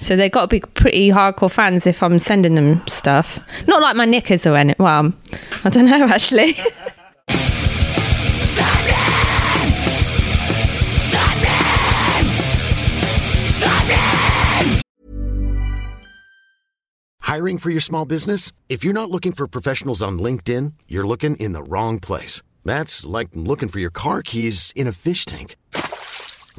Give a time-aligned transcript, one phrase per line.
[0.00, 3.38] So they've got to be pretty hardcore fans if I'm sending them stuff.
[3.68, 4.82] Not like my knickers or anything.
[4.82, 5.12] Well,
[5.62, 6.54] I don't know actually.
[17.20, 18.50] Hiring for your small business?
[18.68, 22.42] If you're not looking for professionals on LinkedIn, you're looking in the wrong place.
[22.64, 25.56] That's like looking for your car keys in a fish tank.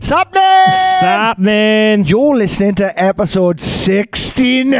[0.00, 0.70] Sapnin!
[1.00, 2.04] Sapnin.
[2.08, 4.76] You're listening to episode 69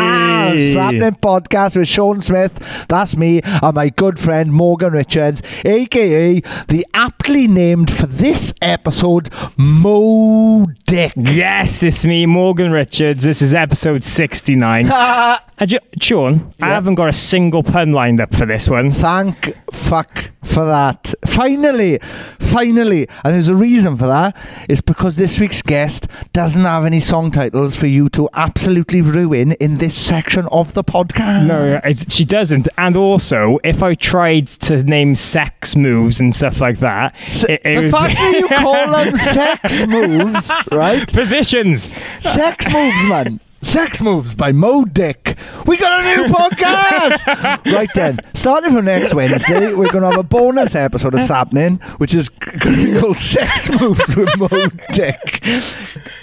[0.00, 2.86] of Sapnin Podcast with Sean Smith.
[2.88, 9.28] That's me and my good friend Morgan Richards, aka the aptly named for this episode,
[9.56, 11.12] Mo Dick.
[11.16, 13.24] Yes, it's me, Morgan Richards.
[13.24, 14.90] This is episode 69.
[15.60, 18.90] Uh, ju- Sean, I haven't got a single pun lined up for this one.
[18.90, 21.12] Thank fuck for that.
[21.26, 21.98] Finally,
[22.38, 23.06] finally.
[23.22, 24.36] And there's a reason for that
[24.68, 29.52] is because this week's guest doesn't have any song titles for you to absolutely ruin
[29.52, 31.46] in this section of the podcast.
[31.46, 32.68] No, it, she doesn't.
[32.78, 37.14] And also, if I tried to name sex moves and stuff like that,
[37.48, 41.12] it, it the fact that you call them sex moves, right?
[41.12, 41.90] positions.
[42.20, 43.40] Sex moves, man.
[43.62, 45.36] Sex moves by Mo Dick.
[45.66, 47.64] We got a new podcast.
[47.74, 51.78] right then, starting from next Wednesday, we're going to have a bonus episode of Sapnin,
[51.98, 54.48] which is going to be called Sex Moves with Mo
[54.92, 55.44] Dick,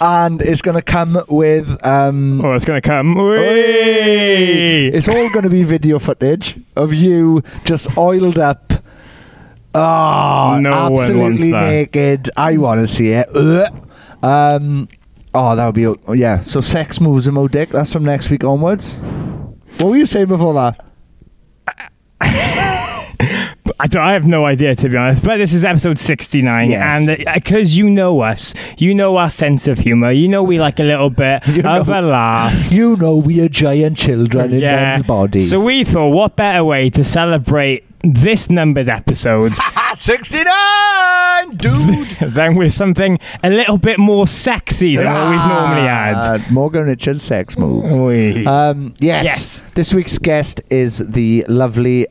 [0.00, 1.78] and it's going to come with.
[1.86, 3.16] Um, Oh, it's going to come.
[3.16, 3.38] Oi!
[4.92, 8.72] It's all going to be video footage of you just oiled up.
[9.74, 11.70] Oh, No one wants absolutely that.
[11.70, 12.30] naked.
[12.36, 13.28] I want to see it.
[14.24, 14.88] Um,
[15.34, 16.40] oh, that would be oh, yeah.
[16.40, 17.70] So sex moves and Mo Dick.
[17.70, 18.94] That's from next week onwards.
[19.78, 20.84] What were you saying before that?
[23.80, 25.22] I, don't, I have no idea, to be honest.
[25.22, 26.70] But this is episode 69.
[26.70, 26.82] Yes.
[27.08, 30.10] And uh, because you know us, you know our sense of humour.
[30.10, 32.72] You know we like a little bit You of know- a laugh.
[32.78, 35.50] You know we are giant children in men's bodies.
[35.50, 39.52] So we thought, what better way to celebrate this numbered episode
[39.96, 42.06] sixty nine, dude.
[42.20, 46.14] than with something a little bit more sexy than what we've normally had?
[46.14, 47.96] Ah, Morgan Richards sex moves.
[48.46, 49.24] Um, yes.
[49.24, 49.64] Yes.
[49.74, 52.06] This week's guest is the lovely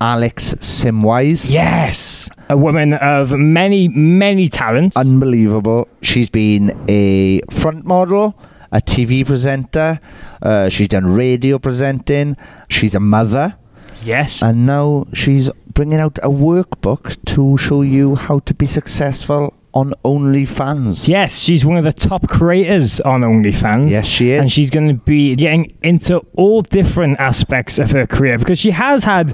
[0.00, 1.48] Alex Sim-Wise.
[1.50, 4.96] yes, a woman of many, many talents.
[4.96, 5.86] Unbelievable.
[6.02, 8.36] She's been a front model,
[8.72, 10.00] a TV presenter.
[10.42, 12.36] Uh, she's done radio presenting.
[12.68, 13.56] She's a mother.
[14.04, 19.54] Yes, And now she's bringing out a workbook to show you how to be successful
[19.74, 21.08] on OnlyFans.
[21.08, 23.90] Yes, she's one of the top creators on OnlyFans.
[23.90, 24.40] Yes, she is.
[24.40, 28.70] And she's going to be getting into all different aspects of her career because she
[28.72, 29.32] has had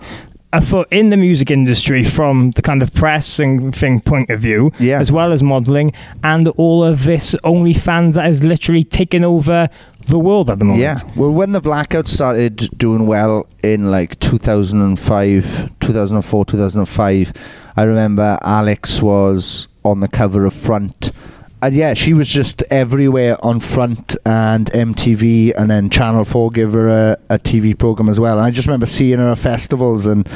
[0.52, 4.40] a foot in the music industry from the kind of press and thing point of
[4.40, 4.98] view, Yeah.
[4.98, 5.92] as well as modeling,
[6.24, 9.68] and all of this OnlyFans that has literally taken over
[10.08, 10.82] the world at the moment.
[10.82, 10.96] Yeah.
[11.16, 17.32] Well, when the blackout started doing well in like 2005, 2004, 2005,
[17.76, 21.12] I remember Alex was on the cover of Front.
[21.60, 26.72] And yeah, she was just everywhere on Front and MTV, and then Channel 4 gave
[26.72, 28.38] her a, a TV program as well.
[28.38, 30.28] And I just remember seeing her at festivals, and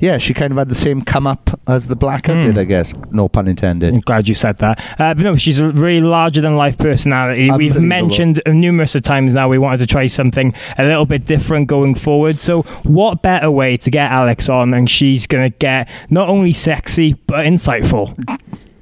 [0.00, 2.42] yeah, she kind of had the same come up as the blackout Hmm.
[2.42, 2.92] did, I guess.
[3.12, 3.94] No pun intended.
[3.94, 4.80] I'm glad you said that.
[4.98, 7.50] Uh, but no, she's a really larger than life personality.
[7.50, 11.68] We've mentioned numerous of times now we wanted to try something a little bit different
[11.68, 12.40] going forward.
[12.40, 16.52] So, what better way to get Alex on and she's going to get not only
[16.52, 18.16] sexy but insightful?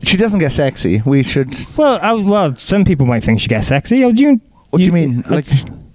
[0.02, 1.02] She doesn't get sexy.
[1.04, 1.52] We should.
[1.76, 4.02] Well, uh, well, some people might think she gets sexy.
[4.02, 4.40] How do you?
[4.70, 5.24] What do you mean?
[5.28, 5.46] Like,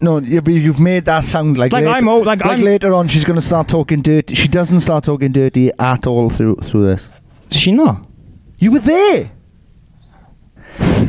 [0.04, 3.08] no, but you've made that sound like Like later, I'm old- like I'm- later on
[3.08, 4.36] she's going to start talking dirty.
[4.36, 7.10] She doesn't start talking dirty at all through through this.
[7.50, 8.06] She not?
[8.60, 9.32] You were there.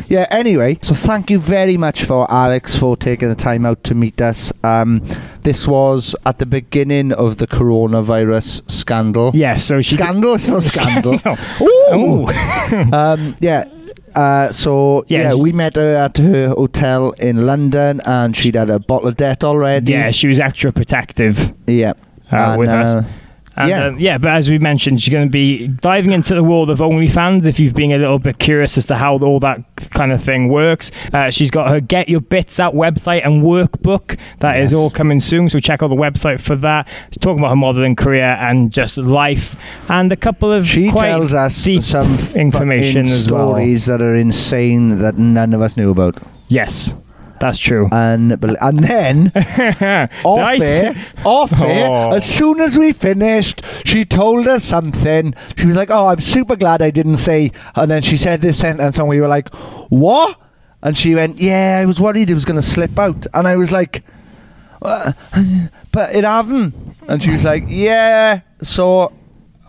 [0.07, 3.95] Yeah, anyway, so thank you very much for Alex for taking the time out to
[3.95, 4.53] meet us.
[4.63, 5.01] Um,
[5.41, 9.31] this was at the beginning of the coronavirus scandal.
[9.33, 10.35] Yeah, so she Scandal?
[10.35, 11.15] It's not scandal.
[11.63, 12.27] Ooh.
[12.93, 13.67] um, yeah.
[14.15, 18.55] Uh, so Yeah, yeah, she- we met her at her hotel in London, and she'd
[18.55, 19.91] had a bottle of debt already.
[19.91, 21.93] yeah, she was extra protective yeah,
[22.31, 23.05] uh, And, with us.
[23.57, 23.85] And, yeah.
[23.85, 26.79] um, yeah, but as we mentioned, she's going to be diving into the world of
[26.79, 27.47] OnlyFans.
[27.47, 30.49] If you've been a little bit curious as to how all that kind of thing
[30.49, 34.77] works, uh, she's got her Get Your Bits Out website and workbook that is Yes.
[34.77, 35.47] all coming soon.
[35.49, 36.87] So check out the website for that.
[37.11, 39.55] She's talking about her modeling career and just life,
[39.89, 43.49] and a couple of She tells us some information fucking as well.
[43.51, 46.17] stories that are insane that none of us knew about.
[46.49, 46.93] Yes,
[47.39, 47.87] that's true.
[47.89, 49.31] Unbel- and then
[50.23, 50.95] off air,
[51.25, 52.15] off air, Oh.
[52.15, 55.33] as soon as we finished, she told us something.
[55.57, 58.59] She was like, "Oh, I'm super glad I didn't say." And then she said this
[58.59, 59.49] sentence, and we were like,
[59.89, 60.39] "What?"
[60.81, 63.55] And she went, "Yeah, I was worried it was going to slip out." And I
[63.57, 64.03] was like,
[64.81, 65.13] "Uh,
[65.91, 66.73] "But it haven't."
[67.07, 69.11] And she was like, "Yeah." So,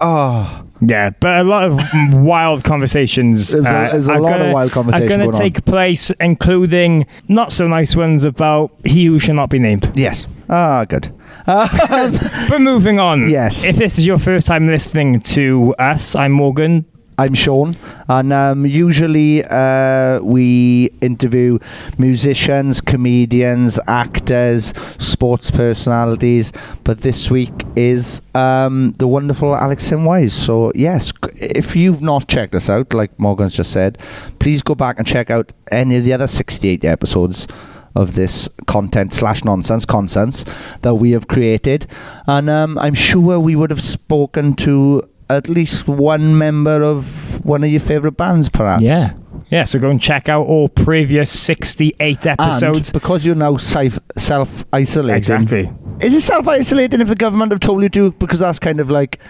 [0.01, 1.81] oh, Yeah, but a lot of
[2.15, 3.51] wild conversations.
[3.53, 5.27] There was a- uh, there's a are lot of gonna- wild conversation Are going to
[5.27, 5.33] on.
[5.33, 9.91] take place, including not so nice ones about he who shall not be named.
[9.95, 11.13] yes, ah, good.
[11.47, 13.29] But moving on.
[13.31, 13.65] Yes.
[13.65, 16.85] If this is your first time listening to us, I'm Morgan.
[17.19, 17.77] I'm Sean,
[18.09, 21.59] and um, usually uh, we interview
[21.97, 26.53] musicians, comedians, actors, sports personalities.
[26.85, 30.35] But this week is um, the wonderful Alex Wise.
[30.35, 33.97] So yes, if you've not checked us out, like Morgan's just said,
[34.39, 37.47] please go back and check out any of the other 68 episodes
[37.95, 40.45] of this content slash nonsense consense
[40.83, 41.87] that we have created
[42.27, 47.63] and um, i'm sure we would have spoken to at least one member of one
[47.65, 49.15] of your favorite bands perhaps Yeah.
[49.49, 52.89] Yeah, so go and check out all previous 68 episodes.
[52.89, 55.71] and because you're now self self isolating exactly.
[56.01, 58.91] is it self isolating if the government have told you to because that's kind of
[58.91, 59.21] like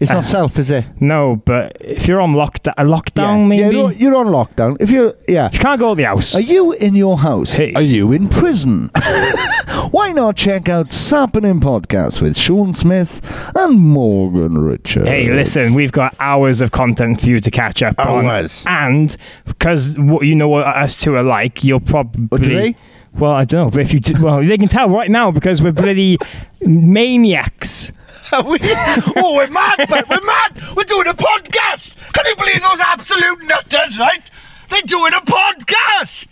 [0.00, 3.62] it's Uh, not self is it No, but if you're on lockdown, lockdown maybe.
[3.62, 6.34] yeah, you're, you're on lockdown if you're yeah you can't go to the house.
[6.34, 7.54] Are you in your house?
[7.56, 7.72] Hey.
[7.74, 8.90] Are you in prison?
[9.90, 13.20] Why not check out Sappenin Podcast with Sean Smith
[13.56, 15.06] and Morgan Richards?
[15.08, 18.64] Hey, listen, we've got hours of content for you to catch up Hours.
[18.66, 18.72] on.
[18.90, 19.16] And
[19.46, 22.26] because what you know what us two are like, you'll probably.
[22.28, 22.76] What do they?
[23.14, 25.62] Well, I don't know, but if you do, well, they can tell right now because
[25.62, 26.18] we're bloody
[26.60, 27.92] maniacs.
[28.32, 28.58] Are we?
[28.62, 30.62] oh, we're mad, but we're mad.
[30.76, 31.96] We're doing a podcast.
[32.12, 34.30] Can you believe those absolute nutters, right?
[34.70, 36.28] They're doing a podcast.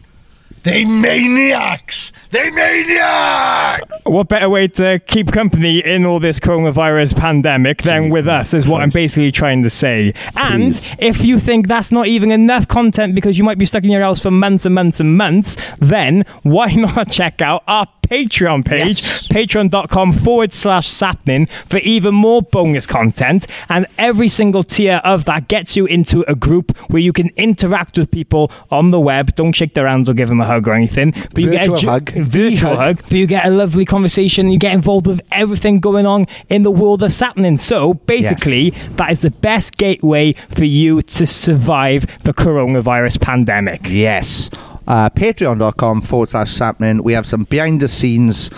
[0.63, 2.13] They maniacs.
[2.33, 4.03] They maniacs.
[4.05, 8.67] What better way to keep company in all this coronavirus pandemic than with us, is
[8.67, 10.13] what I'm basically trying to say.
[10.35, 10.95] And Please.
[10.99, 14.03] if you think that's not even enough content because you might be stuck in your
[14.03, 19.03] house for months and months and months, then why not check out our Patreon page,
[19.03, 19.27] Yes.
[19.29, 23.47] patreon.com forward slash sapnin, for even more bonus content.
[23.69, 27.99] And every single tier of that gets you into a group where you can interact
[27.99, 29.35] with people on the web.
[29.35, 31.13] Don't shake their hands or give them a hug or anything.
[31.35, 32.11] But you Virtual get a ju- hug.
[32.29, 34.51] virtual hug, but you get a lovely conversation.
[34.51, 37.57] You get involved with everything going on in the world of sapning.
[37.59, 43.81] So basically, that is the best gateway for you to survive the coronavirus pandemic.
[43.89, 44.51] Yes.
[44.87, 47.03] Uh, Patreon.com forward slash Sapnin.
[47.03, 48.51] We have some behind the scenes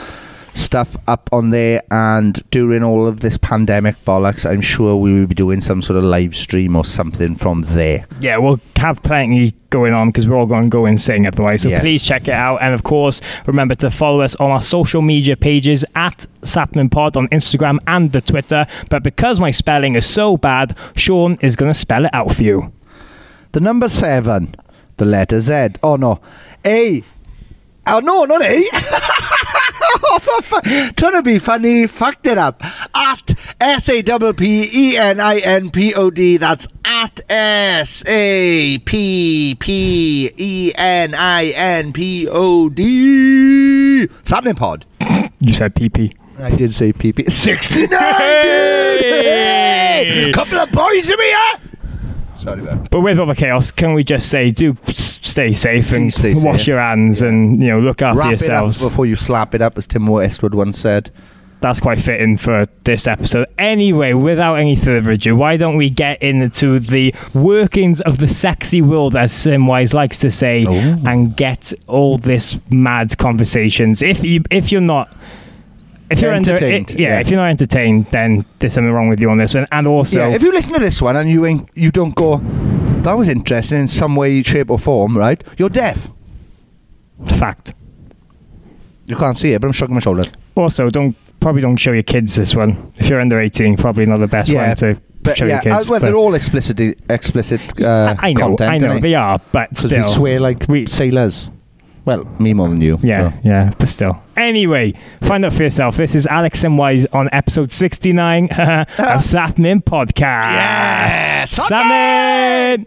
[0.54, 5.28] stuff up on there, and during all of this pandemic bollocks, I'm sure we will
[5.28, 8.06] be doing some sort of live stream or something from there.
[8.20, 11.62] Yeah, we'll have plenty going on because we're all going to go insane otherwise.
[11.62, 11.80] So Yes.
[11.82, 12.56] please check it out.
[12.56, 17.16] And of course, remember to follow us on our social media pages at Sappenin Pod
[17.16, 18.66] on Instagram and the Twitter.
[18.90, 22.42] But because my spelling is so bad, Sean is going to spell it out for
[22.42, 22.72] you.
[23.52, 24.54] The number seven,
[24.98, 25.70] the letter Z.
[25.82, 26.20] Oh no,
[26.64, 27.02] A.
[27.86, 28.62] Oh no, not A.
[30.04, 30.60] oh, fu-
[30.92, 32.62] Trying to be funny, fucked it up.
[32.94, 36.36] At S A P P E N I N P O D.
[36.36, 44.06] That's at S A P P E N I N P O D.
[44.22, 44.84] Something pod.
[45.40, 46.14] You said PP.
[46.38, 47.30] I did say PP.
[47.38, 47.98] 69, dude!
[47.98, 50.30] Hey!
[50.32, 51.67] Couple of boys in here!
[52.48, 52.90] Sorry about that.
[52.90, 56.58] But with all the chaos, can we just say, do stay safe and stay wash
[56.60, 56.66] safe.
[56.68, 58.80] your hands and you know look after Wrap yourselves.
[58.82, 61.10] it up before you slap it up, as Tim Westwood once said.
[61.60, 63.48] That's quite fitting for this episode.
[63.58, 68.80] Anyway, without any further ado, why don't we get into the workings of the sexy
[68.80, 70.72] world, as Sim-Wise likes to say, Oh.
[71.04, 74.02] and get all this mad conversations.
[74.02, 75.14] If you if you're not.
[76.10, 77.20] If you're under- Entertained, yeah, yeah.
[77.20, 79.66] if you're not entertained, then there's something wrong with you on this one.
[79.70, 82.38] And also, yeah, if you listen to this one and you ain't, you don't go,
[83.02, 85.42] that was interesting in some way, shape, or form, right?
[85.58, 86.08] You're deaf.
[87.38, 87.74] Fact.
[89.06, 90.32] You can't see it, but I'm shrugging my shoulders.
[90.54, 92.92] Also, don't probably don't show your kids this one.
[92.96, 95.62] If you're under 18, probably not the best Yeah, one to But show yeah, your
[95.62, 95.88] kids.
[95.88, 98.70] uh, well, but- they're all explicit, explicit uh, I I know, content.
[98.72, 100.02] I know, they are, but still.
[100.02, 101.48] we swear like We- sailors.
[102.08, 102.98] Well, me more than you.
[103.02, 103.38] Yeah, so.
[103.44, 104.22] yeah, but still.
[104.34, 105.98] Anyway, find out for yourself.
[105.98, 108.56] This is Alex and Wise on episode 69 of
[109.22, 110.16] Sapnin Podcast.
[110.54, 111.50] Yes!
[111.50, 112.86] Sapnin!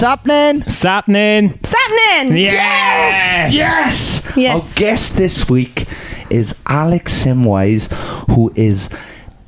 [0.00, 0.62] Sapnin!
[0.66, 1.58] Sapnin!
[1.62, 2.34] Sapnin!
[2.34, 3.52] Yes!
[3.54, 4.22] Yes!
[4.34, 4.72] Yes.
[4.72, 5.86] Our guest this week
[6.30, 7.90] is Alex Sim-Wise,
[8.30, 8.88] who is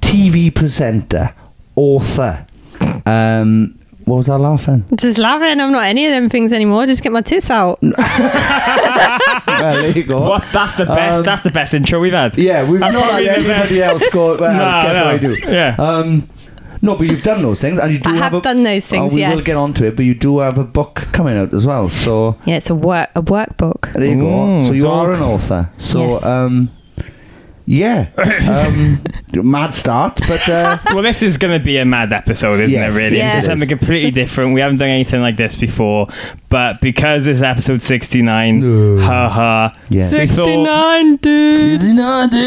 [0.02, 1.34] TV presenter,
[1.74, 2.46] author.
[3.06, 4.84] Um, what was I laughing?
[4.94, 5.58] Just laughing.
[5.58, 6.84] I'm not any of them things anymore.
[6.84, 7.80] Just get my tits out.
[7.82, 7.96] well,
[9.46, 10.20] there you go.
[10.20, 10.44] What?
[10.52, 11.20] That's the best.
[11.20, 12.36] Um, that's the best intro we've had.
[12.36, 13.72] Yeah, we've That's not had the anybody best.
[13.78, 14.36] else go.
[14.38, 15.04] Well, No, guess no.
[15.06, 15.50] what I do.
[15.50, 15.76] Yeah.
[15.78, 16.28] Um,
[16.82, 18.86] no, but you've done those things, and you do I have, have a, done those
[18.86, 19.44] things, Oh, we will yes.
[19.44, 21.88] get onto it, but you do have a book coming out as well.
[21.88, 23.92] So Yeah, it's a work a workbook.
[23.94, 24.26] there you go.
[24.26, 25.70] Mm, So you so- are an author.
[25.78, 26.26] So Yes.
[26.26, 26.70] um,
[27.72, 28.08] yeah,
[28.50, 29.02] um,
[29.32, 32.94] mad start, but uh, Well, this is going to be a mad episode, isn't Yes,
[32.94, 32.98] it?
[32.98, 33.26] Really, Yeah.
[33.28, 34.52] this it is something completely different.
[34.52, 36.08] We haven't done anything like this before,
[36.50, 40.12] but because it's episode sixty-nine, haha, Yes.
[40.12, 41.80] we thought- 69, dude.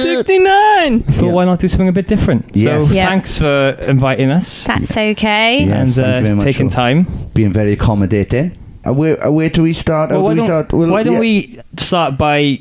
[0.03, 1.03] 69.
[1.03, 2.45] thought why not do something a bit different?
[2.53, 2.87] Yes.
[2.87, 3.07] So Yeah.
[3.09, 5.65] thanks for inviting us That's okay.
[5.65, 5.79] Yeah.
[5.81, 7.07] and Yes, thank uh, taking time.
[7.33, 8.51] being very accommodating.
[8.87, 10.11] Uh, where, uh, where do we start?
[10.11, 10.73] Well, Uh, why do we don't, start?
[10.73, 11.19] Well, why don't yeah.
[11.19, 12.59] we start by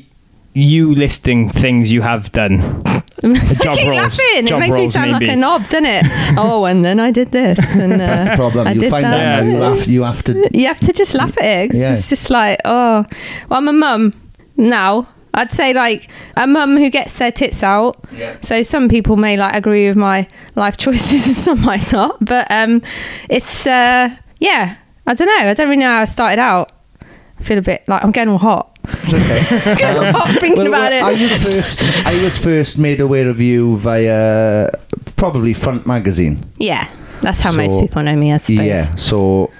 [0.55, 2.81] you listing things you have done?
[3.21, 3.97] job Keep roles.
[3.97, 4.47] laughing.
[4.47, 6.05] Job it makes me sound like a knob, doesn't it?
[6.37, 7.59] oh, and then I did this.
[7.85, 8.67] And, uh, That's the problem.
[8.67, 9.11] I you find that.
[9.17, 9.51] that now.
[9.51, 9.87] You laugh.
[9.87, 10.49] You have to.
[10.53, 11.75] You have to just laugh at it.
[11.75, 11.93] Yeah.
[11.93, 13.05] It's just like, oh.
[13.49, 14.13] Well, I'm a mum
[14.57, 15.07] now.
[15.33, 18.05] I'd say like a mum who gets their tits out.
[18.41, 22.23] So some people may like agree with my life choices and some might not.
[22.23, 22.81] But um,
[23.29, 24.77] it's uh, yeah.
[25.07, 25.49] I don't know.
[25.49, 26.71] I don't really know how I started out.
[27.39, 28.77] I feel a bit like I'm getting all hot.
[28.87, 29.75] It's okay.
[29.79, 31.83] Getting all hot thinking Well, about well, I was first.
[32.05, 34.69] I was first made aware of you via
[35.15, 36.43] probably Front Magazine.
[36.57, 36.87] Yeah,
[37.21, 38.31] that's how most people know me.
[38.31, 38.65] I suppose.
[38.65, 38.95] Yeah.
[38.95, 39.51] So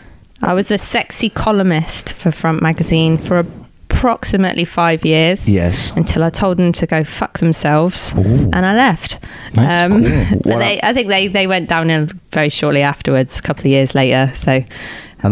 [0.44, 3.46] I was a sexy columnist for Front Magazine for
[3.90, 5.48] approximately five years.
[5.50, 5.92] yes.
[5.96, 8.50] Until I told them to go fuck themselves, Ooh.
[8.54, 9.20] and I left.
[9.56, 9.92] Nice.
[9.92, 10.42] Um, Cool.
[10.44, 13.96] but they, I think they, they went downhill very shortly afterwards, a couple of years
[13.96, 14.32] later.
[14.36, 14.66] So, And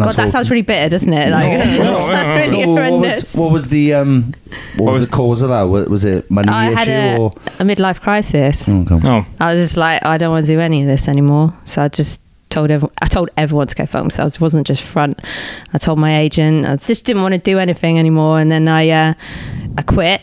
[0.02, 1.30] God, that all- sounds really bitter, doesn't it?
[1.32, 4.34] Like, No, no, no, no, really So what, was, what was the um?
[4.78, 5.64] What, was, the cause of that?
[5.64, 7.32] Was, was it money I issue had a, or?
[7.60, 8.68] a midlife crisis.
[8.70, 9.00] Okay.
[9.06, 11.54] Oh, I was just like, I don't want to do any of this anymore.
[11.66, 14.36] So I just told everyone, I told everyone to go fuck themselves.
[14.36, 15.20] It wasn't just front.
[15.74, 18.40] I told my agent, I just didn't want to do anything anymore.
[18.40, 19.14] And then I, uh,
[19.78, 20.22] I quit.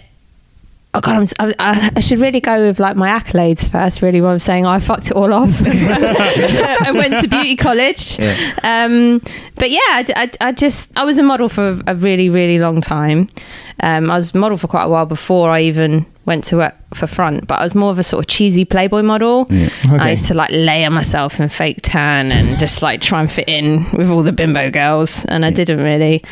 [0.93, 4.03] Oh God, I'm, I, I- I should really go with like my accolades first.
[4.03, 5.63] Really, what I'm saying, I fucked it all off.
[5.65, 8.19] I went to beauty college,
[8.65, 9.21] um,
[9.55, 12.81] but yeah, I, I- I just I was a model for a really really long
[12.81, 13.29] time.
[13.83, 16.75] Um, I was a model for quite a while before I even went to work
[16.95, 19.47] for Front, but I was more of a sort of cheesy Playboy model.
[19.91, 23.49] I used to like layer myself in fake tan and just like try and fit
[23.49, 26.23] in with all the bimbo girls, and I didn't really.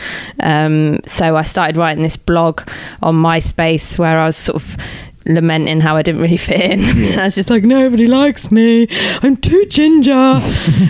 [0.40, 2.61] Um, so I started writing this blog
[3.02, 4.76] on MySpace where I was sort of
[5.28, 6.80] lamenting how I didn't really fit in.
[7.18, 8.88] I was just like, nobody likes me.
[9.23, 10.11] I'm too ginger.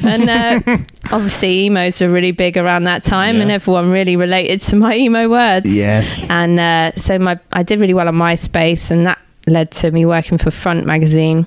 [0.05, 0.79] and uh,
[1.11, 5.29] obviously, emos were really big around that time, and everyone really related to my emo
[5.29, 5.73] words.
[5.73, 6.25] Yes.
[6.31, 10.05] And uh, so my I did really well on MySpace, and that led to me
[10.05, 11.47] working for Front magazine.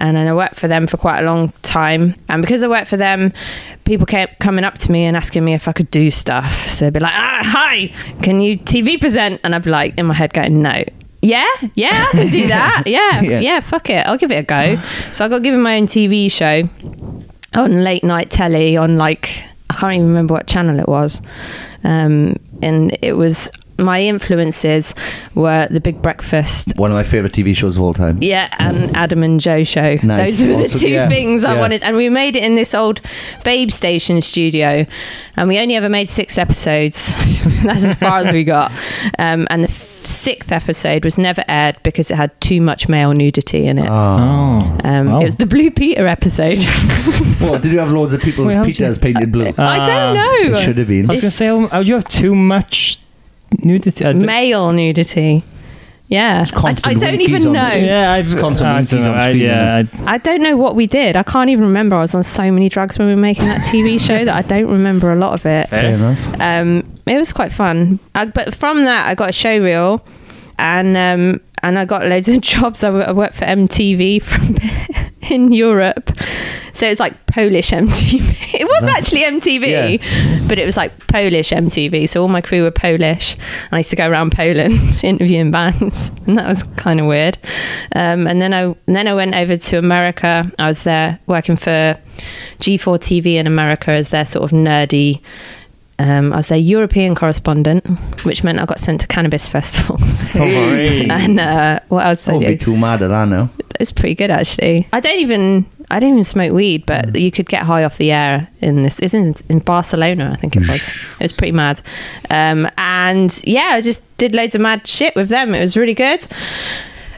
[0.00, 2.14] And then I worked for them for quite a long time.
[2.28, 3.32] And because I worked for them,
[3.84, 6.68] people kept coming up to me and asking me if I could do stuff.
[6.68, 7.92] So they'd be like, ah, hi,
[8.22, 9.40] can you TV present?
[9.44, 10.84] And I'd be like, in my head, going, no.
[11.24, 12.82] Yeah, yeah, I can do that.
[12.86, 13.40] Yeah, Yeah.
[13.40, 14.06] yeah, fuck it.
[14.06, 14.80] I'll give it a go.
[15.12, 16.68] So I got given my own TV show
[17.54, 21.20] on late night telly on like I can't even remember what channel it was,
[21.82, 24.94] um, and it was my influences
[25.34, 26.74] were The Big Breakfast.
[26.76, 28.18] One of my favorite TV shows of all time.
[28.20, 29.96] Yeah, and Adam and Joe show.
[30.02, 30.38] Nice.
[30.38, 31.60] Those were the Also, two yeah, things I yeah.
[31.60, 33.00] wanted, and we made it in this old
[33.44, 34.86] Babe Station studio,
[35.36, 37.16] and we only ever made six episodes.
[37.64, 38.70] That's as far as we got,
[39.18, 43.12] um, and the f- sixth episode was never aired because it had too much male
[43.12, 43.88] nudity in it.
[43.88, 44.78] Oh.
[44.84, 45.20] Um, Wow.
[45.20, 46.58] It was the Blue Peter episode.
[47.40, 49.52] What, did you have loads of people's Wait, how'd painted blue?
[49.58, 50.56] I don't know.
[50.58, 51.06] It should have been.
[51.06, 52.98] I was going to say, oh, would you have too much
[53.62, 54.04] nudity?
[54.04, 55.44] I d- male nudity.
[56.14, 57.72] Yeah, I, I don't winkies even on- know.
[57.74, 60.74] yeah, I've constant I don't know, on I- yeah, isn't I- I don't know what
[60.76, 61.16] we did.
[61.16, 61.96] I can't even remember.
[61.96, 64.42] I was on so many drugs when we were making that TV show that I
[64.42, 65.68] don't remember a lot of it.
[65.68, 66.18] Fair enough.
[66.40, 67.98] Um, it was quite fun.
[68.14, 70.04] I, but from that, I got a show reel,
[70.58, 72.84] and um, and I got loads of jobs.
[72.84, 74.56] I, I worked for MTV from
[75.30, 76.10] in Europe,
[76.74, 78.32] so it's like Polish MTV.
[78.54, 82.08] It was actually MTV, but it was like Polish MTV.
[82.08, 86.12] So all my crew were Polish, and I used to go around Poland interviewing bands,
[86.26, 87.36] and that was kind of weird.
[87.96, 90.48] Um, and then I and then I went over to America.
[90.58, 91.98] I was there working for
[92.60, 95.20] G4 TV in America as their sort of nerdy
[95.98, 97.86] um, I was their European correspondent,
[98.24, 100.28] which meant I got sent to cannabis festivals.
[100.30, 101.08] Hooray.
[101.08, 103.50] and uh, what else I did I won't be too mad at that now.
[103.80, 104.88] It's pretty good actually.
[104.92, 107.20] I don't even I didn't even smoke weed, but Mm.
[107.20, 108.98] you could get high off the air in this.
[109.00, 110.88] It's in, in Barcelona, I think it was.
[110.88, 111.80] it was pretty mad.
[112.30, 115.54] Um, and yeah, I just did loads of mad shit with them.
[115.54, 116.26] It was really good.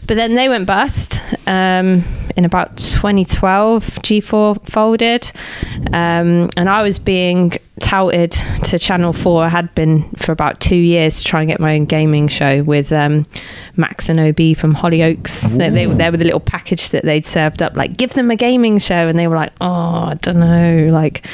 [0.06, 2.04] But then they went bust um,
[2.36, 3.84] in about 2012.
[3.84, 5.32] G4 folded,
[5.88, 8.32] um, and I was being touted
[8.64, 9.44] to Channel 4.
[9.44, 12.62] I had been for about two years to try and get my own gaming show
[12.62, 13.26] with um,
[13.76, 15.56] Max and OB from Hollyoaks.
[15.56, 18.36] They, they, they were the little package that they'd served up, like, give them a
[18.36, 19.08] gaming show.
[19.08, 20.88] And they were like, oh, I don't know.
[20.90, 21.26] Like,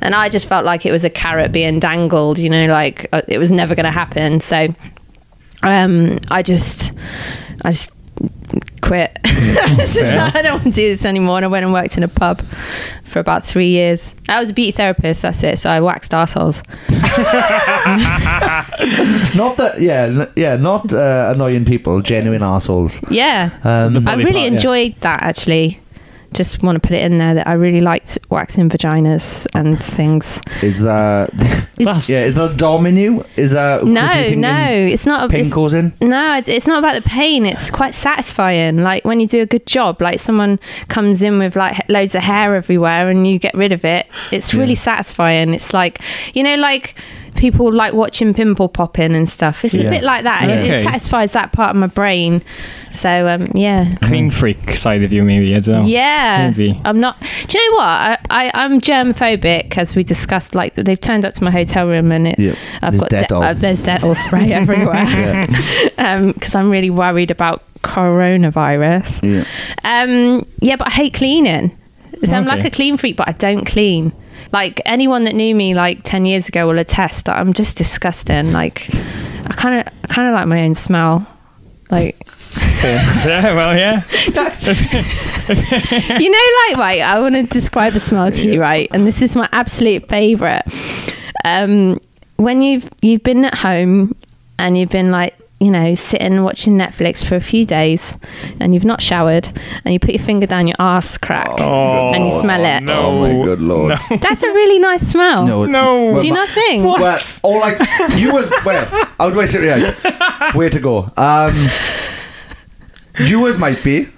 [0.00, 3.22] and I just felt like it was a carrot being dangled, you know, like uh,
[3.28, 4.40] it was never going to happen.
[4.40, 4.74] So
[5.62, 6.92] um, I just,
[7.64, 7.92] I just
[8.80, 9.18] quit.
[9.82, 11.36] It's just like, I don't want to do this anymore.
[11.36, 12.42] And I went and worked in a pub
[13.04, 14.14] for about three years.
[14.28, 15.22] I was a beauty therapist.
[15.22, 15.58] That's it.
[15.58, 16.62] So I waxed assholes.
[19.34, 23.00] Not that, yeah, yeah, not uh, annoying people, genuine assholes.
[23.10, 24.46] Yeah, Um, I really part, yeah.
[24.46, 25.80] enjoyed that actually.
[26.32, 30.40] Just want to put it in there that I really liked waxing vaginas and things.
[30.62, 31.30] is that,
[32.08, 33.26] yeah, is that Dominu?
[33.36, 35.28] Is that, no, what do you think no, it's not.
[35.30, 35.92] Pain it's- goes in?
[36.00, 37.44] No, it's- it's not about the pain.
[37.46, 38.82] It's quite satisfying.
[38.82, 42.22] Like when you do a good job, like someone comes in with like loads of
[42.22, 44.06] hair everywhere and you get rid of it.
[44.30, 45.52] It's really satisfying.
[45.52, 46.00] It's like,
[46.34, 46.94] you know, like
[47.40, 49.64] people like watching pimple popping and stuff.
[49.64, 49.84] It's Yeah.
[49.86, 50.48] a bit like that.
[50.48, 50.80] It, Okay.
[50.80, 52.42] it satisfies that part of my brain.
[52.90, 53.94] So, um, yeah.
[54.02, 55.54] Clean freak side of you, maybe.
[55.56, 55.86] I don't know.
[55.86, 56.78] Yeah, Maybe.
[56.84, 57.16] I'm not.
[57.48, 57.84] Do you know what?
[57.86, 60.54] I, I I'm germphobic, as we discussed.
[60.54, 62.56] Like they've turned up to my hotel room and it, Yep.
[62.82, 63.42] I've There's got de- Dettol.
[63.50, 65.46] uh, there's Dettol spray everywhere
[66.32, 69.22] because I'm really worried about coronavirus.
[69.22, 69.44] Yeah.
[70.02, 71.70] Um, yeah, but I hate cleaning.
[72.22, 72.56] So I'm Okay.
[72.56, 74.12] like a clean freak, but I don't clean.
[74.52, 78.52] Like anyone that knew me like ten years ago will attest that I'm just disgusting.
[78.52, 81.26] Like I kind of I kind of like my own smell.
[81.90, 82.26] Like
[82.82, 84.02] yeah, well, yeah.
[86.20, 88.88] you know, like, right, I want to describe a smell to you, right?
[88.92, 90.62] And this is my absolute favorite.
[91.44, 91.98] Um,
[92.36, 94.14] when you've you've been at home
[94.58, 98.16] and you've been like, you know, sitting watching Netflix for a few days,
[98.58, 99.46] and you've not showered,
[99.84, 102.82] and you put your finger down your ass crack, Oh, and you smell it.
[102.82, 103.00] No.
[103.06, 103.98] Oh my good lord.
[104.20, 105.46] That's a really nice smell.
[105.46, 106.18] No, No.
[106.18, 106.84] Do you not think?
[106.84, 107.78] Well, or like
[108.16, 108.86] you was well.
[109.18, 110.04] How do I say it?
[110.04, 110.54] Right?
[110.54, 111.12] Way to go.
[111.16, 111.54] Um,
[113.26, 114.08] yours might be.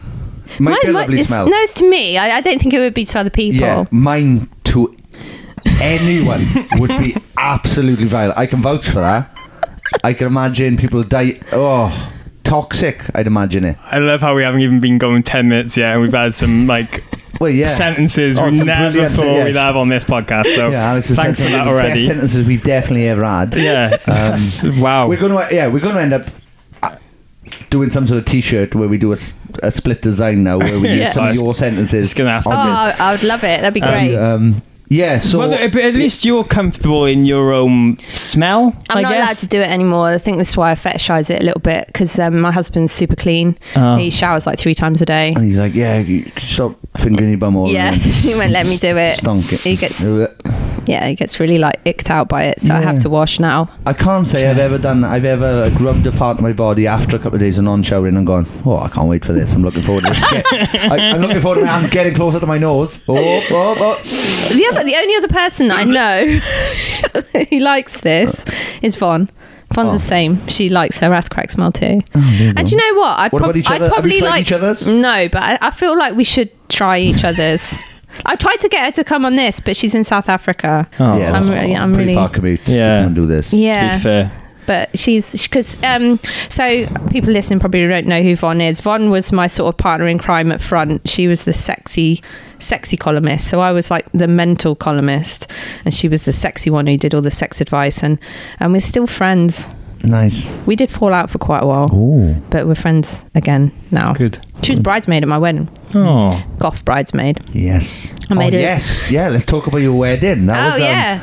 [0.60, 1.46] Might be a lovely it's, smell.
[1.48, 2.18] No, it's to me.
[2.18, 3.60] I, I don't think it would be to other people.
[3.60, 4.96] Yeah, mine to
[5.80, 6.42] anyone
[6.74, 8.32] would be absolutely vile.
[8.36, 9.31] I can vouch for that.
[10.04, 11.40] I can imagine people die.
[11.52, 12.12] Oh,
[12.44, 13.04] toxic.
[13.14, 13.76] I'd imagine it.
[13.84, 16.66] I love how we haven't even been going 10 minutes yet, and we've had some,
[16.66, 16.88] like,
[17.40, 17.68] Well, yeah.
[17.68, 19.44] sentences Oh, we some never brilliant- thought yeah.
[19.44, 20.54] we'd have on this podcast.
[20.54, 21.94] So Yeah, Alex has thanks said for some that of the already.
[21.94, 23.54] Best sentences we've definitely ever had.
[23.56, 23.96] Yeah.
[24.06, 25.08] That's- wow.
[25.08, 26.26] We're going to yeah, we're going to end up
[26.84, 26.96] uh,
[27.70, 30.78] doing some sort of T-shirt where we do a, s- a split design now, where
[30.78, 32.08] we use some Oh, of it's- your sentences.
[32.10, 32.58] it's gonna have to Oh, be.
[32.58, 33.60] I I would love it.
[33.60, 34.14] That'd be great.
[34.14, 38.98] And, um, yeah, so well, at at least you're comfortable in your own smell, I'm
[38.98, 40.08] I not allowed to do it anymore.
[40.08, 43.16] I think that's why I fetishize it a little bit because um, my husband's super
[43.16, 43.56] clean.
[43.74, 43.96] Oh.
[43.96, 45.32] He showers like three times a day.
[45.32, 48.66] and he's like, yeah, you can stop fingering your bum all Yeah, he won't let
[48.66, 49.16] me do it.
[49.16, 49.60] Stunk it.
[49.60, 50.04] He gets
[50.86, 53.00] yeah, he gets really like icked out by it, so I have Yeah.
[53.00, 53.68] to wash now.
[53.86, 55.04] I can't say I've ever done.
[55.04, 57.64] I've ever like, rubbed a part of my body after a couple of days of
[57.64, 59.54] non-showering and gone, "Oh, I can't wait for this.
[59.54, 60.20] I'm looking forward to this."
[60.72, 63.02] Get- I, I'm looking forward to my hand getting closer to my nose.
[63.08, 64.02] Oh, oh, oh.
[64.02, 68.44] The other, the only other person that I know who likes this
[68.82, 69.28] is Von.
[69.74, 69.92] Von's Oh.
[69.94, 70.46] the same.
[70.48, 72.02] She likes her ass crack smell too.
[72.14, 73.18] Oh, and do you know what?
[73.20, 73.84] I'd, What prob- about each I'd other?
[73.86, 74.86] Have you probably tried like each other's?
[74.86, 77.78] No, but I, I feel like we should try each other's.
[78.26, 80.88] I tried to get her to come on this, but she's in South Africa.
[81.00, 81.18] Oh.
[81.18, 82.60] yeah, I'm that's really- a I'm pretty really- far commute.
[82.68, 82.76] Yeah.
[82.86, 83.52] to come and do this.
[83.52, 83.90] Yeah.
[83.90, 84.30] To be fair.
[84.64, 88.80] but she's because um so people listening probably don't know who Von is.
[88.80, 91.08] Von was my sort of partner in crime at front.
[91.08, 92.22] She was the sexy
[92.60, 93.48] sexy columnist.
[93.48, 95.48] So I was like the mental columnist
[95.84, 98.18] and she was the sexy one who did all the sex advice and
[98.60, 99.68] and we're still friends.
[100.04, 100.50] Nice.
[100.66, 104.14] We did fall out for quite a while, Oh, but we're friends again now.
[104.14, 104.44] Good.
[104.62, 105.68] She was bridesmaid at my wedding.
[105.94, 106.42] Oh.
[106.58, 107.38] Goth bridesmaid.
[107.52, 108.12] yes.
[108.30, 109.10] I made oh, it- yes.
[109.10, 109.28] Yeah.
[109.28, 110.46] Let's talk about your wedding.
[110.46, 111.22] That oh was, um, yeah.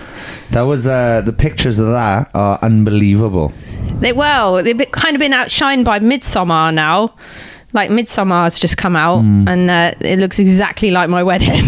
[0.52, 3.52] That was uh, the pictures of that are unbelievable.
[4.00, 7.16] They well, they've been, kind of been outshined by Midsommar now.
[7.72, 9.48] Like Midsommar has just come out, Hmm.
[9.48, 11.68] and uh, it looks exactly like my wedding.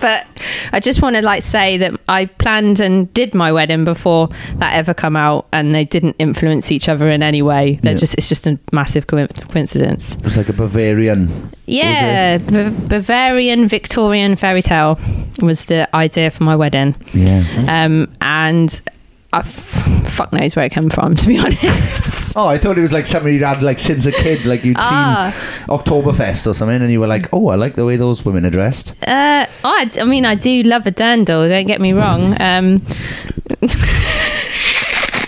[0.00, 0.24] but
[0.72, 4.74] I just want to like say that I planned and did my wedding before that
[4.74, 7.80] ever come out, and they didn't influence each other in any way.
[7.82, 7.98] They're Yeah.
[7.98, 10.14] just it's just a massive co- coincidence.
[10.14, 11.50] It was like a Bavarian.
[11.66, 14.98] Yeah, Ba- Bavarian Victorian fairy tale
[15.42, 17.42] was the idea for my wedding, Yeah.
[17.68, 18.80] um, and.
[19.34, 22.36] I f- fuck knows where it came from, to be honest.
[22.36, 24.76] Oh, I thought it was like something you'd had like since a kid, like you'd
[24.78, 25.34] Ah.
[25.66, 28.46] seen Oktoberfest or something, and you were like, "Oh, I like the way those women
[28.46, 31.48] are dressed." Uh, I, I mean, I do love a dirndl.
[31.48, 32.36] Don't get me wrong.
[32.40, 32.80] Um,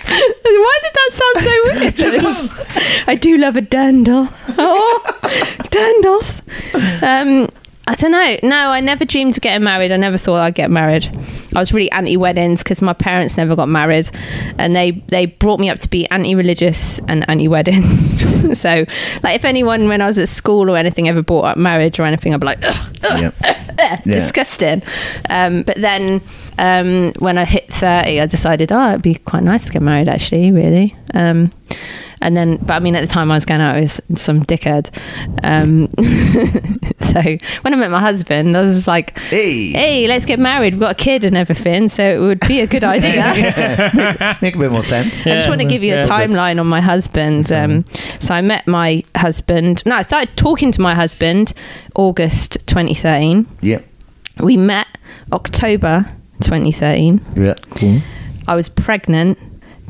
[0.07, 3.07] why did that sound so weird?
[3.07, 4.29] I do love a dirndl.
[4.57, 5.03] Oh,
[5.69, 6.41] dirndls.
[7.03, 7.47] Um,
[7.89, 8.37] I don't know.
[8.43, 9.93] No, I never dreamed of getting married.
[9.93, 11.07] I never thought I'd get married.
[11.55, 14.09] I was really anti-weddings because my parents never got married,
[14.57, 18.19] and they they brought me up to be anti-religious and anti-weddings.
[18.59, 18.85] so,
[19.23, 22.03] like, if anyone when I was at school or anything ever brought up marriage or
[22.03, 23.33] anything, I'd be like, Ugh, ugh,
[23.79, 24.01] Yeah.
[24.03, 24.83] disgusting.
[25.29, 26.21] Um, but then
[26.57, 30.09] um, when I hit 30, I decided, oh, it'd be quite nice to get married,
[30.09, 30.93] actually, really.
[31.13, 31.51] Um,
[32.21, 34.89] and then, but I mean, at the time I was going out with some dickhead.
[35.43, 35.87] Um,
[36.97, 37.21] so
[37.61, 39.71] when I met my husband, I was just like, Hey.
[39.71, 40.73] hey, let's get married.
[40.73, 41.87] We've got a kid and everything.
[41.87, 44.37] So it would be a good idea.
[44.41, 45.21] Make a bit more sense.
[45.21, 47.51] I just want to give you a timeline on my husband.
[47.51, 47.85] Um,
[48.19, 49.83] so I met my husband.
[49.85, 51.53] No, I started talking to my husband
[51.95, 53.45] August 2013.
[53.61, 53.79] Yeah.
[54.39, 54.87] We met
[55.31, 56.09] October
[56.41, 57.21] 2013.
[57.35, 57.55] Yeah.
[58.47, 59.37] I was pregnant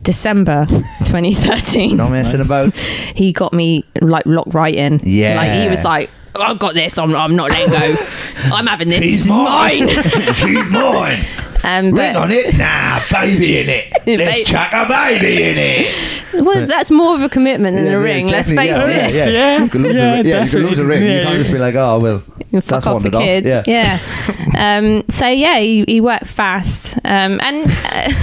[0.08, 0.66] December
[1.04, 1.98] 2013.
[1.98, 2.74] Not messing about.
[2.78, 5.02] He got me like locked right in.
[5.04, 5.36] Yeah.
[5.36, 6.98] Like he was like, I've got this.
[6.98, 7.96] I'm, I'm not letting go.
[8.56, 9.02] I'm having this.
[9.04, 9.90] It's mine.
[10.34, 11.20] She's mine.
[11.66, 12.58] Um, but, Ring on it?
[12.58, 13.92] Nah, baby in it.
[14.08, 16.42] Let's chuck a baby in it.
[16.46, 18.30] well, that's more of a commitment than a ring.
[18.30, 19.14] Let's face yeah, it.
[19.14, 19.30] Yeah, yeah.
[19.30, 19.64] Yeah.
[19.64, 21.00] You can lose, Yeah, a, ri- yeah, you can lose a ring.
[21.02, 21.20] definitely.
[21.20, 23.24] You can't just be like, oh, well, You fuck that's off the wandered off.
[23.24, 23.46] kid.
[23.46, 23.64] Yeah.
[23.68, 24.00] Yeah.
[24.78, 28.14] um, so yeah, he, he worked fast, um, and uh,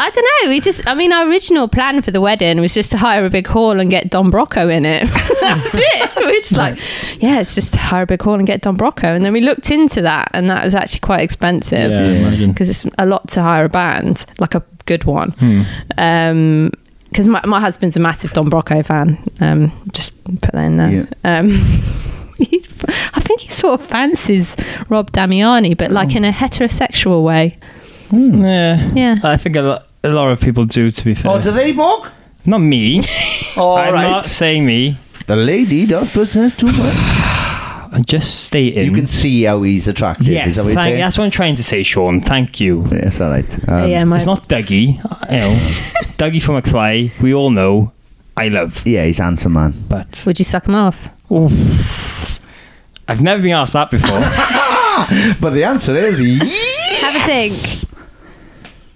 [0.00, 0.50] I don't know.
[0.50, 3.30] We just, I mean, our original plan for the wedding was just to hire a
[3.30, 5.06] big hall and get Don Broco in it.
[5.40, 6.16] That's it.
[6.16, 6.78] We're just like,
[7.22, 9.40] yeah, it's just to hire a big hall and get Don Broco, and then we
[9.40, 13.42] looked into that, and that was actually quite expensive Yeah, because it's a lot to
[13.42, 15.32] hire a band, like a good one.
[15.32, 15.62] Hmm.
[15.98, 16.70] Um,
[17.10, 19.18] because my, my husband's a massive Don Broco fan.
[19.40, 21.08] Um, just put that in there.
[21.24, 21.48] Um,
[22.38, 22.58] he,
[23.14, 24.54] I think he sort of fancies
[24.88, 27.58] Rob Damiani, but like in a heterosexual way.
[28.12, 28.92] Yeah.
[28.94, 29.16] Yeah.
[29.24, 31.30] I think a lot, a lot of people do, to be fair.
[31.32, 32.08] Oh, do they, Mog?
[32.46, 33.02] Not me.
[33.56, 34.02] All I'm right.
[34.10, 34.98] not saying me.
[35.26, 36.76] The lady does possess too much.
[37.92, 38.84] I'm just stating.
[38.86, 40.28] You can see how he's attractive.
[40.28, 42.20] Yes, is that what you're thank, that's what I'm trying to say, Sean.
[42.20, 42.86] Thank you.
[42.90, 43.50] Yes, all right.
[43.50, 44.94] So Um, yeah, my It's not Dougie.
[44.94, 45.56] You know,
[46.16, 47.92] Dougie from McFly, we all know
[48.36, 48.86] I love.
[48.86, 49.84] yeah, he's handsome, man.
[49.88, 51.10] But would you suck him off?
[53.08, 54.20] I've never been asked that before.
[55.40, 57.00] But the answer is yes.
[57.02, 57.99] Have a think.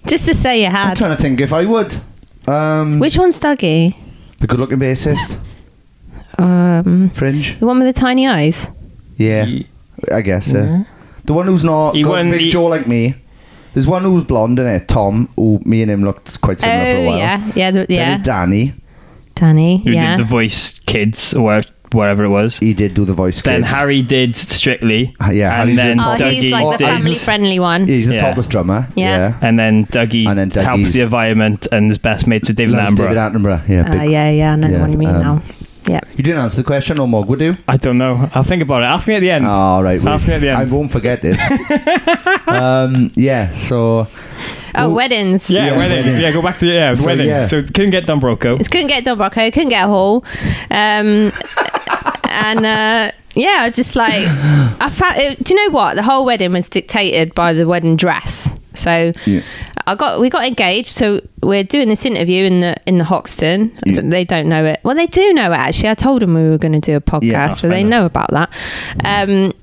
[0.07, 0.81] Just to say you had.
[0.83, 0.97] I'm had.
[0.97, 1.95] trying to think if I would.
[2.47, 3.95] Um, Which one's Dougie?
[4.39, 5.37] The good-looking bassist,
[6.37, 7.57] Um, Fringe.
[7.59, 8.69] the one with the tiny eyes.
[9.17, 9.47] Yeah,
[10.13, 10.53] I guess.
[10.53, 10.83] Uh,
[11.23, 13.15] the one who's not He got won a big the- jaw like me.
[13.73, 15.27] There's one who's blonde in it, Tom.
[15.35, 17.17] Who me and him looked quite similar for a Oh while.
[17.17, 18.05] yeah, yeah, the, Then yeah.
[18.15, 18.73] there's Danny.
[19.33, 19.81] Danny.
[19.83, 20.15] Who yeah.
[20.15, 21.61] did the voice kids or
[21.95, 22.59] whatever it was.
[22.59, 23.41] He did do the voice.
[23.41, 23.73] Then kids.
[23.73, 25.15] Harry did Strictly.
[25.23, 27.87] Uh, yeah, and Harry's then the oh, top- he's like the Oh, family-friendly one.
[27.87, 28.19] He's the Yeah.
[28.21, 28.87] topless drummer.
[28.95, 29.17] Yeah.
[29.17, 29.37] Yeah.
[29.41, 32.75] And then Dougie And then Dougie's- helps the environment and is best mates with David
[32.75, 32.97] Loves Attenborough.
[32.97, 33.67] David Attenborough.
[33.69, 33.99] Yeah.
[34.01, 35.41] Uh, yeah, yeah, I know the yeah, one you mean um, now.
[35.87, 35.99] Yeah.
[36.17, 37.57] You didn't answer the question, or Mog would you?
[37.67, 38.29] I don't know.
[38.33, 38.85] I'll think about it.
[38.85, 39.45] Ask me at the end.
[39.45, 40.01] All right.
[40.01, 40.09] wait.
[40.09, 40.57] Ask me at the end.
[40.69, 41.39] I won't forget this.
[42.47, 43.53] um, yeah.
[43.53, 44.07] So
[44.77, 45.49] Oh, weddings.
[45.49, 46.05] yeah, Yeah, wedding.
[46.05, 46.21] wedding.
[46.21, 47.27] Yeah, go back to the yeah, So, wedding.
[47.27, 47.45] yeah.
[47.45, 48.57] So couldn't get Don Broco.
[48.57, 50.23] Just couldn't get Don Broco, couldn't get a hall.
[50.71, 51.31] Um,
[52.29, 54.13] and uh, yeah, I was just like,
[54.81, 55.17] I found.
[55.17, 55.95] It, do you know what?
[55.95, 58.49] The whole wedding was dictated by the wedding dress.
[58.73, 59.41] So Yeah.
[59.87, 60.87] I got we got engaged.
[60.87, 63.77] So we're doing this interview in the in the Hoxton.
[63.85, 64.01] Yeah.
[64.03, 64.79] They don't know it.
[64.83, 65.89] Well, they do know it actually.
[65.89, 67.99] I told them we were going to do a podcast, Yeah, so they know.
[68.01, 68.49] know about that.
[69.03, 69.53] Um,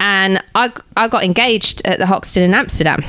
[0.00, 3.04] and I I got engaged at the Hoxton in Amsterdam.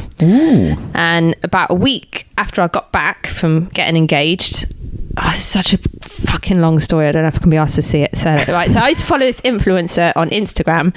[0.94, 4.74] And about a week after I got back from getting engaged,
[5.18, 7.08] oh, such a fucking long story.
[7.08, 8.18] I don't know if I can be asked to see it.
[8.18, 10.96] So, right, so I used to follow this influencer on Instagram,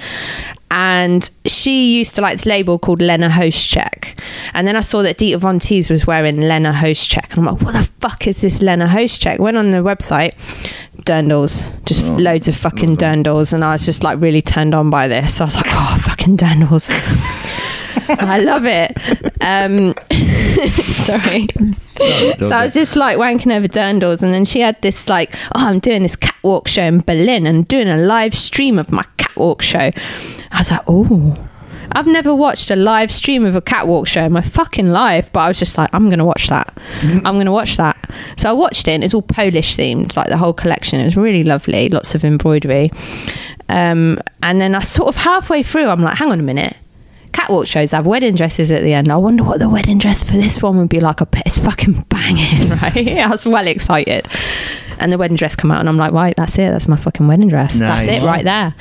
[0.70, 4.18] and she used to like this label called Lena Hoschek.
[4.54, 7.62] And then I saw that Dita Von Teese was wearing Lena Hoschek, and I'm like,
[7.62, 9.38] what the fuck is this Lena Hoschek?
[9.38, 10.34] Went on the website.
[11.04, 15.08] Dirndls, just loads of fucking dirndls, and I was just like really turned on by
[15.08, 15.40] this.
[15.40, 16.90] I was like, oh, fucking dirndls.
[18.08, 18.96] I love it.
[19.40, 19.94] Um,
[20.94, 21.48] sorry.
[22.38, 25.66] so I was just like wanking over dirndls, and then she had this like, oh,
[25.66, 29.62] I'm doing this catwalk show in Berlin and doing a live stream of my catwalk
[29.62, 29.90] show.
[30.50, 31.48] I was like, oh.
[31.94, 35.40] I've never watched a live stream of a catwalk show in my fucking life, but
[35.40, 36.76] I was just like, I'm gonna watch that.
[37.02, 37.96] I'm gonna watch that.
[38.36, 41.00] So I watched it, and it's all Polish themed, like the whole collection.
[41.00, 42.90] It was really lovely, lots of embroidery.
[43.68, 46.76] Um, and then I sort of halfway through, I'm like, hang on a minute
[47.32, 49.10] catwalk shows have wedding dresses at the end.
[49.10, 51.20] I wonder what the wedding dress for this one would be like.
[51.20, 52.96] I bet it's fucking banging, right?
[52.96, 54.28] I was well excited.
[54.98, 56.70] And the wedding dress come out, and I'm like, right, that's it.
[56.70, 57.78] That's my fucking wedding dress.
[57.78, 58.74] That's it right there.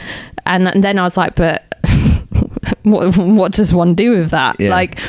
[0.46, 1.64] And, and then I was like, but
[2.84, 4.60] what, what does one do with that?
[4.60, 4.70] Yeah.
[4.70, 5.00] Like,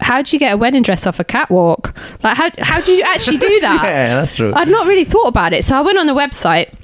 [0.00, 1.96] how do you get a wedding dress off a catwalk?
[2.22, 3.82] Like, how, how do you actually do that?
[3.84, 4.52] yeah, that's true.
[4.54, 5.64] I'd not really thought about it.
[5.64, 6.74] So I went on the website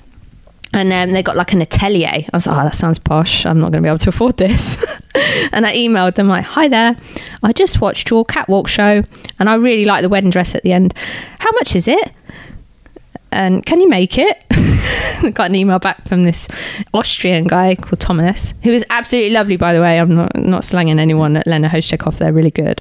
[0.75, 2.09] and um, they got like an atelier.
[2.09, 3.47] I was like, oh, that sounds posh.
[3.47, 4.77] I'm not going to be able to afford this.
[5.53, 6.97] and I emailed them like, hi there.
[7.43, 9.03] I just watched your catwalk show
[9.39, 10.95] and I really like the wedding dress at the end.
[11.39, 12.13] How much is it?
[13.33, 14.45] And can you make it?
[15.23, 16.49] I got an email back from this
[16.95, 19.99] Austrian guy called Thomas, who is absolutely lovely, by the way.
[19.99, 22.19] I'm not not slanging anyone at Lena Hoschek off.
[22.19, 22.81] They're really good.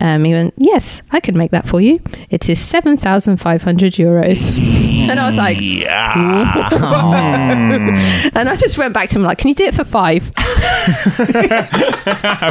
[0.00, 2.00] Um, he went, yes, I can make that for you.
[2.30, 4.58] It is seven thousand five hundred euros.
[5.08, 6.68] and I was like, Yeah
[8.34, 10.32] and I just went back to him like, can you do it for five?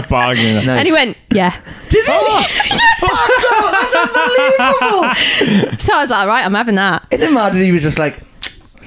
[0.10, 0.70] Bargain.
[0.70, 1.60] And he went, yeah.
[1.90, 2.12] Did he?
[5.78, 7.06] So I was like, right, I'm having that.
[7.12, 7.58] It didn't matter.
[7.58, 8.27] He was just like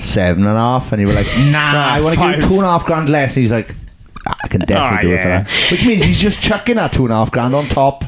[0.01, 2.55] seven and a half, and you were like, Nah, I want to give you two
[2.57, 3.37] and a half grand less.
[3.37, 3.75] And he's like,
[4.27, 5.71] "Ah, I can definitely Oh, do it for that.
[5.71, 8.05] Which means he's just chucking that two and a half grand on top.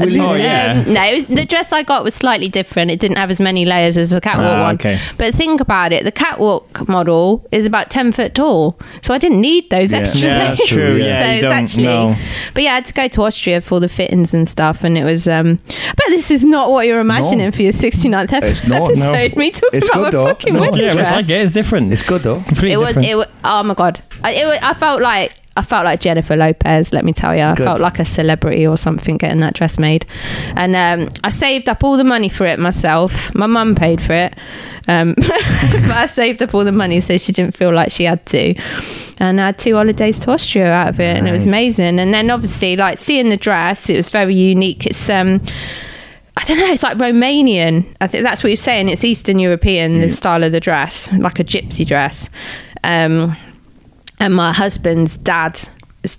[0.00, 0.84] Will Oh, yeah.
[0.86, 2.90] Um, no, was, the dress I got was slightly different.
[2.90, 4.74] It didn't have as many layers as the catwalk Ah, one.
[4.76, 4.98] okay.
[5.18, 9.40] But think about it: the catwalk model is about ten foot tall, so I didn't
[9.40, 9.98] need those Yeah.
[10.00, 10.58] extra Yeah, layers.
[10.58, 10.96] that's true.
[10.96, 11.82] Yeah, so it's actually.
[11.84, 12.16] know.
[12.54, 15.04] But yeah, I had to go to Austria for the fittings and stuff, and it
[15.04, 15.26] was.
[15.28, 15.58] um
[15.96, 17.50] But this is not what you're imagining No.
[17.50, 18.84] for your 69th ep- It's not, no.
[19.12, 19.36] episode.
[19.42, 20.26] Me talking It's about good my though.
[20.26, 20.60] fucking No.
[20.60, 21.40] wedding Yeah, it was dress like it.
[21.42, 21.92] It's different.
[21.92, 22.40] It's good though.
[22.40, 23.08] completely it was different.
[23.08, 26.36] it was, oh my god I, it was, I felt like I felt like Jennifer
[26.36, 27.64] Lopez let me tell you I Good.
[27.64, 30.06] felt like a celebrity or something getting that dress made
[30.56, 34.14] and um, I saved up all the money for it myself my mum paid for
[34.14, 34.34] it
[34.88, 38.24] um, but I saved up all the money so she didn't feel like she had
[38.26, 38.54] to
[39.18, 42.12] and I had two holidays to Austria out of it and it was amazing and
[42.14, 45.40] then obviously like seeing the dress it was very unique it's um
[46.34, 46.66] I don't know.
[46.72, 47.84] It's like Romanian.
[48.00, 48.88] I think that's what you're saying.
[48.88, 52.30] It's Eastern European, the style of the dress, like a gypsy dress.
[52.82, 53.36] Um,
[54.22, 55.68] and my husband's dad's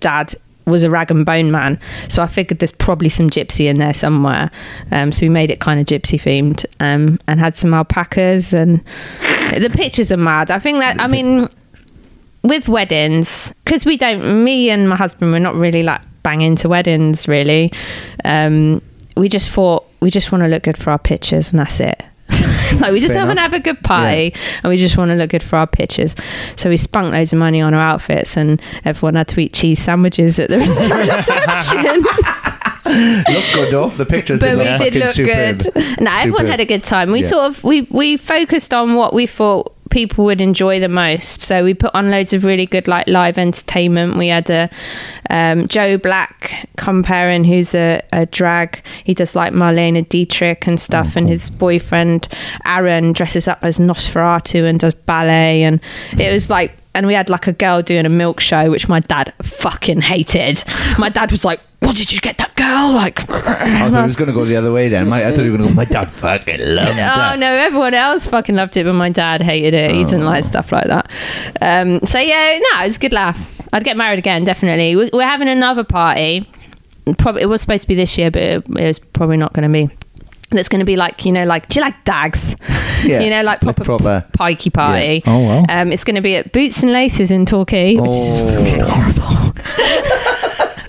[0.01, 0.35] dad
[0.65, 3.93] was a rag and bone man, so I figured there's probably some gypsy in there
[3.93, 4.51] somewhere.
[4.91, 8.83] Um, so we made it kind of gypsy themed, um, and had some alpacas, and
[9.21, 10.51] the pictures are mad.
[10.51, 11.47] I think that I mean,
[12.43, 14.43] with weddings, because we don't.
[14.43, 17.71] Me and my husband, we're not really like banging to weddings, really.
[18.25, 18.81] Um,
[19.15, 22.03] we just thought we just want to look good for our pictures, and that's it.
[22.79, 25.15] like we just Fair want to have a good party and we just want to
[25.15, 26.15] look good for our pictures.
[26.55, 29.79] So we spunk loads of money on our outfits and everyone had to eat cheese
[29.79, 32.03] sandwiches at the reception.
[33.33, 33.89] look good though.
[33.89, 35.59] The pictures but we look did look superb.
[35.59, 35.75] good.
[36.01, 36.49] No, everyone Superb.
[36.49, 37.11] had a good time.
[37.11, 37.27] We Yeah.
[37.27, 41.41] sort of we we focused on what we thought people would enjoy the most.
[41.41, 44.17] So we put on loads of really good like live entertainment.
[44.17, 44.67] We had a
[45.29, 48.83] um, Joe Black comparing who's a, a drag.
[49.03, 52.27] He does like Marlene Dietrich and stuff, and his boyfriend
[52.65, 55.79] Aaron dresses up as Nosferatu and does ballet, and
[56.19, 56.75] it was like.
[56.95, 60.63] And we had like a girl doing a milk show, which my dad fucking hated.
[60.99, 64.15] My dad was like, "What did you get that girl?" Like, I thought it was
[64.15, 65.07] going to go the other way then.
[65.09, 67.03] My, I thought you were going to go, my dad fucking loved it.
[67.33, 69.91] Oh no, everyone else fucking loved it, but my dad hated it.
[69.91, 70.25] He didn't Oh.
[70.25, 71.09] like stuff like that.
[71.61, 73.49] Um, so yeah, no, it was a good laugh.
[73.73, 74.95] I'd get married again, definitely.
[74.95, 76.47] We- We're having another party.
[77.17, 79.67] Probably it was supposed to be this year, but it, it was probably not going
[79.67, 79.93] to be.
[80.51, 82.55] That's going to be like you know, like do you like dags?
[83.03, 85.23] Yeah, you know, like like proper, proper- pikey party.
[85.27, 85.65] Oh, wow.
[85.67, 88.47] Um, it's going to be at Boots and Laces in Torquay, which is Oh.
[88.55, 89.53] fucking horrible.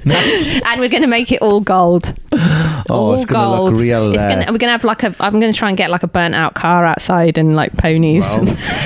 [0.66, 2.14] and we're going to make it all gold.
[2.32, 3.72] Oh, all it's gonna gold.
[3.74, 4.12] look real.
[4.12, 5.14] it's uh, gonna, we're gonna have like a.
[5.20, 8.22] I'm gonna try and get like a burnt out car outside and like ponies.
[8.22, 8.42] well,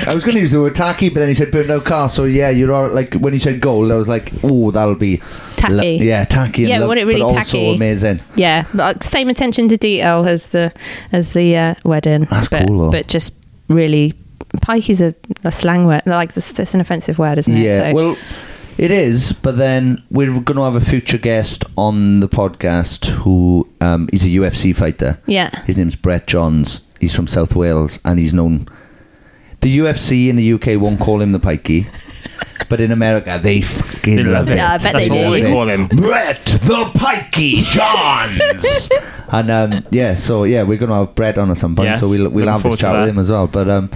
[0.07, 2.09] I was going to use the word tacky, but then he said burnt out car.
[2.09, 5.21] So yeah, you're all, like when he said gold, I was like, oh, that'll be
[5.57, 5.73] Tacky.
[5.73, 6.63] lo- yeah, tacky.
[6.63, 7.75] Yeah, lo- it really but also tacky.
[7.75, 8.21] amazing.
[8.35, 10.71] yeah, like, same attention to detail as the
[11.11, 12.25] as the uh, wedding.
[12.29, 12.91] That's but, cool, though.
[12.91, 13.33] But just
[13.67, 14.13] really,
[14.61, 16.03] pike is a, a slang word.
[16.05, 17.63] Like it's, it's an offensive word, isn't it?
[17.65, 18.17] Yeah, So- well,
[18.79, 19.33] it is.
[19.33, 24.23] But then we're going to have a future guest on the podcast who um, is
[24.23, 25.19] a UFC fighter.
[25.27, 25.49] yeah.
[25.65, 26.81] His name's Brett Johns.
[26.99, 28.67] He's from South Wales, and he's known.
[29.61, 31.85] The UFC in the UK won't call him the pikey,
[32.69, 34.51] but in America they fucking They love love it.
[34.53, 34.57] it.
[34.57, 35.43] Yeah, I bet That's they all do.
[35.43, 35.87] they call him.
[35.87, 38.89] Brett the Pikey Johns.
[39.31, 41.99] and um, yeah, so yeah, we're going to have Brett on at some point, Yes,
[42.01, 43.09] so we'll we'll looking have forward this to chat with that.
[43.09, 43.47] him as well.
[43.47, 43.89] But um,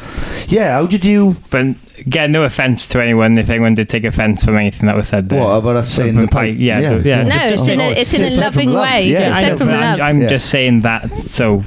[0.48, 1.36] yeah, how did you?
[1.50, 5.08] But again, no offense to anyone if anyone did take offense from anything that was
[5.08, 5.42] said there.
[5.42, 6.32] What about us saying the pike?
[6.32, 6.56] pike?
[6.58, 6.94] Yeah, Yeah.
[6.98, 7.24] the- yeah.
[7.24, 8.84] No, just- it's in a, it's in a said from loving love.
[8.90, 9.08] way.
[9.10, 10.00] Yeah, It's I said know, from but love.
[10.00, 10.28] I'm, I'm Yeah.
[10.28, 11.64] just saying that, so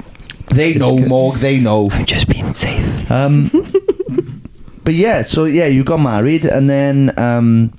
[0.53, 0.97] They know.
[0.99, 1.38] Morg.
[1.38, 1.88] They know.
[1.90, 3.11] I'm just being safe.
[3.11, 3.51] Um,
[4.87, 7.77] but yeah, so yeah, you got married, and then um,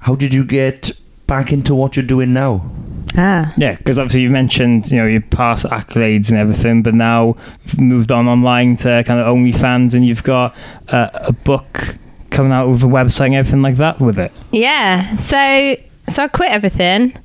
[0.00, 0.90] how did you get
[1.28, 2.68] back into what you're doing now?
[3.16, 3.54] ah.
[3.56, 7.80] Yeah, because obviously you mentioned you know your past accolades and everything, but now you've
[7.80, 10.56] moved on online to kind of OnlyFans, and you've got
[10.88, 11.94] uh, a book
[12.30, 14.32] coming out with a website and everything like that with it.
[14.50, 15.14] Yeah.
[15.14, 15.76] So
[16.08, 17.16] so I quit everything,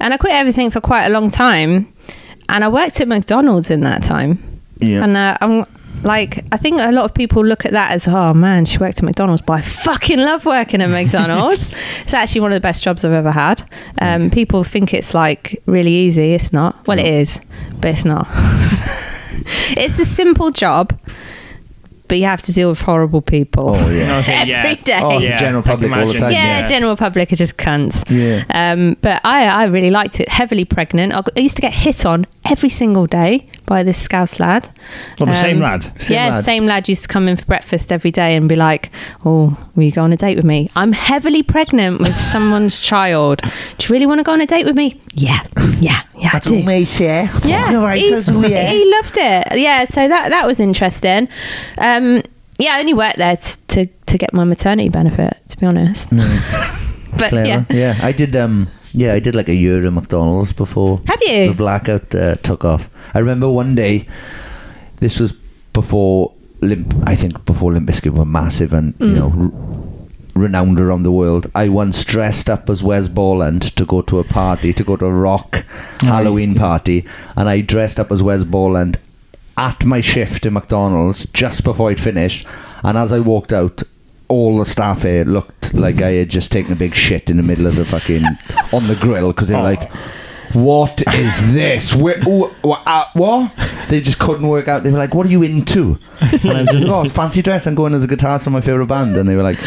[0.00, 1.92] and I quit everything for quite a long time,
[2.48, 4.42] and I worked at McDonald's in that time.
[4.78, 5.04] Yeah.
[5.04, 5.66] And uh, I'm
[6.02, 8.98] like, I think a lot of people look at that as, oh man, she worked
[8.98, 11.72] at McDonald's, but I fucking love working at McDonald's.
[12.02, 13.68] it's actually one of the best jobs I've ever had.
[14.00, 16.34] Um, people think it's like really easy.
[16.34, 16.86] It's not.
[16.86, 17.40] Well, it is,
[17.80, 18.26] but it's not.
[19.76, 20.98] it's a simple job,
[22.08, 23.74] but you have to deal with horrible people.
[23.76, 24.18] Oh yeah.
[24.22, 25.00] Okay, Every day.
[25.02, 26.32] Oh, the Yeah, general public all the time.
[26.32, 26.66] yeah, yeah.
[26.66, 28.04] general public are just cunts.
[28.10, 28.44] Yeah.
[28.52, 30.28] Um, but I, I really liked it.
[30.28, 31.12] Heavily pregnant.
[31.14, 34.68] I used to get hit on every single day by this Scouse lad.
[35.18, 35.82] Well, the same Um, lad.
[36.02, 36.44] Same yeah, lad.
[36.44, 38.90] same lad used to come in for breakfast every day and be like,
[39.24, 40.68] "Oh, will you go on a date with me?
[40.76, 43.40] I'm heavily pregnant with someone's child.
[43.78, 45.00] Do you really want to go on a date with me?
[45.14, 45.40] Yeah,
[45.80, 46.84] yeah, yeah, I do.
[46.84, 47.28] say.
[47.44, 48.10] Yeah, he,
[48.78, 49.58] he loved it.
[49.58, 51.28] Yeah, so that that was interesting.
[51.78, 52.22] Um,
[52.58, 55.32] yeah, I only worked there t- to to get my maternity benefit.
[55.48, 56.10] To be honest,
[57.18, 57.46] but Clever.
[57.48, 57.94] yeah, Yeah.
[58.02, 58.36] I did.
[58.36, 61.48] Um, yeah, I did like a year at McDonald's before have you?
[61.48, 62.88] the blackout uh, took off.
[63.14, 64.06] I remember one day.
[65.00, 65.32] This was
[65.72, 66.94] before Limp.
[67.06, 69.14] I think before Limp Bizkit were massive and you Mm.
[69.14, 69.32] know.
[69.36, 69.52] R-
[70.34, 71.50] Renowned around the world.
[71.54, 75.04] I once dressed up as Wes Borland to go to a party, to go to
[75.04, 75.62] a rock
[76.00, 77.04] Halloween party,
[77.36, 78.98] and I dressed up as Wes Borland
[79.58, 82.46] at my shift in McDonald's just before I'd finished.
[82.82, 83.82] And as I walked out,
[84.28, 87.42] all the staff here looked like I had just taken a big shit in the
[87.42, 88.22] middle of the fucking
[88.72, 89.64] on the grill because they were Oh.
[89.64, 89.90] like,
[90.52, 91.94] "What is this?
[91.94, 93.52] Where, ooh, wha- uh, what?"
[93.88, 94.82] They just couldn't work out.
[94.84, 97.66] They were like, "What are you into?" And I was just, "Oh, fancy dress.
[97.66, 99.58] I'm going as a guitarist for my favorite band." And they were like.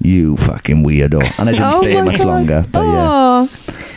[0.00, 2.26] You fucking weirdo, and I didn't Oh stay my much God.
[2.28, 2.64] longer.
[2.70, 3.48] But yeah, Oh,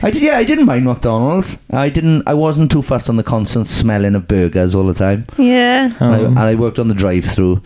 [0.02, 0.24] I did.
[0.24, 1.60] Yeah, I didn't mind McDonald's.
[1.70, 2.24] I didn't.
[2.26, 5.28] I wasn't too fussed on the constant smelling of burgers all the time.
[5.38, 5.92] yeah.
[6.00, 7.62] And, I, Um, and I worked on the drive-through,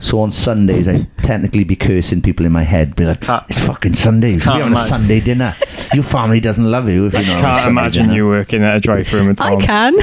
[0.00, 3.60] so on Sundays I'd technically be cursing people in my head, be like, Can't- "It's
[3.60, 4.32] fucking Sunday.
[4.32, 4.88] You should be can't having a imagine.
[4.88, 5.54] Sunday dinner.
[5.94, 8.26] Your family doesn't love you if you're not." having a Can't Sunday imagine dinner." you
[8.26, 9.66] working at a drive-through at I McDonald's.
[9.66, 9.94] can.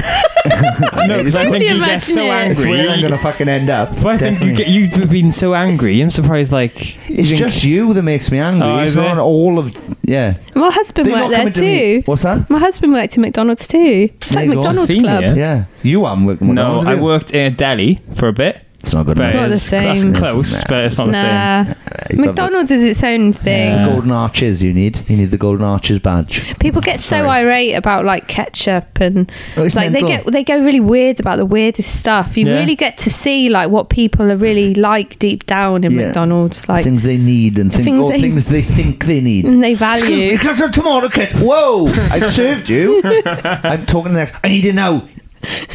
[1.08, 2.58] No, because I Can think you you get so imagine it?
[2.58, 3.88] I swear I'm gonna fucking end up.
[4.02, 4.86] But I think you Definitely.
[4.86, 6.00] get, you've been so angry.
[6.00, 6.52] I'm surprised.
[6.52, 8.66] Like It's you think- just you that makes me angry.
[8.66, 9.20] Oh, it's is not it?
[9.20, 10.36] all of yeah.
[10.54, 12.02] My husband They're not worked there coming to me- too.
[12.06, 12.48] What's that?
[12.48, 14.08] My husband worked in McDonald's too.
[14.14, 14.60] It's There like you go.
[14.60, 15.20] McDonald's Female.
[15.20, 15.36] Club.
[15.36, 16.54] Yeah, you am working.
[16.54, 18.62] No, I worked in a deli for a bit.
[18.80, 19.34] It's not good But enough.
[19.34, 20.14] not the it's- that's same.
[20.14, 21.22] close, but it's not the same.
[21.24, 21.64] Nah.
[21.64, 23.70] You've got the- McDonald's is its own thing.
[23.72, 23.84] Yeah.
[23.86, 25.00] The golden arches you need.
[25.08, 26.42] You need the golden arches badge.
[26.60, 27.28] People get so Sorry.
[27.28, 30.08] irate about like ketchup and Oh, it's like they mental.
[30.24, 32.36] get they go really weird about the weirdest stuff.
[32.36, 32.52] You Yeah.
[32.60, 36.06] really get to see like what people are really like deep down in Yeah.
[36.06, 39.44] McDonald's, like things they need and things, Things or they- things they think they need.
[39.46, 40.38] and they Excuse me, value.
[40.38, 41.40] can I have some tomato ketchup?
[41.40, 41.88] Whoa!
[42.12, 43.02] I've served you.
[43.34, 44.36] I'm talking next.
[44.44, 45.02] I need it now.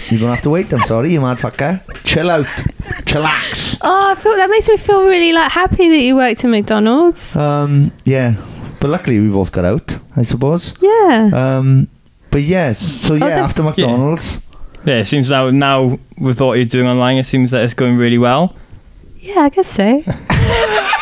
[0.09, 0.71] You're gonna have to wait.
[0.73, 1.81] I'm sorry, you mad fucker.
[2.03, 2.45] Chill out.
[3.05, 3.77] Chillax.
[3.81, 7.35] Oh, I feel that makes me feel really like happy that you worked at McDonald's.
[7.35, 8.35] Um, yeah,
[8.79, 9.97] but luckily we both got out.
[10.15, 10.73] I suppose.
[10.81, 11.29] Yeah.
[11.33, 11.87] Um,
[12.31, 12.79] but yes.
[12.79, 14.39] So yeah, the- after McDonald's.
[14.85, 17.95] Yeah, it seems now now with what you're doing online, it seems that it's going
[17.95, 18.55] really well.
[19.19, 20.03] yeah, I guess so.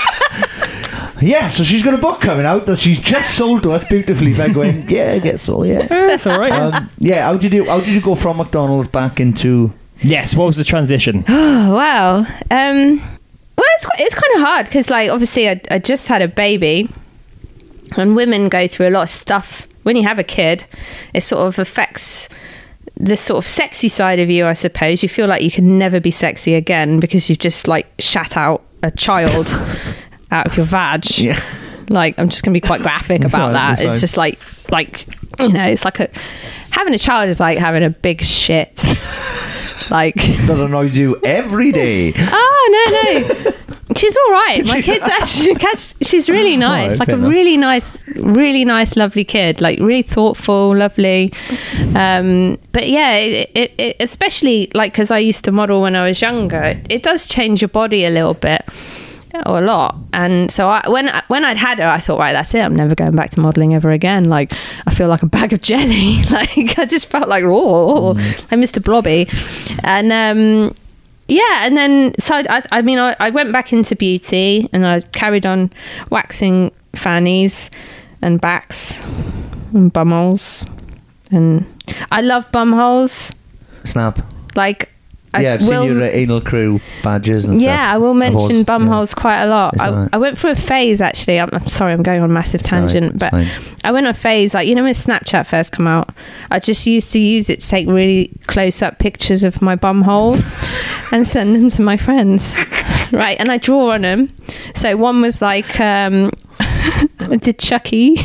[1.22, 4.34] Yeah, so she's got a book coming out that she's just sold to us beautifully
[4.34, 5.86] by going, yeah, I guess so, yeah.
[5.88, 6.52] That's all right.
[6.52, 10.36] Um, yeah, how did you how did you go from McDonald's back into yes.
[10.36, 11.24] What was the transition?
[11.28, 12.18] Oh wow.
[12.50, 16.22] Um, well, it's quite, it's kind of hard because like obviously I, I just had
[16.22, 16.90] a baby,
[17.98, 20.66] and women go through a lot of stuff when you have a kid.
[21.14, 22.30] It sort of affects
[22.98, 25.04] the sort of sexy side of you, I suppose.
[25.04, 28.64] You feel like you can never be sexy again because you've just like shat out
[28.84, 29.48] a child
[30.32, 31.06] out of your vag.
[31.18, 31.42] Yeah.
[31.90, 33.82] Like I'm just gonna be quite graphic about fine, that.
[33.82, 34.40] It's just like
[34.72, 35.06] like
[35.40, 36.10] you know, it's like a
[36.72, 38.78] having a child is like having a big shit.
[39.90, 42.14] like that annoys you every day?
[42.16, 43.52] Oh no no.
[43.96, 44.66] She's all right.
[44.66, 46.94] My kid's actually catch she's really nice.
[46.94, 47.30] Alright, like a enough.
[47.30, 49.60] really nice, really nice, lovely kid.
[49.60, 51.34] Like really thoughtful, lovely.
[51.94, 56.08] Um, but yeah, it, it, it especially like because I used to model when I
[56.08, 56.82] was younger.
[56.90, 58.62] It does change your body a little bit.
[59.46, 62.54] Or a lot, and so I, when when I'd had her, I thought, right, that's
[62.54, 62.60] it.
[62.60, 64.26] I'm never going back to modeling ever again.
[64.26, 64.52] Like
[64.86, 66.22] I feel like a bag of jelly.
[66.32, 68.16] like I just felt like, oh,
[68.52, 69.30] I missed a blobby,
[69.84, 70.76] and um,
[71.30, 75.00] yeah, and then so I, I mean, I, I went back into beauty and I
[75.00, 75.72] carried on
[76.10, 77.72] waxing fannies
[78.22, 79.00] and backs
[79.74, 80.70] and bumholes,
[81.32, 81.66] and
[82.12, 83.34] I love bumholes.
[83.86, 84.20] Snap.
[84.56, 84.91] Like,
[85.34, 87.64] I yeah, I've will, seen your uh, anal crew badges and stuff.
[87.64, 89.80] yeah, I will mention bumholes quite a lot.
[89.80, 90.10] I, alright.
[90.12, 91.40] I went through a phase actually.
[91.40, 93.48] I'm, I'm sorry, I'm going on a massive tangent, but fine.
[93.86, 96.10] I went on a phase like you know when Snapchat first come out.
[96.50, 100.02] I just used to use it to take really close up pictures of my bum
[100.02, 100.36] hole
[101.12, 102.58] and send them to my friends.
[103.12, 104.30] Right, and I draw on them.
[104.76, 106.30] So one was like um,
[106.60, 108.16] I did Chucky.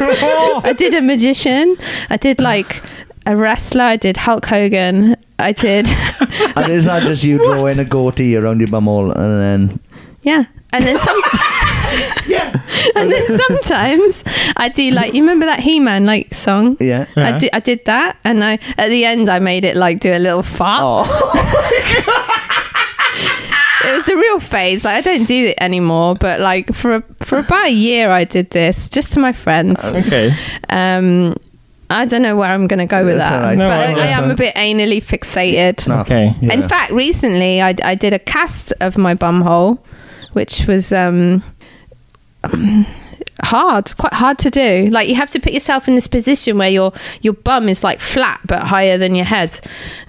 [0.00, 1.76] I did a magician.
[2.10, 2.82] I did like
[3.24, 3.82] a wrestler.
[3.82, 5.16] I did Hulk Hogan.
[5.38, 5.86] I did
[6.56, 9.80] and is that just you drawing a goatee around your bumhole and then
[10.22, 10.44] yeah.
[10.72, 11.16] And then some
[12.28, 12.52] yeah,
[12.96, 14.22] and then sometimes
[14.56, 16.76] I do like you remember that He Man like song?
[16.80, 17.06] yeah.
[17.16, 20.12] I did I did that and I at the end I made it like do
[20.14, 21.08] a little fart.
[23.84, 24.84] it was a real phase.
[24.84, 28.24] Like I don't do it anymore, but like for a, for about a year I
[28.24, 29.82] did this just to my friends.
[29.84, 30.36] Okay.
[30.68, 31.34] Um
[31.90, 33.56] I don't know where I'm going to go with That's that, all right.
[33.56, 35.80] but No, I, I am a bit anally fixated.
[35.80, 36.06] Snap.
[36.06, 36.34] Okay.
[36.40, 36.52] Yeah.
[36.52, 39.82] In fact, recently I, I did a cast of my bum hole,
[40.34, 41.42] which was um,
[43.42, 44.88] hard, quite hard to do.
[44.90, 48.00] Like you have to put yourself in this position where your your bum is like
[48.00, 49.58] flat but higher than your head,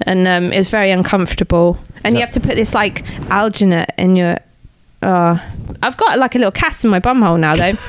[0.02, 1.78] and um, it was very uncomfortable.
[2.04, 4.40] And you have to put this like alginate in your.
[5.02, 5.38] Uh,
[5.82, 7.74] I've got like a little cast in my bum hole now though.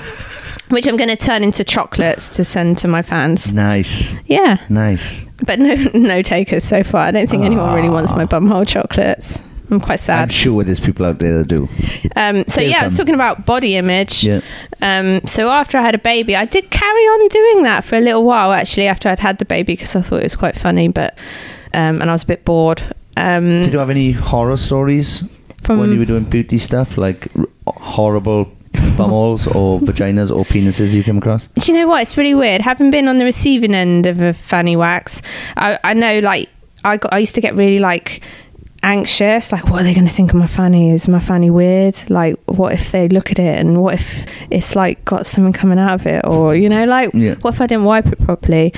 [0.70, 3.52] Which I'm going to turn into chocolates to send to my fans.
[3.52, 5.24] nice, Yeah, nice.
[5.44, 7.02] but no, no takers so far.
[7.02, 9.42] I don't think anyone really wants my bumhole chocolates.
[9.70, 10.22] I'm quite sad.
[10.22, 11.68] I'm sure there's people out there that do.
[12.16, 13.04] Um, so Here's yeah, I was some.
[13.06, 14.24] talking about body image.
[14.24, 14.40] Yeah.
[14.82, 18.00] Um, so after I had a baby, I did carry on doing that for a
[18.00, 18.52] little while.
[18.52, 21.16] Actually, after I'd had the baby, because I thought it was quite funny, but
[21.72, 22.82] um, and I was a bit bored.
[23.16, 25.22] Um, Did you have any horror stories
[25.62, 30.92] from when you were doing beauty stuff, like r- horrible bumholes or vaginas or penises
[30.92, 31.46] you come across?
[31.46, 32.02] Do you know what?
[32.02, 32.60] It's really weird.
[32.60, 35.22] Having been on the receiving end of a fanny wax,
[35.56, 36.48] I, I know like
[36.84, 38.22] I got I used to get really like
[38.82, 41.94] anxious like what are they going to think of my fanny is my fanny weird
[42.08, 45.78] like what if they look at it and what if it's like got something coming
[45.78, 47.34] out of it or you know like Yeah.
[47.42, 48.72] what if i didn't wipe it properly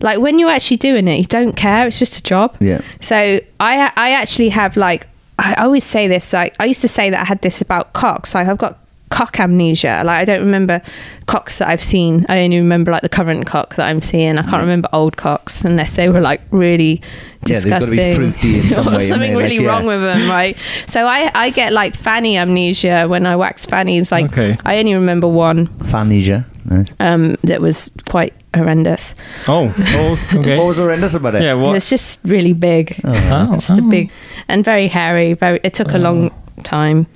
[0.00, 2.80] like when you're actually doing it you don't care it's just a job Yeah.
[3.02, 3.14] so
[3.60, 5.06] I I actually have like
[5.38, 8.34] I always say this like I used to say that I had this about cocks.
[8.34, 8.78] Like I've got
[9.12, 10.02] cock amnesia.
[10.04, 10.80] Like I don't remember
[11.26, 12.24] cocks that I've seen.
[12.28, 14.38] I only remember like the current cock that I'm seeing.
[14.38, 17.00] I can't remember old cocks unless they were like really
[17.46, 19.68] Yeah, gotta be disgusting fruity in some or way, something they're like, really yeah.
[19.70, 20.56] wrong with them, right?
[20.86, 24.10] So I I get like fanny amnesia when I wax fannies.
[24.10, 24.56] Like Okay.
[24.64, 26.44] I only remember one Fanesia.
[26.64, 26.86] Nice.
[27.00, 29.14] um, that was quite horrendous.
[29.48, 30.56] Oh, oh okay.
[30.56, 31.42] What was horrendous about it?
[31.42, 34.10] yeah, It was just really big, Oh, just a big
[34.48, 35.34] and very hairy.
[35.34, 35.58] Very.
[35.64, 36.30] It took a long
[36.62, 37.06] time,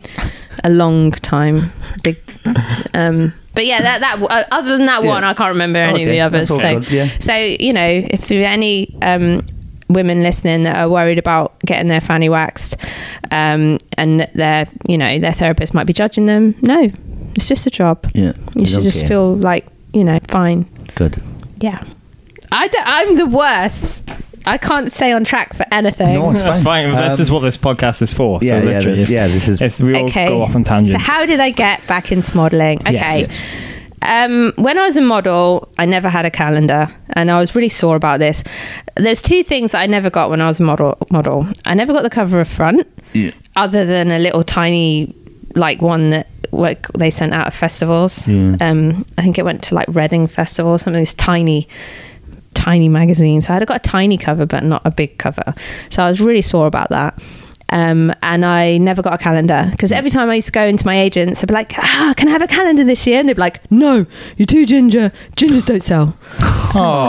[0.66, 1.72] a long time.
[2.02, 2.20] Big.
[2.94, 6.08] Um, but yeah, that that uh, other than that one, I can't remember any of
[6.08, 6.48] the others.
[6.48, 9.40] So, good, so you know, if there are any um,
[9.88, 12.76] women listening that are worried about getting their fanny waxed,
[13.32, 16.90] um, and that their you know their therapist might be judging them, no,
[17.34, 18.08] it's just a job.
[18.14, 18.32] Yeah.
[18.54, 20.66] You should just feel like you know fine.
[20.94, 21.20] good.
[21.58, 21.82] Yeah.
[22.52, 22.68] I.
[22.84, 24.04] I'm the worst.
[24.46, 26.14] I can't stay on track for anything.
[26.14, 26.88] No, it's That's fine.
[26.90, 28.38] Um, this is what this podcast is for.
[28.42, 29.26] Yeah, so yeah, this, yeah.
[29.26, 30.28] This is it's, we all okay.
[30.28, 30.92] go off on tangents.
[30.92, 32.78] So how did I get back into modelling?
[32.80, 32.92] Okay.
[32.92, 33.42] Yes.
[34.02, 37.68] Um, when I was a model, I never had a calendar, and I was really
[37.68, 38.44] sore about this.
[38.96, 40.96] There's two things that I never got when I was a model.
[41.10, 43.32] Model, I never got the cover of front, Yeah.
[43.56, 45.12] other than a little tiny,
[45.56, 48.28] like one that like they sent out of festivals.
[48.28, 48.56] Yeah.
[48.60, 51.02] Um, I think it went to like Reading Festival, or something.
[51.02, 51.66] This tiny,
[52.66, 53.40] tiny magazine.
[53.40, 55.54] So I had got a tiny cover, but not a big cover.
[55.88, 57.22] So I was really sore about that.
[57.70, 60.86] Um, and I never got a calendar because every time I used to go into
[60.86, 63.34] my agents, I'd be like, "Ah, can I have a calendar this year?" And they'd
[63.34, 64.06] be like, "No,
[64.36, 65.12] you're too ginger.
[65.36, 66.16] Gingers don't sell."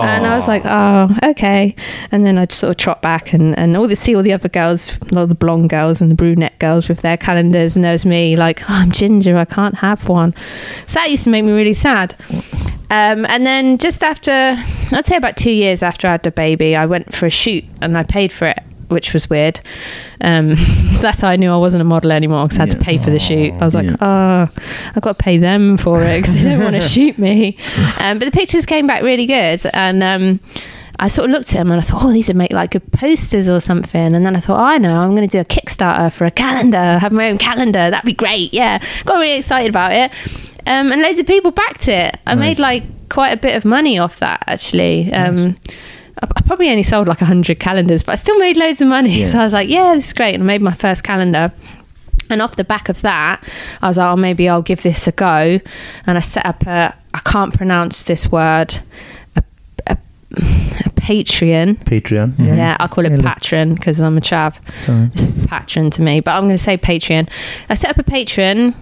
[0.03, 1.75] And I was like, "Oh, okay."
[2.11, 4.49] And then I'd sort of trot back and and all the see all the other
[4.49, 8.35] girls, all the blonde girls and the brunette girls with their calendars, and there's me
[8.35, 9.37] like, "Oh, I'm ginger.
[9.37, 10.33] I can't have one."
[10.87, 12.15] So that used to make me really sad.
[12.89, 16.73] Um, and then just after, I'd say about two years after I had the baby,
[16.75, 18.59] I went for a shoot and I paid for it,
[18.89, 19.59] which was weird.
[20.21, 20.55] Um,
[21.01, 23.09] that's how I knew I wasn't a model anymore because I had to pay for
[23.09, 23.53] the shoot.
[23.53, 23.97] I was like, Yeah.
[24.01, 24.61] oh,
[24.95, 27.57] I've got to pay them for it because they don't want to shoot me.
[27.99, 29.65] Um, but the pictures came back really good.
[29.73, 30.39] And um,
[30.99, 32.91] I sort of looked at them and I thought, oh, these would make like good
[32.91, 34.13] posters or something.
[34.15, 36.31] And then I thought, oh, I know, I'm going to do a Kickstarter for a
[36.31, 37.89] calendar, have my own calendar.
[37.89, 38.53] That'd be great.
[38.53, 38.79] Yeah.
[39.05, 40.11] Got really excited about it.
[40.67, 42.17] Um, and loads of people backed it.
[42.27, 45.11] I made like quite a bit of money off that actually.
[45.13, 45.55] Um,
[46.21, 49.11] I I probably only sold like 100 calendars, but I still made loads of money.
[49.19, 49.27] Yeah.
[49.27, 50.33] So I was like, yeah, this is great.
[50.35, 51.51] And I made my first calendar.
[52.29, 53.41] And off the back of that,
[53.81, 55.59] I was like, oh, maybe I'll give this a go.
[56.05, 58.81] And I set up a, I can't pronounce this word,
[59.37, 59.43] a,
[59.87, 59.97] a,
[60.33, 61.75] a Patreon.
[61.85, 62.37] Patreon.
[62.37, 63.23] Yeah, I'll call it Really?
[63.23, 64.59] patron because I'm a chav.
[64.81, 65.09] Sorry.
[65.13, 67.29] It's a patron to me, but I'm going to say Patreon.
[67.69, 68.73] I set up a Patreon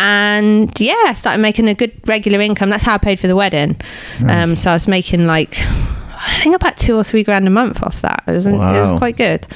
[0.00, 2.70] and yeah, I started making a good regular income.
[2.70, 3.76] That's how I paid for the wedding.
[4.26, 5.58] Um, so I was making like,
[6.24, 8.24] I think about two or three grand a month off that.
[8.26, 9.46] It was, it was quite good.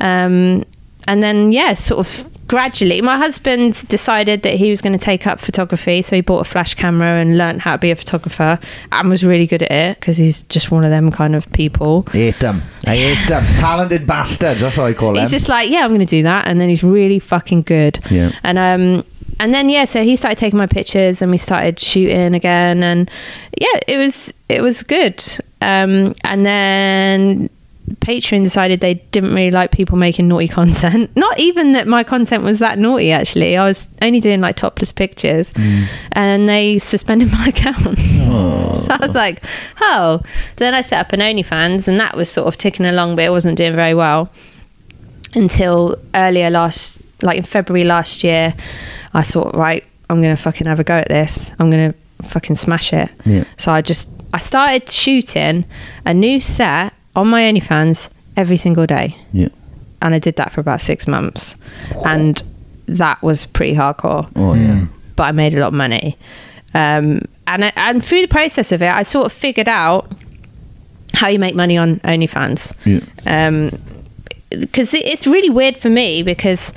[0.00, 0.64] Um,
[1.08, 5.26] and then, yeah, sort of gradually, my husband decided that he was going to take
[5.26, 6.02] up photography.
[6.02, 8.58] So he bought a flash camera and learned how to be a photographer
[8.92, 12.04] and was really good at it because he's just one of them kind of people.
[12.08, 12.62] I Hate them.
[12.84, 13.44] I hate them.
[13.56, 14.60] Talented bastards.
[14.60, 15.22] That's what I call them.
[15.22, 17.98] He's just like, yeah, I'm going to do that, and then he's really fucking good.
[18.10, 18.32] Yeah.
[18.42, 19.04] And um,
[19.38, 23.10] and then yeah, so he started taking my pictures, and we started shooting again, and
[23.58, 25.22] yeah, it was it was good.
[25.60, 27.50] Um, and then
[28.00, 31.14] Patreon decided they didn't really like people making naughty content.
[31.16, 33.12] Not even that my content was that naughty.
[33.12, 35.52] Actually, I was only doing like topless pictures,
[36.12, 37.98] and they suspended my account.
[38.76, 39.42] so I was like,
[39.80, 40.22] oh.
[40.56, 43.30] Then I set up an OnlyFans, and that was sort of ticking along, but it
[43.30, 44.30] wasn't doing very well
[45.34, 48.54] until earlier last, like in February last year.
[49.16, 51.50] I thought, right, I'm gonna fucking have a go at this.
[51.58, 53.10] I'm gonna fucking smash it.
[53.24, 53.44] Yeah.
[53.56, 55.64] So I just I started shooting
[56.04, 59.48] a new set on my OnlyFans every single day, Yeah.
[60.02, 61.56] and I did that for about six months,
[62.04, 62.42] and
[62.86, 64.86] that was pretty hardcore Oh yeah.
[65.16, 66.16] but I made a lot of money.
[66.74, 70.12] Um, and I- and through the process of it, I sort of figured out
[71.14, 72.74] how you make money on OnlyFans.
[72.84, 73.00] Yeah.
[73.26, 73.70] Um,
[74.50, 76.72] because it's really weird for me because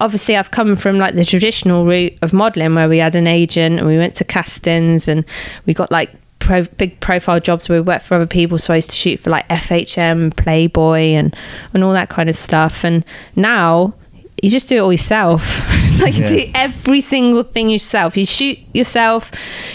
[0.00, 3.78] obviously I've come from like the traditional route of modeling where we had an agent
[3.78, 5.24] and we went to castings and
[5.66, 8.58] we got like pro- big profile jobs where we worked for other people.
[8.58, 11.36] So I used to shoot for like FHM Playboy and
[11.74, 12.84] and all that kind of stuff.
[12.84, 13.04] And
[13.36, 13.94] now
[14.42, 15.66] you just do it all yourself.
[16.00, 16.28] Like you Yeah.
[16.28, 18.16] do every single thing yourself.
[18.16, 19.30] You shoot yourself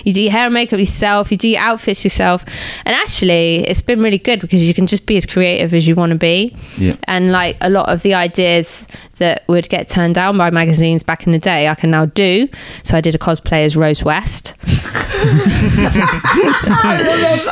[0.05, 2.43] you do your hair and makeup yourself you do your outfits yourself.
[2.84, 5.93] And actually it's been really good because you can just be as creative as you
[5.93, 6.55] want to be.
[6.80, 6.95] Yeah.
[7.03, 8.88] and like a lot of the ideas
[9.20, 12.47] that would get turned down by magazines back in the day I can now do.
[12.84, 14.55] So I did a cosplay as Rose West.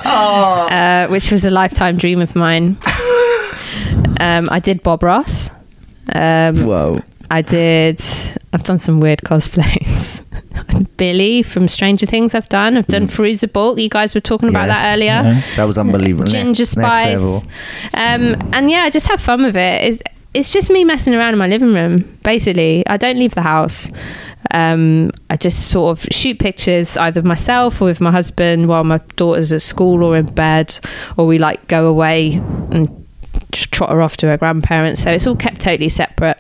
[0.06, 2.78] Uh, which was a lifetime dream of mine.
[4.20, 5.50] Um, I did Bob Ross
[6.14, 7.00] um, Whoa.
[7.32, 8.02] I did.
[8.52, 10.24] I've done some weird cosplays.
[10.98, 12.36] Billy from Stranger Things.
[12.36, 12.78] I've done.
[12.78, 13.80] I've done Fruza Bolt.
[13.80, 15.42] You guys were talking about that earlier.
[15.56, 16.26] That was unbelievable.
[16.26, 17.22] Ginger Next- next.
[17.24, 17.44] Spice.
[17.94, 19.82] Um, and yeah, I just have fun with it.
[19.84, 20.02] It's,
[20.34, 22.18] it's just me messing around in my living room.
[22.24, 23.90] Basically, I don't leave the house.
[24.52, 29.00] Um, I just sort of shoot pictures either myself or with my husband while my
[29.16, 30.78] daughter's at school or in bed,
[31.18, 32.34] or we like go away
[32.72, 33.03] and
[33.54, 35.04] trot her off to her grandparents.
[35.04, 36.38] So it's all kept totally separate.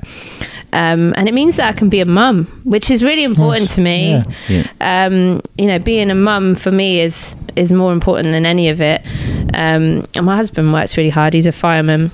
[0.74, 3.82] Um, and it means that I can be a mum, which is really important to
[3.82, 4.24] me.
[4.50, 4.68] Yeah.
[4.82, 8.82] Um, you know, being a mum for me is is more important than any of
[8.82, 9.06] it.
[9.54, 11.34] Um, and my husband works really hard.
[11.34, 12.12] He's a fireman.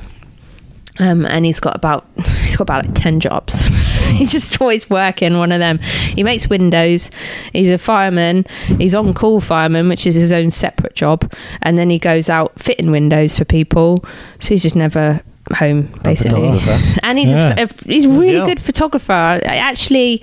[0.99, 3.68] Um, and he's got about he's got about like 10 jobs
[4.17, 5.79] he's just always working one of them.
[5.79, 7.11] He makes windows.
[7.53, 8.45] He's a fireman.
[8.77, 11.31] He's on call fireman which is his own separate job.
[11.61, 14.03] And then he goes out fitting windows for people.
[14.39, 15.21] So he's just never
[15.55, 16.47] home basically.
[17.03, 17.55] and he's Yeah.
[17.57, 18.45] a, a- he's really Yeah.
[18.45, 19.11] good photographer.
[19.13, 20.21] I actually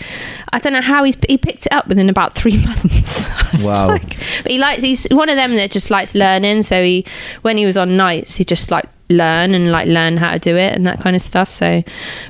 [0.53, 3.29] I don't know how he's he picked it up within about three months.
[3.65, 3.89] Wow.
[3.89, 6.63] like- but he likes he's one of them that just likes learning.
[6.63, 7.05] So he
[7.43, 10.57] when he was on nights he just like learn and like learn how to do
[10.57, 11.53] it and that kind of stuff.
[11.53, 11.83] So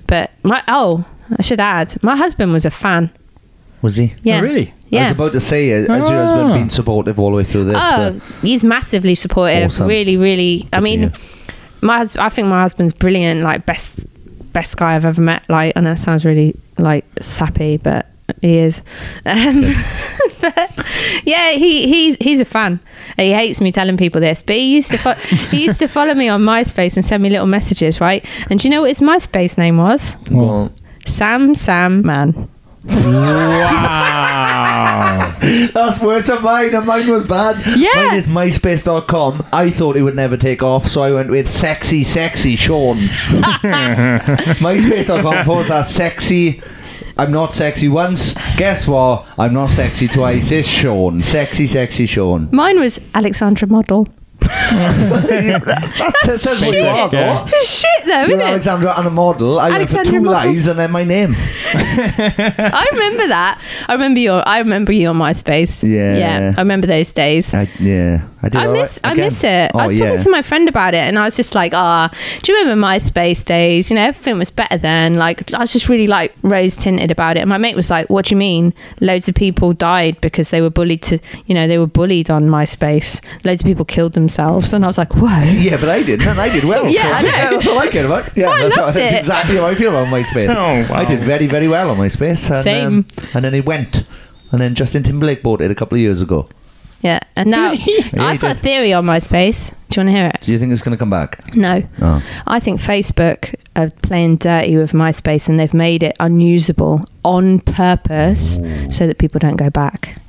[0.07, 1.05] but my oh
[1.39, 3.11] I should add my husband was a fan
[3.83, 4.15] Was he?
[4.23, 4.73] yeah really?
[4.89, 5.01] Yeah.
[5.01, 6.55] I was about to say, uh, has your husband Ah.
[6.59, 7.77] been supportive all the way through this?
[7.79, 9.67] Oh, but- he's massively supportive.
[9.73, 9.89] Awesome.
[9.89, 10.69] Really, really.
[10.73, 11.13] I Good to mean,
[11.81, 13.43] my hus- I think my husband's brilliant.
[13.43, 13.99] Like best
[14.53, 15.43] best guy I've ever met.
[15.49, 18.07] Like, I know it sounds really like sappy, but
[18.41, 18.81] he is.
[19.27, 19.63] Um,
[20.41, 20.71] but
[21.25, 22.79] yeah, he he's he's a fan.
[23.17, 25.15] He hates me telling people this, but he used to fo-
[25.51, 28.25] he used to follow me on MySpace and send me little messages, right?
[28.51, 30.17] And do you know what his MySpace name was?
[30.31, 30.71] Well,
[31.07, 32.49] Sam Sam Man.
[32.85, 34.17] Wow.
[35.41, 37.65] that's worse than mine, and mine was bad.
[37.77, 37.91] Yeah.
[37.95, 39.47] Mine is myspace.com.
[39.53, 42.97] I thought it would never take off, so I went with sexy, sexy Sean.
[44.59, 46.63] myspace.com forward slash sexy.
[47.19, 48.35] I'm not sexy once.
[48.57, 49.27] Guess what?
[49.39, 50.51] I'm not sexy twice.
[50.51, 51.23] It's Sean.
[51.23, 52.51] Sexy, sexy Sean.
[52.53, 54.07] Mine was Alexandra Model.
[54.41, 57.47] That says what you are, though.
[57.63, 58.45] Shit though, You're isn't it?
[58.45, 59.59] Alexandra and a model.
[59.59, 60.53] I went for Alexandra two model.
[60.53, 61.35] lies and then my name.
[61.75, 63.61] I remember that.
[63.89, 64.33] I remember you.
[64.33, 65.83] I remember you on MySpace.
[65.89, 66.17] Yeah.
[66.17, 66.55] yeah.
[66.57, 67.55] I remember those days.
[67.55, 68.63] I, yeah, I did.
[68.63, 69.01] I miss.
[69.03, 69.25] right I again.
[69.25, 69.71] miss it.
[69.75, 70.09] Oh, I was yeah.
[70.09, 72.11] talking to my friend about it, and I was just like, "Ah,
[72.43, 73.91] do you remember MySpace days?
[73.91, 75.15] You know, everything was better then.
[75.15, 78.09] Like, I was just really like rose tinted about it." And my mate was like,
[78.09, 78.73] "What do you mean?
[79.01, 82.49] Loads of people died because they were bullied to, you know, they were bullied on
[82.49, 83.21] MySpace.
[83.45, 86.39] Loads of people killed themselves." And I was like, "Whoa." Yeah, but I didn't, and
[86.39, 86.87] I did well.
[86.97, 87.51] Yeah, so, I know.
[87.57, 88.37] that's all I care about.
[88.37, 89.19] Yeah, I that's, loved that's it.
[89.19, 90.49] exactly how I feel about MySpace.
[90.51, 91.01] Oh, wow.
[91.01, 92.49] I did very, very well on MySpace.
[92.51, 92.87] And, Same.
[92.87, 94.05] Um, and then it went.
[94.53, 96.49] And then Justin Timberlake bought it a couple of years ago.
[97.03, 97.21] Yeah.
[97.37, 99.71] And now Yeah, I've got a theory on MySpace.
[99.91, 100.41] Do you want to hear it?
[100.41, 101.55] Do you think it's going to come back?
[101.55, 101.83] No.
[102.01, 102.23] Oh.
[102.47, 108.57] I think Facebook are playing dirty with MySpace and they've made it unusable on purpose
[108.91, 110.21] so that people don't go back.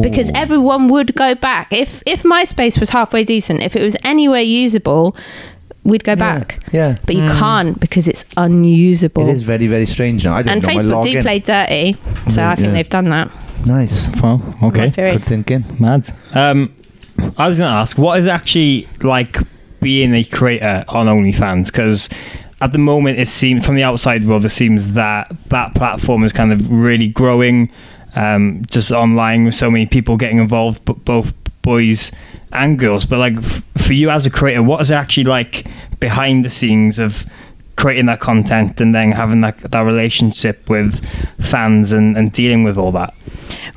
[0.00, 1.72] Because everyone would go back.
[1.72, 5.16] If if MySpace was halfway decent, if it was anywhere usable,
[5.82, 6.62] we'd go back.
[6.72, 6.96] Yeah.
[7.04, 7.38] But you hmm.
[7.38, 9.28] can't because it's unusable.
[9.28, 10.34] It is very, very strange now.
[10.34, 11.22] I didn't and know Facebook do login.
[11.22, 11.96] play dirty,
[12.28, 12.72] so Yeah, I think yeah.
[12.74, 13.30] they've done that.
[13.66, 14.08] Nice.
[14.22, 14.90] Well, okay.
[14.90, 15.64] Good thinking.
[15.80, 16.08] Mad.
[16.34, 16.74] Um,
[17.36, 19.38] I was going to ask, what is actually like
[19.80, 21.66] being a creator on OnlyFans?
[21.66, 22.08] Because
[22.60, 26.32] at the moment, it seems from the outside world, it seems that that platform is
[26.32, 27.70] kind of really growing.
[28.14, 32.12] Um, just online with so many people getting involved, but both boys
[32.52, 33.04] and girls.
[33.04, 35.66] But like f- for you as a creator, what is it actually like
[36.00, 37.26] behind the scenes of
[37.76, 41.04] creating that content and then having that that relationship with
[41.40, 43.14] fans and, and dealing with all that?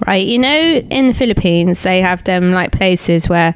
[0.08, 3.54] Right, you know, in the Philippines, they have them like places where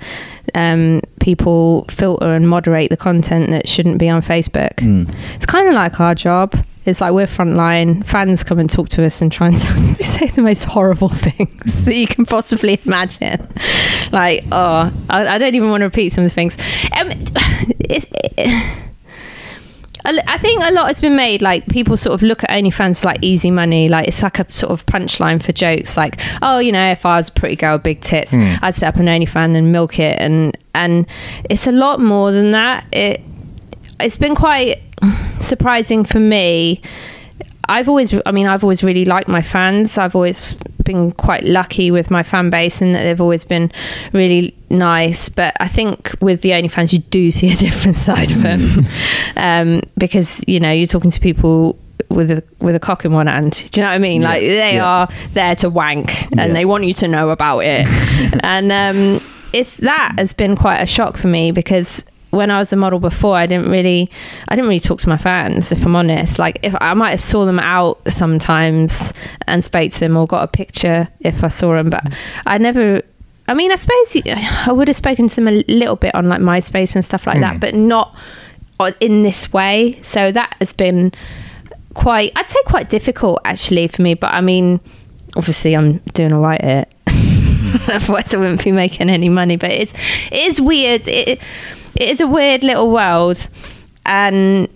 [0.55, 4.73] um, people filter and moderate the content that shouldn't be on Facebook.
[5.35, 6.53] It's kind of like our job.
[6.85, 8.05] It's like we're frontline.
[8.05, 11.85] Fans come and talk to us and try and they say the most horrible things
[11.85, 13.47] that you can possibly imagine.
[14.11, 16.57] Like, oh, I, I don't even want to repeat some of the things.
[16.99, 17.09] Um,
[17.79, 18.05] it's,
[18.37, 18.92] I
[20.05, 21.41] I think a lot has been made.
[21.41, 23.87] Like people sort of look at OnlyFans like easy money.
[23.89, 25.95] Like it's like a sort of punchline for jokes.
[25.95, 28.55] Like, oh, you know, if I was a pretty girl, with big tits, hmm.
[28.61, 30.17] I'd set up an OnlyFans and milk it.
[30.19, 31.07] And and
[31.49, 32.85] it's a lot more than that.
[32.91, 33.21] It
[33.99, 34.81] it's been quite
[35.39, 36.81] surprising for me.
[37.69, 39.97] I've always, I mean, I've always really liked my fans.
[39.97, 40.53] I've always
[40.83, 43.71] been quite lucky with my fan base and that they've always been
[44.11, 45.29] really nice.
[45.29, 48.85] But I think with the OnlyFans, you do see a different side of them
[49.37, 53.27] um, because, you know, you're talking to people with a with a cock in one
[53.27, 53.67] hand.
[53.71, 54.21] Do you know what I mean?
[54.21, 54.85] Yeah, Like they yeah.
[54.85, 56.47] are there to wank and Yeah.
[56.53, 57.87] they want you to know about it.
[58.43, 62.03] and um, it's that has been quite a shock for me because
[62.33, 64.09] when I was a model before, I didn't really,
[64.47, 65.71] I didn't really talk to my fans.
[65.71, 69.13] If I'm honest, like if I might have saw them out sometimes
[69.47, 72.15] and spoke to them or got a picture if I saw them, but mm.
[72.45, 73.01] I never.
[73.47, 74.17] I mean, I suppose
[74.67, 77.39] I would have spoken to them a little bit on like MySpace and stuff like
[77.41, 77.59] that, mm.
[77.59, 78.15] but not
[78.99, 79.99] in this way.
[80.01, 81.11] So that has been
[81.93, 84.15] quite, I'd say quite difficult actually for me.
[84.15, 84.79] But I mean,
[85.35, 86.95] obviously I'm doing all right at it.
[87.73, 87.89] Mm.
[87.95, 89.57] Otherwise, I wouldn't be making any money.
[89.57, 89.93] But it's
[90.31, 91.07] it is weird.
[91.07, 91.41] It
[91.95, 93.47] it is a weird little world,
[94.05, 94.67] and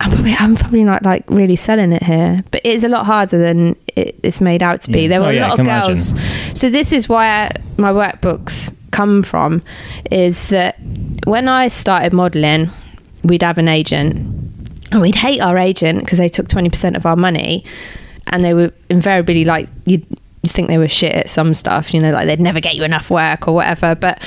[0.00, 2.42] I'm probably I'm probably not like really selling it here.
[2.50, 5.02] But it is a lot harder than it, it's made out to be.
[5.02, 5.08] Yeah.
[5.08, 5.94] There were Oh, a yeah, lot of can imagine.
[5.94, 6.14] girls.
[6.60, 9.62] So this is where my workbooks come from.
[10.10, 10.76] Is that
[11.24, 12.70] when I started modelling,
[13.24, 14.14] we'd have an agent,
[14.92, 17.64] and we'd hate our agent because they took twenty percent of our money,
[18.28, 20.06] and they were invariably like you'd,
[20.42, 22.84] you'd think they were shit at some stuff, you know, like they'd never get you
[22.84, 24.20] enough work or whatever, but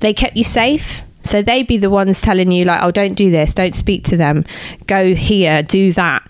[0.00, 1.02] they kept you safe.
[1.28, 4.16] So they'd be the ones telling you like, oh, don't do this, don't speak to
[4.16, 4.44] them,
[4.86, 6.22] go here, do that.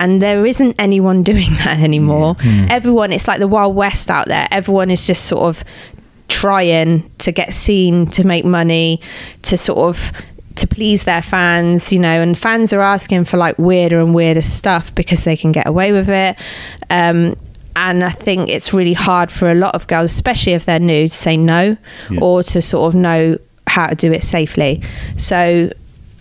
[0.00, 2.36] And there isn't anyone doing that anymore.
[2.68, 4.46] Everyone, it's like the Wild West out there.
[4.50, 5.64] Everyone is just sort of
[6.28, 9.00] trying to get seen, to make money,
[9.42, 10.12] to sort of
[10.56, 14.40] to please their fans, you know, and fans are asking for like weirder and weirder
[14.40, 16.36] stuff because they can get away with it.
[16.90, 17.36] Um,
[17.74, 21.08] and I think it's really hard for a lot of girls, especially if they're new,
[21.08, 21.76] to say no
[22.08, 22.20] Yeah.
[22.20, 23.38] or to sort of know
[23.74, 24.80] how to do it safely.
[25.16, 25.70] So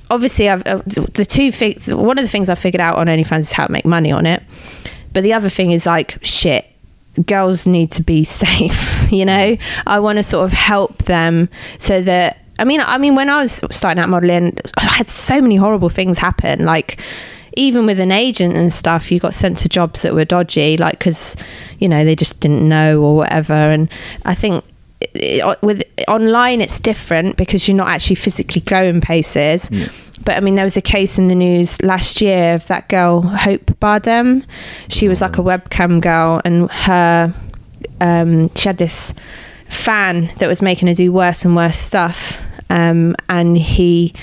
[0.09, 1.51] obviously, I've uh, the two
[1.95, 4.25] one of the things I figured out on OnlyFans is how to make money on
[4.25, 4.41] it,
[5.13, 6.65] but the other thing is like shit.
[7.27, 9.55] Girls need to be safe, you know.
[9.85, 11.47] I want to sort of help them
[11.77, 15.41] so that I mean, I mean, when I was starting out modeling, I had so
[15.41, 16.65] many horrible things happen.
[16.65, 16.99] Like,
[17.55, 20.97] even with an agent and stuff, you got sent to jobs that were dodgy, like
[20.97, 21.35] because
[21.77, 23.53] you know they just didn't know or whatever.
[23.53, 23.89] And
[24.25, 24.63] I think
[25.13, 29.69] it, with online, it's different because you're not actually physically going places.
[30.23, 33.21] But I mean, there was a case in the news last year of that girl
[33.21, 34.45] Hope Bardem.
[34.87, 37.33] She was like a webcam girl, and her
[37.99, 39.13] um, she had this
[39.69, 42.37] fan that was making her do worse and worse stuff,
[42.69, 44.13] um, and he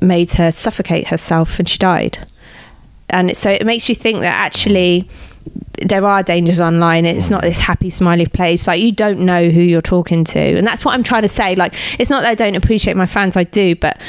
[0.00, 2.26] made her suffocate herself, and she died.
[3.10, 5.08] And so it makes you think that actually
[5.82, 7.04] there are dangers online.
[7.04, 8.66] It's not this happy, smiley place.
[8.66, 11.54] Like you don't know who you're talking to, and that's what I'm trying to say.
[11.54, 14.00] Like it's not that I don't appreciate my fans, I do, but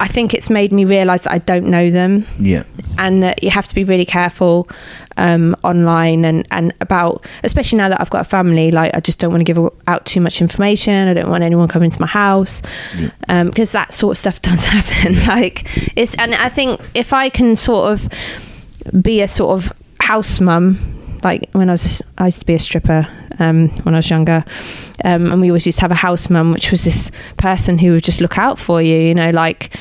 [0.00, 2.26] I think it's made me realize that I don't know them.
[2.38, 2.64] Yeah.
[2.98, 4.68] and that you have to be really careful
[5.16, 9.18] um, online and, and about especially now that I've got a family like I just
[9.18, 11.08] don't want to give out too much information.
[11.08, 12.62] I don't want anyone coming to my house.
[13.26, 15.14] Because that sort of stuff does happen.
[15.26, 18.08] Like it's and I think if I can sort of
[19.02, 20.78] be a sort of house mum
[21.28, 23.06] like when I was I used to be a stripper
[23.38, 24.44] um, when I was younger
[25.04, 27.92] um, and we always used to have a house mum which was this person who
[27.92, 29.76] would just look out for you you know like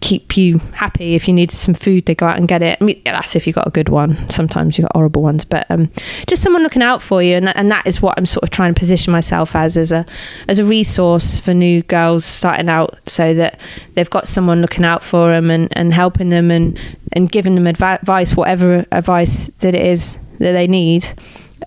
[0.00, 2.76] keep you happy if you needed some food they go out and get it.
[2.78, 4.28] I mean that's if you got a good one.
[4.28, 5.90] Sometimes you got horrible ones but um,
[6.26, 8.50] just someone looking out for you and that, and that is what I'm sort of
[8.50, 10.04] trying to position myself as as a
[10.46, 13.58] as a resource for new girls starting out so that
[13.94, 16.78] they've got someone looking out for them and, and helping them and
[17.14, 21.06] and giving them advi- advice whatever advice that it is that they need.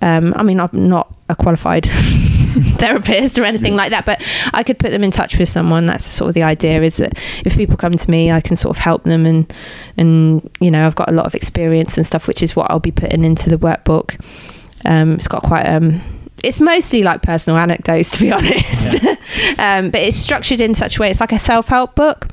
[0.01, 1.86] Um, I mean I'm not a qualified
[2.78, 5.86] therapist or anything like that but I could put them in touch with someone.
[5.86, 8.78] That's sort of the idea is that if people come to me I can sort
[8.78, 9.51] of help them and
[9.97, 12.80] and you know I've got a lot of experience and stuff which is what I'll
[12.80, 14.20] be putting into the workbook.
[14.86, 16.01] Um, it's got quite um
[16.44, 18.98] it's mostly like personal anecdotes to be honest.
[19.60, 22.28] Um, but it's structured in such a way it's like a self-help book.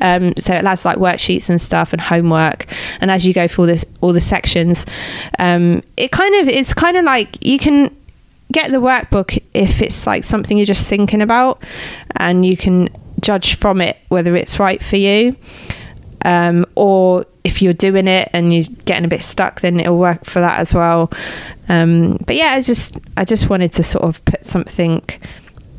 [0.00, 2.66] Um, so it has like worksheets and stuff and homework.
[3.00, 4.86] And as you go through all this all the sections
[5.38, 7.94] um, it kind of it's kind of like you can
[8.52, 11.62] get the workbook if it's like something you're just thinking about
[12.16, 12.88] and you can
[13.20, 15.34] judge from it whether it's right for you
[16.24, 20.24] um, or if you're doing it and you're getting a bit stuck then it'll work
[20.24, 21.10] for that as well
[21.68, 25.02] um, but yeah I just I just wanted to sort of put something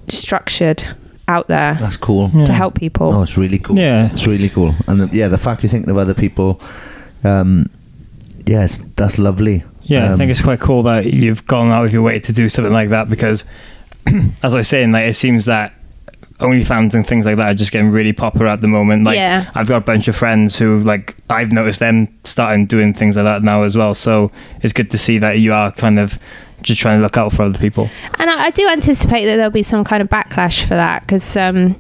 [0.08, 0.84] structured
[1.28, 2.30] out there That's cool.
[2.46, 3.78] to help people Oh, it's really cool.
[3.80, 4.12] Yeah.
[4.12, 4.76] it's really cool.
[4.88, 6.62] And uh, yeah, the fact you're thinking of other people,
[7.24, 7.70] um,
[8.46, 9.64] yes, that's lovely.
[9.84, 12.32] Yeah, I Um, think it's quite cool that you've gone out of your way to
[12.34, 13.44] do something like that because,
[14.44, 15.74] as I was saying, like it seems that
[16.40, 19.06] OnlyFans and things like that are just getting really popular at the moment.
[19.06, 19.50] Like, Yeah.
[19.56, 23.26] I've got a bunch of friends who, like, I've noticed them starting doing things like
[23.26, 23.96] that now as well.
[23.96, 24.32] So
[24.62, 26.20] it's good to see that you are kind of
[26.62, 27.90] just trying to look out for other people.
[28.18, 31.38] And I, I do anticipate that there'll be some kind of backlash for that because
[31.38, 31.78] um,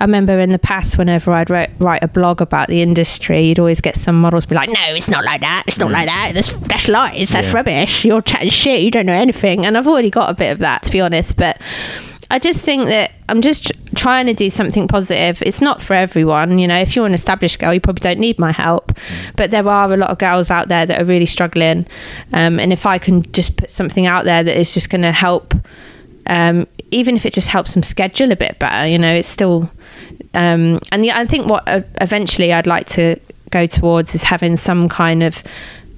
[0.00, 3.58] I remember in the past, whenever I'd write, write a blog about the industry, you'd
[3.60, 5.64] always get some models be like, "No, it's not like that.
[5.68, 6.32] It's not like that.
[6.34, 7.28] That's that's lies.
[7.30, 7.54] That's Yeah.
[7.54, 8.04] rubbish.
[8.04, 8.80] You're chatting shit.
[8.80, 11.36] You don't know anything." And I've already got a bit of that, to be honest.
[11.36, 11.60] But
[12.30, 15.42] I just think that I'm just trying to do something positive.
[15.42, 16.78] It's not for everyone, you know.
[16.78, 18.92] If you're an established girl, you probably don't need my help.
[19.36, 21.86] But there are a lot of girls out there that are really struggling,
[22.32, 25.12] um, and if I can just put something out there that is just going to
[25.12, 25.54] help,
[26.26, 29.70] um, even if it just helps them schedule a bit better, you know, it's still.
[30.34, 33.16] Um, and yeah, I think what uh, eventually I'd like to
[33.50, 35.42] go towards is having some kind of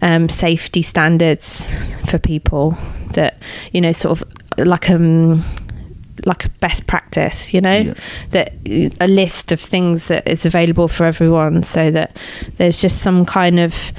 [0.02, 1.74] um, safety standards
[2.08, 2.76] for people
[3.12, 5.44] that you know sort of like um
[6.28, 7.94] like a best practice you know Yeah.
[8.30, 8.52] that
[9.00, 12.16] a list of things that is available for everyone so that
[12.58, 13.92] there's just some kind of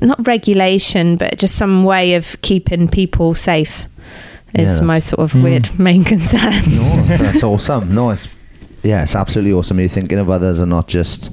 [0.00, 3.84] not regulation but just some way of keeping people safe
[4.54, 7.92] Yeah, is my sort of weird main concern No, that's awesome.
[7.94, 8.28] No, it's
[8.84, 9.80] yeah, it's absolutely awesome.
[9.80, 11.30] You're thinking of others and not just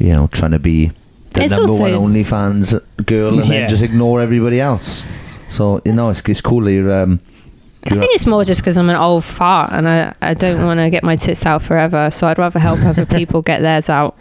[0.00, 0.90] you know trying to be
[1.34, 2.74] the It's number one OnlyFans
[3.06, 3.60] girl and Yeah.
[3.60, 5.04] then just ignore everybody else.
[5.48, 6.68] So you know, it's, it's cool.
[6.68, 7.20] You're, um,
[7.84, 10.80] I think it's more just because I'm an old fart and I, I don't want
[10.80, 14.16] to get my tits out forever, so I'd rather help other people get theirs out.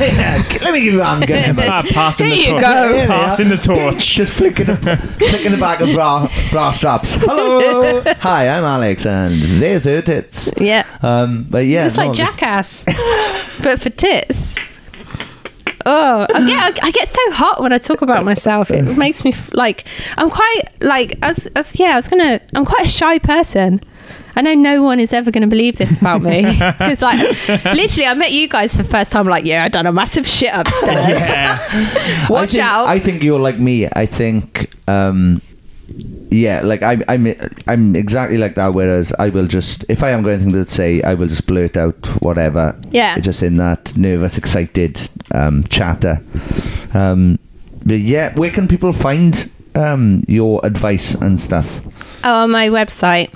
[0.00, 1.26] yeah, let me give you a hand.
[1.26, 2.62] Get him Ah, passing There the you torch.
[2.62, 2.72] go.
[2.92, 3.06] There we are.
[3.28, 4.06] Passing the torch.
[4.16, 7.14] Just flicking the, flicking the back of bra, bra straps.
[7.14, 8.02] Hello.
[8.20, 10.50] Hi, I'm Alex, and there's her tits.
[10.58, 10.84] Yeah.
[11.02, 12.84] Um, but yeah, it's no, like jackass,
[13.62, 14.56] but for tits.
[15.90, 18.70] Oh, I get I get so hot when I talk about myself.
[18.70, 19.84] It makes me like
[20.18, 23.18] I'm quite like I was, I was yeah I was gonna I'm quite a shy
[23.18, 23.80] person.
[24.36, 26.42] I know no one is ever going to believe this about me
[26.78, 27.18] because like
[27.64, 30.28] literally I met you guys for the first time like yeah I done a massive
[30.28, 31.22] shit upstairs.
[31.30, 32.86] I Watch think, out.
[32.86, 33.88] I think you're like me.
[33.90, 35.40] I think, um,
[36.30, 37.34] yeah, like I'm, I'm,
[37.66, 38.74] I'm exactly like that.
[38.74, 41.76] Whereas I will just, if I am going anything to say, I will just blurt
[41.76, 42.78] out whatever.
[42.90, 43.18] Yeah.
[43.18, 46.22] Just in that nervous, excited um, chatter.
[46.94, 47.38] Um,
[47.84, 51.80] but yeah, where can people find um, your advice and stuff?
[52.24, 53.28] Oh, on my website.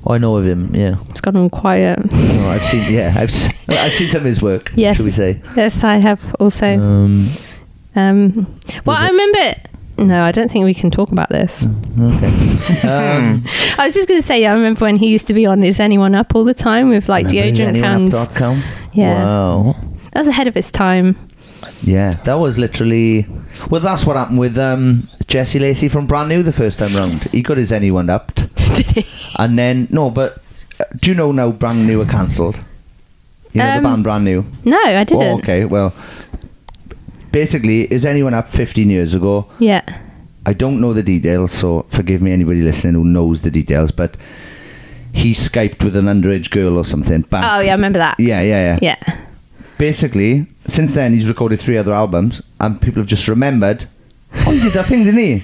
[0.06, 0.72] Oh, I know of him.
[0.74, 0.96] Yeah.
[1.10, 2.00] It's gone all quiet.
[2.12, 2.94] No, I've seen.
[2.94, 4.72] Yeah, I've, s- I've seen some of his work.
[4.76, 4.98] Yes.
[4.98, 5.42] Should we say?
[5.56, 6.78] Yes, I have also.
[6.80, 7.28] Um,
[7.96, 8.48] Um,
[8.86, 9.56] well, I remember.
[10.00, 11.66] No, I don't think we can talk about this.
[12.00, 12.28] okay.
[12.88, 13.44] Um,
[13.78, 15.80] I was just going to say, I remember when he used to be on Is
[15.80, 18.14] Anyone Up all the time with like deodorant cans.
[18.14, 18.64] RememberIsAnyoneUp.com?
[18.94, 19.24] Yeah.
[19.24, 19.76] Wow.
[20.12, 21.16] That was ahead of its time.
[21.82, 23.26] Yeah, that was literally.
[23.70, 27.24] Well, that's what happened with um, Jesse Lacey from Brand New the first time round.
[27.26, 29.06] He got his anyone upped, Did he?
[29.40, 30.42] and then no, but
[30.80, 32.60] uh, do you know now Brand New are cancelled?
[33.54, 34.46] You know Um, the band Brand New.
[34.66, 35.24] No, I didn't.
[35.24, 35.94] Oh, okay, well,
[37.38, 39.46] basically, is anyone up 15 years ago?
[39.60, 39.84] Yeah.
[40.48, 44.18] I don't know the details, so forgive me, anybody listening who knows the details, but
[45.14, 47.22] he skyped with an underage girl or something.
[47.22, 47.44] Back.
[47.46, 48.20] Oh, yeah, I remember that.
[48.20, 48.80] Yeah, yeah, yeah.
[48.82, 49.18] Yeah.
[49.78, 53.86] basically, since then he's recorded three other albums, and people have just remembered.
[54.48, 55.44] Oh, he did that thing, didn't he?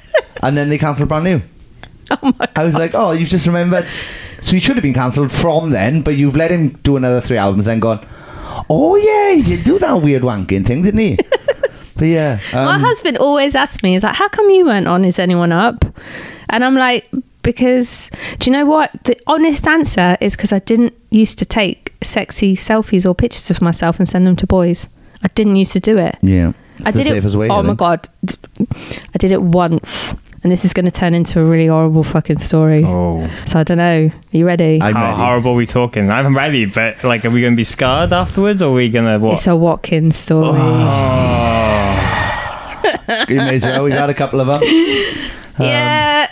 [0.44, 1.42] and then they cancelled brand new.
[2.12, 2.50] Oh my god.
[2.54, 3.86] I was like, oh, you've just remembered.
[4.40, 7.36] So he should have been cancelled from then, but you've let him do another three
[7.36, 8.06] albums, and gone.
[8.68, 11.16] Oh yeah, he did do that weird wanking thing, didn't he?
[11.96, 15.04] but yeah, My um, husband always asks me, he's like, how come you weren't on
[15.04, 15.84] Is Anyone Up?
[16.50, 17.08] And I'm like,
[17.42, 18.90] because, do you know what?
[19.04, 23.60] The honest answer is because I didn't used to take sexy selfies or pictures of
[23.60, 24.88] myself and send them to boys.
[25.22, 26.16] I didn't used to do it.
[26.22, 26.52] yeah,
[26.84, 27.34] I did it.
[27.36, 31.40] way, oh my god, I did it once, and this is going to turn into
[31.40, 32.82] a really horrible fucking story.
[32.84, 33.30] Oh.
[33.46, 34.10] So I don't know.
[34.12, 34.80] Are you ready?
[34.82, 35.16] I'm How ready.
[35.16, 36.10] horrible are we talking?
[36.10, 39.06] I'm ready, but like, are we going to be scarred afterwards, or are we going
[39.06, 39.34] to what?
[39.34, 40.58] it's a Watkins story.
[40.60, 42.08] Oh.
[43.28, 43.84] You may as well.
[43.84, 44.62] We've had a couple of them.
[45.60, 46.26] yeah.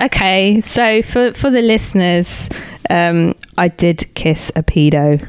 [0.00, 0.60] Okay.
[0.60, 2.48] So for for the listeners,
[2.90, 5.20] um, I did kiss a pedo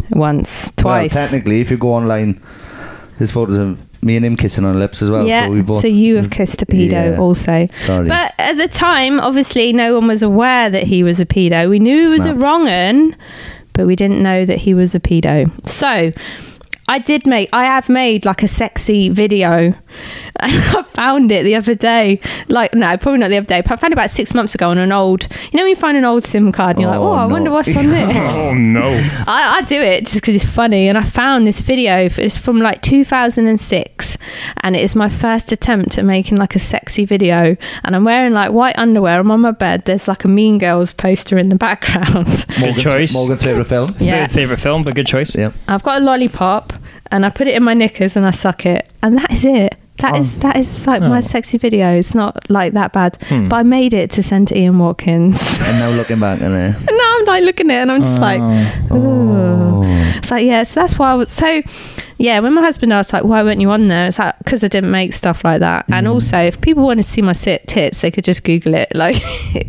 [0.10, 1.14] once, twice.
[1.14, 2.42] Well, technically, if you go online,
[3.18, 5.26] there's photos of me and him kissing on the lips as well.
[5.26, 5.46] yeah.
[5.46, 5.84] So we both.
[5.84, 7.18] you have mm, kissed a pedo Yeah.
[7.18, 7.68] also.
[7.80, 8.08] Sorry.
[8.08, 11.68] But at the time, obviously, no one was aware that he was a pedo.
[11.68, 12.36] We knew he was Snap.
[12.36, 13.16] a wrong un,
[13.74, 15.50] but we didn't know that he was a pedo.
[15.68, 16.12] So
[16.88, 19.74] I did make, I have made like a sexy video.
[20.40, 22.20] I found it the other day.
[22.48, 24.68] Like, no, probably not the other day, but I found it about six months ago
[24.70, 27.00] on an old, you know, when you find an old SIM card and you're like,
[27.00, 27.32] Oh, oh, I no.
[27.32, 28.34] wonder what's on this.
[28.36, 28.88] oh no.
[29.26, 30.88] I, I do it just because it's funny.
[30.88, 32.06] And I found this video.
[32.18, 34.18] It's from like 2006,
[34.62, 37.56] and it is my first attempt at making like a sexy video.
[37.84, 39.20] And I'm wearing like white underwear.
[39.20, 39.84] I'm on my bed.
[39.84, 42.46] There's like a Mean Girls poster in the background.
[42.58, 43.14] Good choice.
[43.14, 43.88] Morgan's favourite film.
[43.98, 44.26] Yeah.
[44.26, 45.34] Favorite film, but good choice.
[45.34, 45.52] Yeah.
[45.68, 46.72] I've got a lollipop,
[47.10, 49.74] and I put it in my knickers and I suck it, and that is it.
[49.98, 50.18] That oh.
[50.18, 51.20] is that is like my oh.
[51.22, 51.96] sexy video.
[51.96, 53.48] It's not like that bad, hmm.
[53.48, 55.58] but I made it to send to Ian Watkins.
[55.60, 56.72] And now looking back on it.
[56.72, 58.40] Now I'm like looking at it and I'm just like,
[58.92, 59.78] ooh.
[60.18, 61.30] It's like, yeah, so that's why I was.
[61.30, 61.62] So
[62.18, 64.06] yeah, when my husband asked like, why weren't you on there?
[64.06, 65.84] It's like because I didn't make stuff like that.
[65.88, 68.88] And also, if people want to see my sit tits, they could just Google it.
[68.96, 69.16] Like,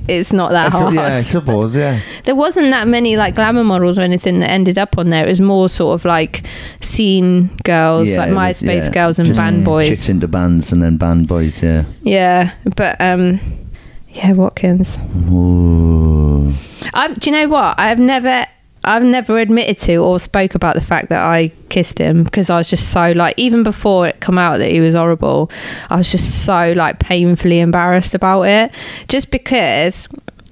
[0.08, 0.93] it's not that I su- hard.
[0.95, 1.76] yeah, I suppose.
[1.76, 2.00] Yeah.
[2.24, 5.26] There wasn't that many like glamour models or anything that ended up on there.
[5.26, 6.45] It was more sort of like
[6.82, 9.89] scene girls, Yeah, like MySpace yeah, girls and just band boys.
[9.89, 11.62] Chicks into bands and then band boys.
[11.62, 11.84] Yeah.
[12.04, 13.39] Yeah, but um,
[14.10, 14.98] yeah, Watkins.
[15.30, 16.54] Ooh.
[16.93, 17.80] I, do you know what?
[17.80, 18.45] I've never,
[18.88, 22.58] I've never admitted to or spoke about the fact that I kissed him because I
[22.58, 25.52] was just so like, even before it come out that he was horrible,
[25.90, 28.72] I was just so like painfully embarrassed about it.
[29.10, 30.08] Just because,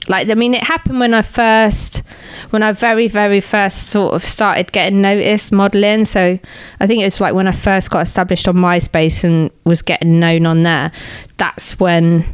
[0.10, 2.04] like, I mean, it happened when I first,
[2.50, 6.04] when I very, very first sort of started getting noticed modeling.
[6.04, 6.38] So
[6.82, 10.20] I think it was like when I first got established on MySpace and was getting
[10.20, 10.92] known on there.
[11.38, 12.26] That's when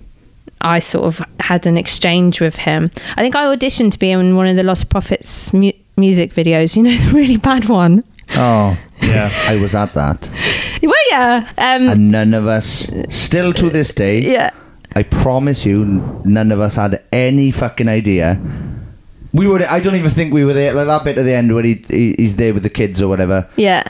[0.62, 2.92] I sort of had an exchange with him.
[3.18, 5.72] I think I auditioned to be in one of the Lostprophets mu-
[6.02, 6.76] music videos.
[6.76, 8.04] You know, the really bad one.
[8.36, 9.30] Oh, Yeah.
[9.48, 10.30] I was at that,
[10.84, 14.52] Well, yeah, um, and none of us, still to this day, yeah,
[14.96, 15.86] I promise you,
[16.26, 18.40] none of us had any fucking idea.
[19.34, 19.64] We were.
[19.68, 20.74] I don't even think we were there.
[20.74, 23.08] Like that bit at the end where he, he he's there with the kids or
[23.08, 23.48] whatever.
[23.56, 23.84] yeah.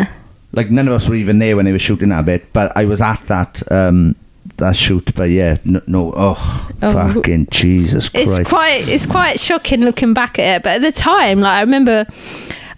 [0.54, 2.52] Like none of us were even there when they were shooting that bit.
[2.54, 4.16] But I was at that um
[4.62, 5.14] that shoot.
[5.14, 7.14] But yeah, no, no oh, Oh.
[7.14, 8.40] fucking Jesus Christ!
[8.40, 10.64] It's quite it's quite shocking looking back at it.
[10.64, 12.08] But at the time, like I remember,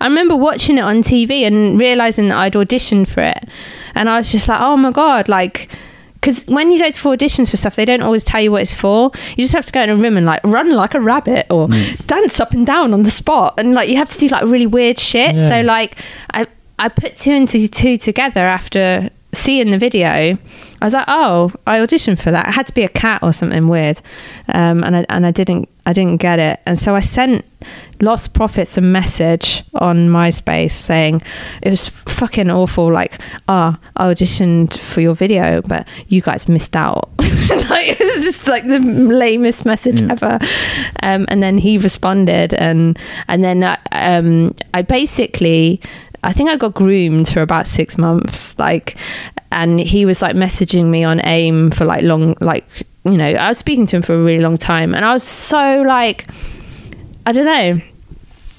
[0.02, 3.48] I remember watching it on TV and realizing that I'd auditioned for it,
[3.96, 5.70] and I was just like, oh my god, like.
[6.16, 8.74] Because when you go for auditions for stuff, they don't always tell you what it's
[8.74, 9.12] for.
[9.32, 11.68] You just have to go in a room and like run like a rabbit or
[11.68, 12.08] mm.
[12.08, 14.66] dance up and down on the spot, and like you have to do like really
[14.66, 15.36] weird shit.
[15.36, 15.50] Yeah.
[15.50, 15.98] So like,
[16.34, 16.48] I
[16.80, 20.10] I put two and two, two together after seeing the video.
[20.10, 20.38] I
[20.82, 22.50] was like, oh, I auditioned for that.
[22.50, 24.00] It had to be a cat or something weird,
[24.48, 27.46] um, and I and I didn't I didn't get it, and so I sent
[28.00, 31.22] Lostprophets a message on MySpace saying
[31.62, 32.92] it was fucking awful.
[32.92, 37.10] Like, ah, I auditioned for your video, but you guys missed out.
[37.20, 40.40] like it was just like the lamest message ever.
[41.02, 45.82] Um, and then he responded, and and then uh, um, I basically.
[46.24, 48.96] I think I got groomed for about six months, like,
[49.52, 52.66] and he was like messaging me on AIM for like long, like,
[53.04, 55.24] you know, I was speaking to him for a really long time, and I was
[55.24, 56.28] so like,
[57.26, 57.82] I don't know,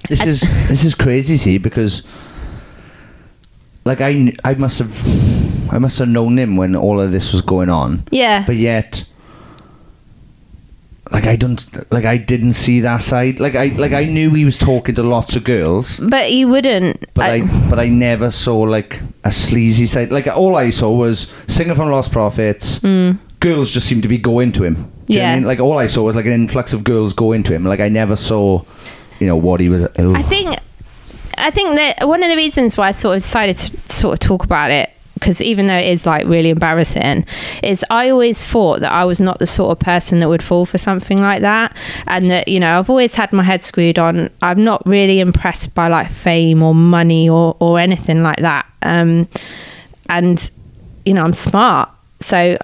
[0.09, 2.03] This is this is crazy, see, because
[3.85, 5.07] like I I must have
[5.73, 9.05] I must have known him when all of this was going on, yeah, but yet
[11.11, 13.39] like I don't like I didn't see that side.
[13.41, 17.13] Like I like I knew he was talking to lots of girls, but you wouldn't.
[17.15, 20.11] but I, but I never saw like a sleazy side.
[20.11, 23.19] Like all I saw was singer from Lostprophets.
[23.41, 24.75] Girls just seemed to be going to him.
[24.75, 25.13] Do you know what Hmm.
[25.13, 25.33] Yeah.
[25.33, 25.45] I mean?
[25.45, 27.65] Like all I saw was like an influx of girls going to him.
[27.67, 28.63] Like I never saw,
[29.21, 29.83] you know, what he was.
[29.99, 30.57] I think
[31.37, 34.19] I think that one of the reasons why I sort of decided to sort of
[34.21, 37.25] talk about it because even though it is like really embarrassing
[37.63, 40.67] is I always thought that I was not the sort of person that would fall
[40.67, 44.31] for something like that and that you know I've always had my head screwed on.
[44.43, 49.29] I'm not really impressed by like fame or money or or anything like that um
[50.09, 50.51] and
[51.05, 51.91] you know I'm smart.
[52.21, 52.57] So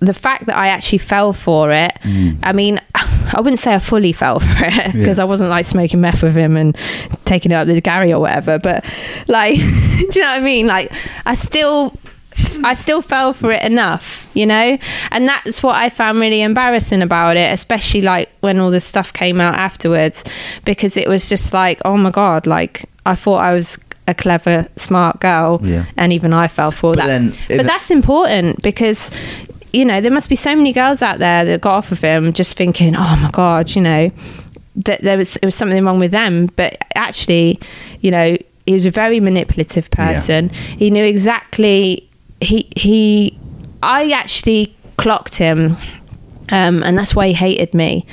[0.00, 2.32] the fact that I actually fell for it, hmm.
[2.42, 6.00] I mean, I wouldn't say I fully fell for it because I wasn't like smoking
[6.00, 6.76] meth with him and
[7.24, 8.58] taking it up the Gary or whatever.
[8.58, 8.84] But
[9.28, 10.66] like, do you know what I mean?
[10.66, 10.92] Like,
[11.26, 11.96] I still.
[12.64, 14.76] I still fell for it enough, you know,
[15.12, 19.12] and that's what I found really embarrassing about it, especially like when all this stuff
[19.12, 20.24] came out afterwards,
[20.64, 23.78] because it was just like, oh my god, like I thought I was
[24.08, 25.84] a clever, smart girl, Yeah.
[25.96, 27.06] and even I fell for But that.
[27.06, 29.12] then but that's important because
[29.74, 32.32] you know there must be so many girls out there that got off of him
[32.32, 34.10] just thinking oh my god you know
[34.76, 37.58] that there was it was something wrong with them but actually
[38.00, 42.08] you know he was a very manipulative person he knew exactly
[42.40, 43.38] he he
[43.82, 45.76] i actually clocked him
[46.50, 48.06] um, and that's why he hated me.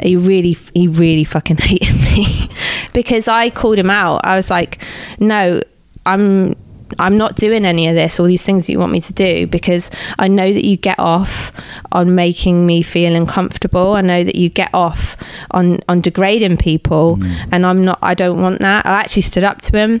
[0.00, 2.48] He really, he really fucking hated me
[2.92, 4.24] because I called him out.
[4.24, 4.82] I was like,
[5.18, 5.60] "No,
[6.06, 6.56] I'm,
[6.98, 8.18] I'm not doing any of this.
[8.18, 10.98] All these things that you want me to do because I know that you get
[10.98, 11.52] off
[11.92, 13.92] on making me feel uncomfortable.
[13.92, 15.16] I know that you get off
[15.50, 17.18] on on degrading people,
[17.50, 17.98] and I'm not.
[18.02, 18.86] I don't want that.
[18.86, 20.00] I actually stood up to him,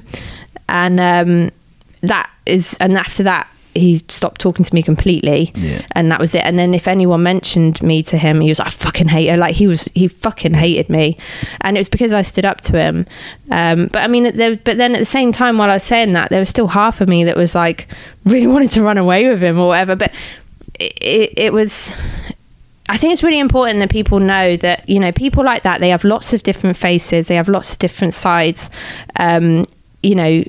[0.68, 1.50] and um,
[2.00, 2.76] that is.
[2.80, 5.82] And after that, he stopped talking to me completely Yeah.
[5.92, 6.44] and that was it.
[6.44, 9.36] And then if anyone mentioned me to him he was like I fucking hate her.
[9.36, 11.16] Like he was he fucking hated me.
[11.62, 13.06] And it was because I stood up to him.
[13.50, 16.12] Um, but I mean there, but then at the same time while I was saying
[16.12, 17.88] that there was still half of me that was like
[18.24, 19.96] really wanted to run away with him or whatever.
[19.96, 20.12] But
[20.78, 21.96] it, it, it was
[22.88, 25.88] I think it's really important that people know that you know people like that they
[25.90, 28.68] have lots of different faces, they have lots of different sides.
[29.18, 29.64] Um,
[30.02, 30.44] you know,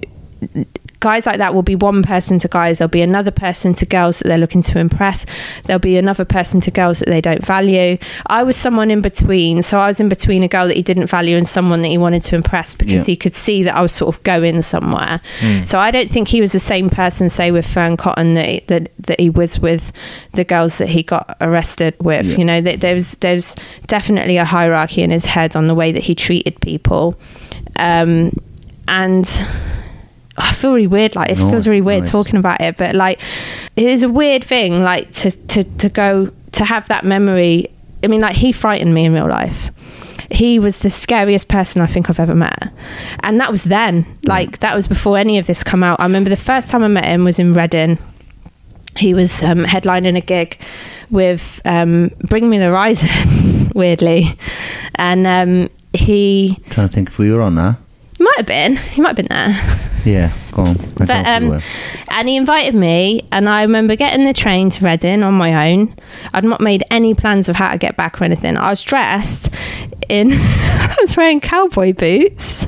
[1.04, 2.78] guys like that will be one person to guys.
[2.78, 5.26] There'll be another person to girls that they're looking to impress.
[5.66, 7.97] There'll be another person to girls that they don't value.
[8.28, 9.62] I was someone in between.
[9.64, 11.97] So I was in between a girl that he didn't value and someone that he
[11.97, 13.12] wanted to impress because Yeah.
[13.14, 15.20] he could see that I was sort of going somewhere.
[15.41, 15.66] Hmm.
[15.66, 18.64] So I don't think he was the same person, say, with Fearne Cotton that, he-
[18.68, 19.91] that that he was with
[20.34, 22.26] the girls that he got arrested with.
[22.28, 22.38] Yeah.
[22.38, 23.56] You know, there's there's
[23.88, 27.16] definitely a hierarchy in his head on the way that he treated people,
[27.78, 28.32] um,
[28.88, 29.28] and.
[30.38, 31.16] I feel really weird.
[31.16, 32.12] Like it No, feels really weird nice.
[32.12, 33.20] talking about it, but like
[33.76, 34.82] it is a weird thing.
[34.82, 37.68] Like to to to go to have that memory.
[38.04, 39.70] I mean, like he frightened me in real life.
[40.32, 42.72] He was the scariest person I think I've ever met,
[43.22, 44.06] and that was then.
[44.26, 46.00] Like that was before any of this come out.
[46.00, 48.00] I remember the first time I met him was in Reading.
[48.98, 50.58] He was um, headlining a gig
[51.12, 54.38] with um, Bring Me the Horizon, weirdly,
[54.96, 57.76] and um, he trying to think if we were on that.
[58.24, 58.78] Might have been.
[58.78, 59.89] He might have been there.
[60.05, 60.80] Yeah, go on.
[60.80, 61.61] I But don't think we um,
[62.09, 65.95] and he invited me, and I remember getting the train to Reading on my own.
[66.34, 68.57] I'd not made any plans of how to get back or anything.
[68.57, 69.49] I was dressed
[70.09, 72.67] in, I was wearing cowboy boots,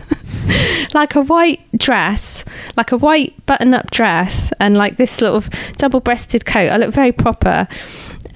[0.93, 2.45] like a white dress,
[2.77, 6.71] like a white button-up dress, and like this sort of double-breasted coat.
[6.71, 7.67] I looked very proper.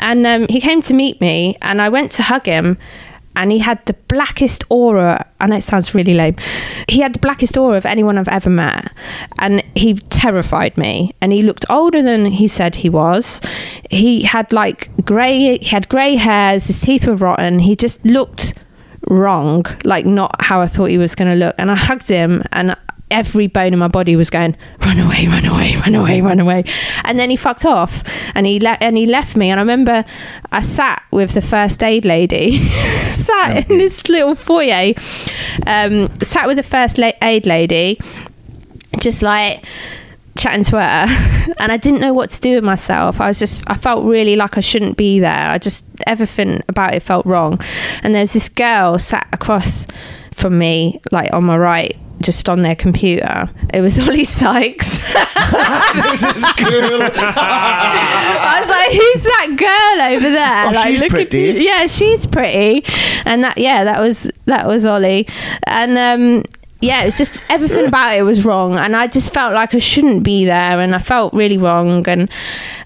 [0.02, 2.78] And um, he came to meet me, and I went to hug him.
[3.36, 5.26] And he had the blackest aura.
[5.40, 6.36] I know it sounds really lame.
[6.88, 8.92] He had the blackest aura of anyone I've ever met.
[9.38, 11.14] And he terrified me.
[11.22, 13.42] And he looked older than he said he was.
[13.90, 17.60] He had like grey, he had grey hairs, his teeth were rotten.
[17.60, 18.54] He just looked
[19.10, 21.56] wrong, like not how I thought he was going to look.
[21.58, 22.76] And I hugged him, and
[23.12, 24.56] every bone in my body was going,
[24.86, 26.64] "Run away, run away, run away, run away!"
[27.04, 28.04] And then he fucked off,
[28.36, 29.50] and he le- and he left me.
[29.50, 30.06] And I remember
[30.52, 34.94] I sat with the first aid lady, sat in this little foyer,
[35.68, 38.00] um, sat with the first la- aid lady,
[39.00, 39.64] just like
[40.38, 43.20] chatting to her and I didn't know what to do with myself.
[43.20, 45.50] I was just I felt really like I shouldn't be there.
[45.50, 47.60] I just everything about it felt wrong.
[48.04, 49.86] And there was this girl sat across
[50.40, 53.48] from me, like on my right, just on their computer.
[53.74, 55.14] It was Oli Sykes.
[57.32, 60.68] I was like, who's that girl over there?
[60.68, 61.62] Oh, like, she's look at- pretty.
[61.64, 62.84] yeah, she's pretty.
[63.26, 65.28] And that yeah, that was that was Ollie.
[65.64, 66.44] And um
[66.82, 69.80] yeah, it was just everything about it was wrong, and I just felt like I
[69.80, 72.32] shouldn't be there, and I felt really wrong, and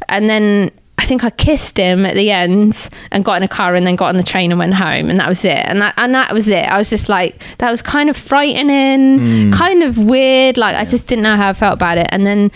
[0.10, 0.72] and then
[1.04, 3.97] I think I kissed him at the end and got in a car, and then
[3.97, 6.32] got on the train and went home, and that was it, and that, and that
[6.32, 6.66] was it.
[6.66, 9.51] I was just like, that was kind of frightening, hmm.
[9.51, 12.51] kind of weird, like I just didn't know how I felt about it, and then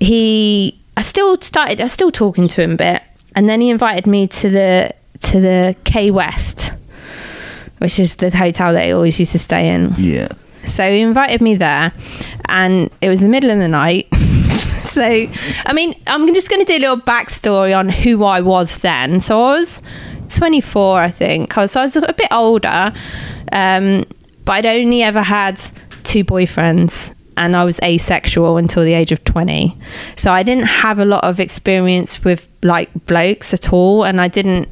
[0.00, 3.02] he, I still started, I was still talking to him a bit,
[3.36, 6.72] and then he invited me to the to the K West,
[7.78, 9.94] which is the hotel that he always used to stay in.
[9.98, 10.28] Yeah.
[10.66, 11.92] So he invited me there,
[12.46, 14.08] and it was the middle of the night.
[14.94, 18.78] so, I mean, I'm just going to do a little backstory on who I was
[18.78, 19.20] then.
[19.20, 19.82] So I was
[20.28, 21.52] 24, I think.
[21.52, 22.92] So I was a bit older,
[23.52, 24.04] um,
[24.44, 25.60] but I'd only ever had
[26.04, 27.14] two boyfriends.
[27.36, 29.76] And I was asexual until the age of 20.
[30.14, 34.04] So I didn't have a lot of experience with like blokes at all.
[34.04, 34.68] And I didn't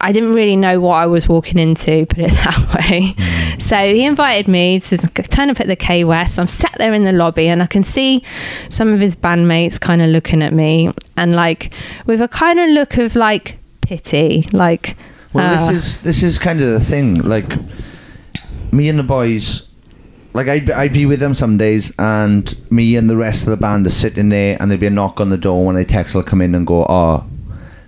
[0.00, 3.14] I didn't really know what I was walking into, put it that way.
[3.58, 6.38] So he invited me to turn up at the K West.
[6.38, 8.22] I'm sat there in the lobby and I can see
[8.68, 11.72] some of his bandmates kind of looking at me and like
[12.06, 14.96] with a kind of look of like pity, like
[15.32, 17.22] Well, uh, this is this is kind of the thing.
[17.22, 17.52] Like
[18.72, 19.68] me and the boys,
[20.32, 23.56] like I'd, I'd be with them some days, and me and the rest of the
[23.56, 26.14] band are sitting there, and there'd be a knock on the door when they text
[26.14, 27.24] will come in and go, "Oh,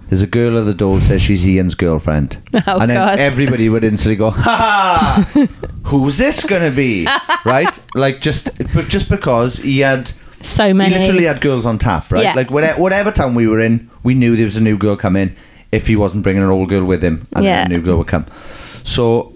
[0.09, 3.19] there's a girl at the door says she's Ian's girlfriend," Oh, and then God.
[3.19, 5.47] everybody would instantly go, "Ha ha!
[5.85, 7.07] Who's this gonna be?"
[7.45, 7.79] right?
[7.95, 10.13] Like just, but just because he had.
[10.43, 10.95] so many.
[10.95, 12.23] He literally had girls on tap, right?
[12.23, 12.35] Yeah.
[12.35, 15.35] Like whatever, whatever town we were in, we knew there was a new girl coming.
[15.73, 17.63] If he wasn't bringing an old girl with him, and Yeah.
[17.65, 18.25] then a new girl would come.
[18.85, 19.35] So,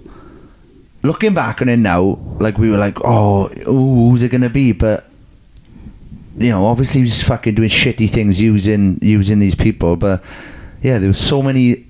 [1.03, 4.71] looking back on it now, like we were like, oh, ooh, who's it gonna be?
[4.73, 5.07] But
[6.39, 9.97] you know, obviously he's fucking doing shitty things using using these people.
[9.97, 10.23] But
[10.83, 11.87] yeah, there were so many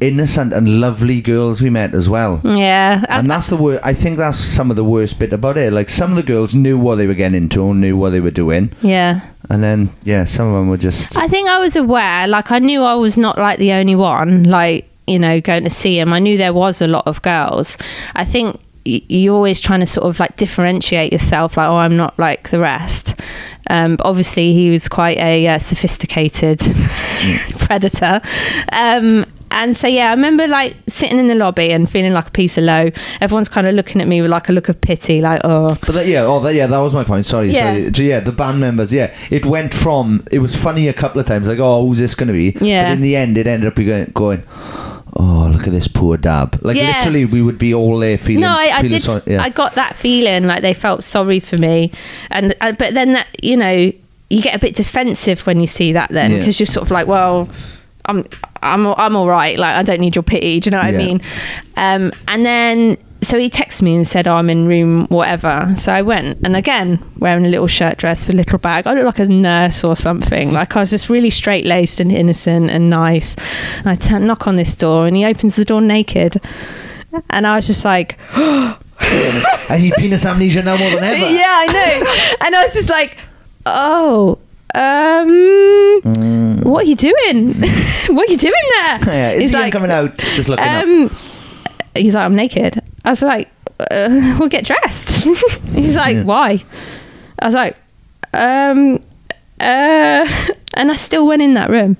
[0.00, 2.40] innocent and lovely girls we met as well.
[2.42, 5.72] yeah, And that's the wor I think that's some of the worst bit about it.
[5.72, 8.20] Like some of the girls knew what they were getting into, and knew what they
[8.20, 9.20] were doing, yeah.
[9.50, 12.58] and then yeah, some of them were just I think I was aware, like I
[12.60, 16.12] knew I was not like the only one, like, you know, going to see him.
[16.14, 17.76] I knew there was a lot of girls.
[18.14, 22.18] I think you're always trying to sort of like differentiate yourself, like, oh, I'm not
[22.18, 23.14] like the rest.
[23.68, 26.60] Um, but obviously, he was quite a uh, sophisticated
[27.58, 28.20] predator.
[28.72, 32.30] Um, and so yeah, I remember like sitting in the lobby and feeling like a
[32.30, 32.90] piece of low.
[33.20, 35.76] Everyone's kind of looking at me with like a look of pity, like oh.
[35.86, 37.26] But that, yeah, oh that, yeah, that was my point.
[37.26, 37.72] Sorry, Yeah.
[37.72, 37.92] sorry.
[37.94, 38.92] So, yeah, the band members.
[38.92, 42.14] Yeah, it went from it was funny a couple of times, like oh, who's this
[42.14, 42.56] going to be?
[42.64, 42.84] Yeah.
[42.84, 44.42] But in the end, it ended up going, going
[45.16, 46.58] oh, look at this poor dab.
[46.62, 46.98] Like Yeah.
[46.98, 48.40] literally, we would be all there feeling.
[48.42, 49.02] no, I, I feeling did.
[49.02, 49.42] sorry- yeah.
[49.42, 51.90] I got that feeling like they felt sorry for me,
[52.30, 53.92] and uh, but then that you know
[54.30, 56.38] you get a bit defensive when you see that then Yeah.
[56.38, 57.48] because you're sort of like, well,
[58.06, 58.24] I'm
[58.62, 59.58] I'm I'm all right.
[59.58, 60.60] Like I don't need your pity.
[60.60, 61.20] Do you know what I mean?
[61.76, 62.96] Um, and then.
[63.22, 65.72] So he texted me and said, oh, I'm in room whatever.
[65.76, 68.86] So I went, and again, wearing a little shirt dress with a little bag.
[68.86, 70.52] I looked like a nurse or something.
[70.52, 73.36] Like I was just really straight laced and innocent and nice.
[73.78, 76.40] And I turn, knock on this door, and he opens the door naked.
[77.28, 81.16] And I was just like, I need penis amnesia now more than ever.
[81.30, 82.36] yeah, I know.
[82.46, 83.18] and I was just like,
[83.66, 84.38] oh,
[84.74, 87.54] um, what are you doing?
[88.08, 88.98] what are you doing there?
[88.98, 89.06] Mm.
[89.06, 90.84] Yeah, he's he like, coming out just looking up?
[90.84, 91.16] um,
[91.94, 92.82] he's like, I'm naked.
[93.04, 93.48] I was like,
[93.90, 95.24] uh, we'll get dressed.
[95.74, 96.22] he's like, Yeah.
[96.24, 96.62] why?
[97.38, 97.76] I was like,
[98.34, 98.96] um,
[99.60, 100.26] uh,
[100.74, 101.96] and I still went in that room.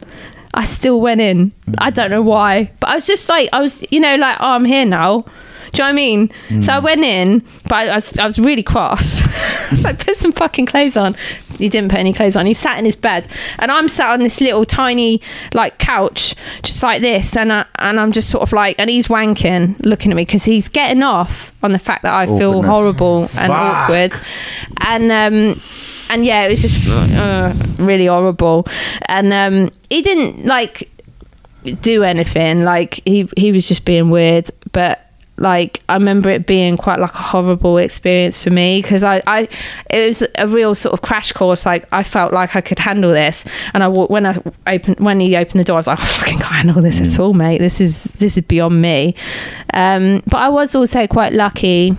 [0.53, 1.53] I still went in.
[1.79, 4.49] I don't know why, but I was just like, I was, you know, like, oh,
[4.51, 5.25] I'm here now.
[5.73, 6.63] Do you know what I mean?
[6.63, 9.21] So I went in, but I was, I was really cross.
[9.71, 11.15] I was like, put some fucking clothes on.
[11.59, 12.47] He didn't put any clothes on.
[12.47, 13.29] He sat in his bed,
[13.59, 15.21] and I'm sat on this little tiny
[15.55, 19.09] like couch, just like this, and I, and I'm just sort of like, and he's
[19.09, 22.67] wanking, looking at me because he's getting off on the fact that I feel Awkwardness.
[22.71, 23.51] horrible and Fuck.
[23.51, 24.13] awkward,
[24.79, 25.61] and um,
[26.11, 28.67] and yeah, it was just uh, really horrible,
[29.07, 30.91] and um, he didn't like
[31.83, 32.65] do anything.
[32.65, 35.10] Like he he was just being weird, but
[35.41, 39.49] like I remember it being quite like a horrible experience for me because I, I
[39.89, 41.67] it was a real sort of crash course.
[41.67, 43.45] Like I felt like I could handle this,
[43.75, 46.39] and I when I opened when he opened the door, I was like, I fucking
[46.39, 47.59] can't handle this at all, mate.
[47.59, 49.15] This is this is beyond me.
[49.75, 51.97] Um, but I was also quite lucky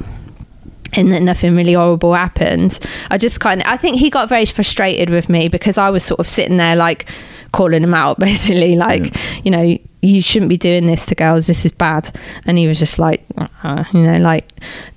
[0.93, 2.79] and that nothing really horrible happened.
[3.09, 6.03] I just kind of, I think he got very frustrated with me because I was
[6.03, 7.07] sort of sitting there like
[7.51, 9.15] calling him out, basically, like,
[9.45, 11.47] you know, you shouldn't be doing this to girls.
[11.47, 12.09] This is bad.
[12.45, 13.23] And he was just like,
[13.63, 14.49] uh, you know, like,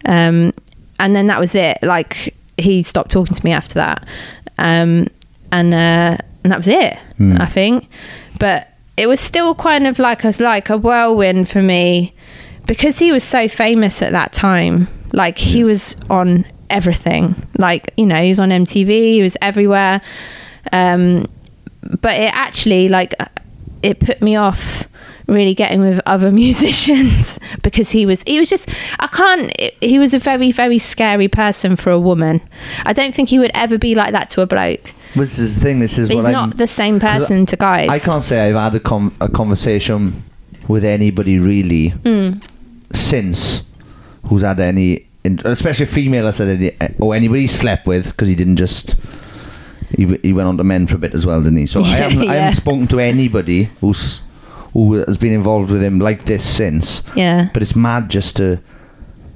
[0.07, 0.53] um,
[0.99, 1.79] and then that was it.
[1.83, 4.07] Like, he stopped talking to me after that.
[4.59, 5.09] Um,
[5.53, 6.99] and, uh, and that was it,
[7.39, 7.89] I think.
[8.39, 12.15] But it was still kind of like a, like a whirlwind for me
[12.67, 18.07] because he was so famous at that time like he was on everything like you
[18.07, 20.01] know he was on mtv he was everywhere
[20.73, 21.27] um
[22.01, 23.15] but it actually like
[23.83, 24.89] it put me off
[25.27, 28.69] really getting with other musicians because he was he was just
[29.01, 32.41] i can't he was a very very scary person for a woman
[32.85, 35.55] i don't think he would ever be like that to a bloke But this is
[35.55, 35.79] the thing.
[35.81, 38.75] This is he's not I'm, the same person to guys I can't say I've had
[38.75, 40.23] a, com- a conversation
[40.69, 42.43] with anybody really Mm.
[42.93, 43.63] since
[44.29, 48.29] who's had any, in- especially female, I said, any, or anybody he slept with because
[48.29, 48.97] he didn't just.
[49.97, 51.67] He, w- he went on to men for a bit as well, didn't he?
[51.67, 54.21] So I, haven't, I haven't spoken to anybody who's
[54.73, 57.03] who has been involved with him like this since.
[57.15, 58.59] yeah But it's mad just to,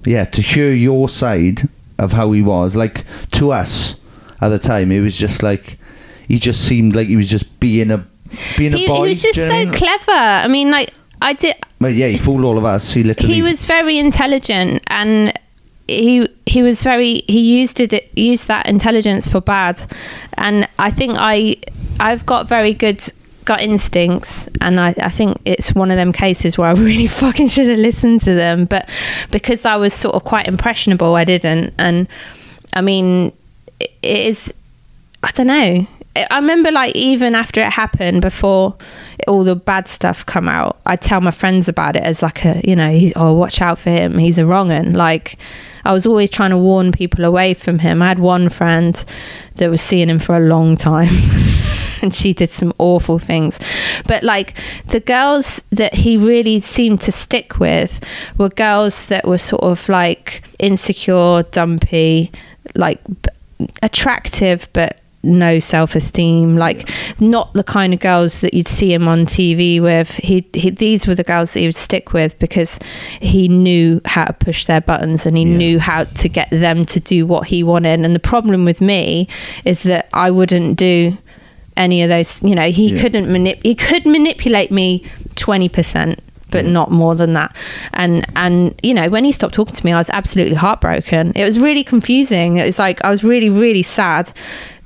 [0.04, 2.74] yeah, to hear your side of how he was.
[2.74, 3.94] Like to us
[4.40, 5.78] at the time, it was just like
[6.26, 8.04] he just seemed like he was just being a
[8.56, 9.04] being he, a boy.
[9.04, 9.72] he was just know so mean?
[9.72, 12.92] clever i mean like i did Well, yeah, he fooled all of us.
[12.92, 13.34] He literally.
[13.34, 15.32] he was very intelligent and
[15.88, 19.80] he he was very he used it used that intelligence for bad
[20.34, 21.56] and i think i
[21.98, 23.02] i've got very good
[23.46, 27.48] gut instincts and I, I think it's one of them cases where i really fucking
[27.48, 28.88] should have listened to them but
[29.30, 32.06] because i was sort of quite impressionable i didn't and
[32.74, 33.32] i mean
[33.80, 34.52] it is
[35.22, 35.86] I don't know.
[36.16, 38.76] I remember like even after it happened, before
[39.26, 42.60] all the bad stuff come out, I'd tell my friends about it as like a,
[42.64, 44.18] you know, he's, oh, watch out for him.
[44.18, 44.94] He's a wrong un.
[44.94, 45.38] Like
[45.84, 48.02] I was always trying to warn people away from him.
[48.02, 49.02] I had one friend
[49.56, 51.12] that was seeing him for a long time.
[52.00, 53.58] And she did some awful things.
[54.06, 54.54] But like
[54.86, 57.98] the girls that he really seemed to stick with
[58.38, 62.30] were girls that were sort of like insecure, dumpy,
[62.76, 63.00] like
[63.82, 66.88] attractive, but no self-esteem like
[67.20, 70.14] not the kind of girls that you'd see him on TV with.
[70.14, 72.78] He, he these were the girls that he would stick with because
[73.20, 77.00] he knew how to push their buttons and he knew how to get them to
[77.00, 78.00] do what he wanted.
[78.00, 79.26] And the problem with me
[79.64, 81.18] is that I wouldn't do
[81.76, 83.00] any of those you know he Yeah.
[83.02, 85.04] couldn't manip he could manipulate me
[85.36, 86.18] 20%
[86.50, 87.54] but not more than that.
[87.92, 91.32] And and you know when he stopped talking to me i was absolutely heartbroken.
[91.36, 92.56] It was really confusing.
[92.56, 94.32] It was like i was really really sad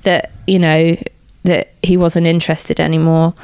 [0.02, 0.96] that you know
[1.44, 3.34] that he wasn't interested anymore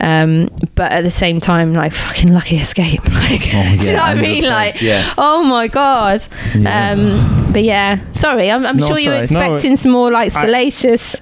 [0.00, 3.00] Um, but at the same time, like fucking lucky escape.
[3.24, 4.44] Like, do you Oh, yeah, know what I mean?
[4.44, 5.14] Like, yeah.
[5.16, 6.20] oh my god.
[6.66, 9.48] Um, but yeah, sorry, I'm, I'm No, sure you were it's all right.
[9.50, 11.16] No, expecting some more like I- salacious,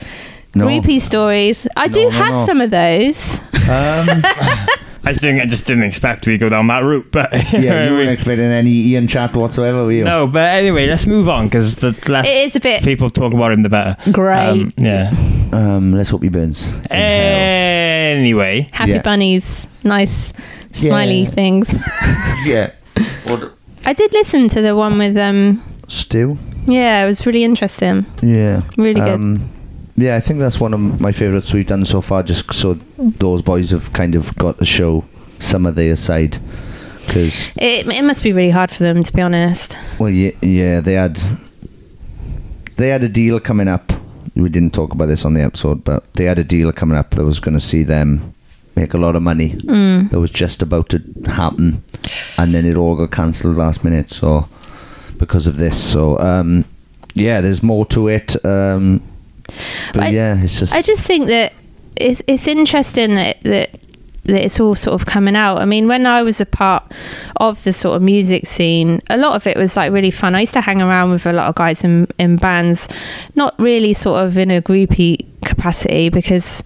[0.55, 0.65] No.
[0.65, 1.67] creepy stories.
[1.77, 2.47] I do No, no, have no.
[2.47, 3.43] some of those.
[3.69, 4.23] Um,
[5.05, 7.93] I think I just didn't expect we to go down that route, but yeah, you
[7.97, 10.05] weren't expecting any Ian chat whatsoever, were you?
[10.05, 10.27] no.
[10.29, 13.51] But anyway, let's move on because the less It is a bit people talk about
[13.53, 13.97] him, the better.
[14.13, 14.49] great.
[14.63, 15.11] Um, yeah.
[15.53, 16.73] Um, let's hope he burns.
[16.91, 19.03] Anyway, Happy yeah.
[19.03, 20.33] bunnies, nice
[20.73, 21.31] smiley Yeah.
[21.31, 21.83] things.
[22.45, 22.73] Yeah.
[23.25, 23.53] What?
[23.87, 25.63] I did listen to the one with um.
[25.89, 26.39] Stew.
[26.67, 28.05] Yeah, it was really interesting.
[28.23, 28.63] Yeah.
[28.77, 29.15] Really good.
[29.21, 29.49] Um,
[29.97, 33.43] yeah, I think that's one of my favourites we've done so far, just so those
[33.43, 35.05] boys have kind of got to show
[35.39, 36.39] some of their side.
[37.07, 39.77] Because, It it must be really hard for them to be honest.
[39.99, 41.19] well, yeah, yeah, they had
[42.77, 43.93] they had a deal coming up.
[44.35, 47.11] We didn't talk about this on the episode, but they had a deal coming up
[47.11, 48.33] that was going to see them
[48.77, 49.51] make a lot of money.
[49.57, 50.11] Mm.
[50.11, 51.83] That was just about to happen,
[52.39, 54.09] and then it all got cancelled last minute.
[54.11, 54.49] So
[55.19, 56.65] because of this, so um,
[57.15, 58.43] yeah, there's more to it.
[58.45, 59.03] Um,
[59.95, 61.53] but I- yeah, it's just I just think that
[61.97, 63.71] it's it's interesting that that
[64.25, 65.59] that it's all sort of coming out.
[65.59, 66.85] I mean, when I was a part
[67.39, 70.35] of the sort of music scene, a lot of it was like really fun.
[70.37, 72.89] I used to hang around with a lot of guys in in bands,
[73.35, 76.63] not really sort of in a groupie capacity because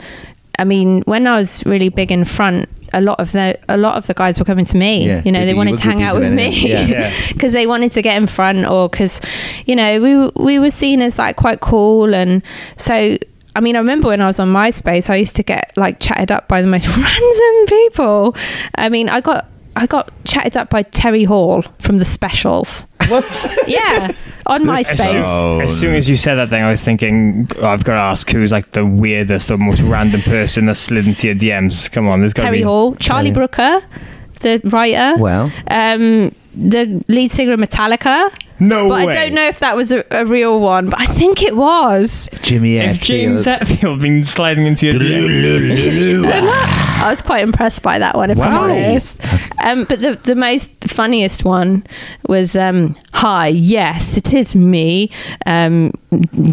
[0.58, 3.96] I mean, when I was really big in front, a lot of the a lot
[3.96, 5.06] of the guys were coming to me.
[5.06, 6.70] Yeah, you know, they you wanted to hang out with me anything.
[6.70, 6.86] Yeah.
[6.86, 7.12] Yeah.
[7.32, 9.20] because they wanted to get in front, or because
[9.66, 12.42] you know we we were seen as like quite cool, and
[12.76, 13.16] so.
[13.54, 16.30] I mean, I remember when I was on MySpace, I used to get like chatted
[16.30, 18.36] up by the most random people.
[18.74, 19.46] I mean, I got
[19.76, 22.86] I got chatted up by Terry Hall from the Specials.
[23.08, 23.64] What?
[23.66, 24.12] Yeah,
[24.46, 25.22] on As soon, MySpace.
[25.24, 28.00] Oh, as soon as you said that thing, I was thinking oh, I've got to
[28.00, 31.90] ask who's like the weirdest or most random person that slid into your DMs.
[31.90, 32.64] Come on, there's got to Terry be.
[32.64, 33.82] Hall, Charlie Brooker,
[34.40, 35.20] the writer.
[35.20, 38.30] well, um, the lead singer of Metallica.
[38.58, 39.12] No but way.
[39.18, 42.28] I don't know if that was a, a real one, but I think it was.
[42.42, 46.24] Jimmy If James Hetfield been sliding into your DMs.
[46.26, 49.22] I was quite impressed by that one, if I'm honest.
[49.64, 51.84] Um, but the the most funniest one
[52.28, 55.10] was, um, "Hi, yes, it is me,
[55.44, 55.92] um,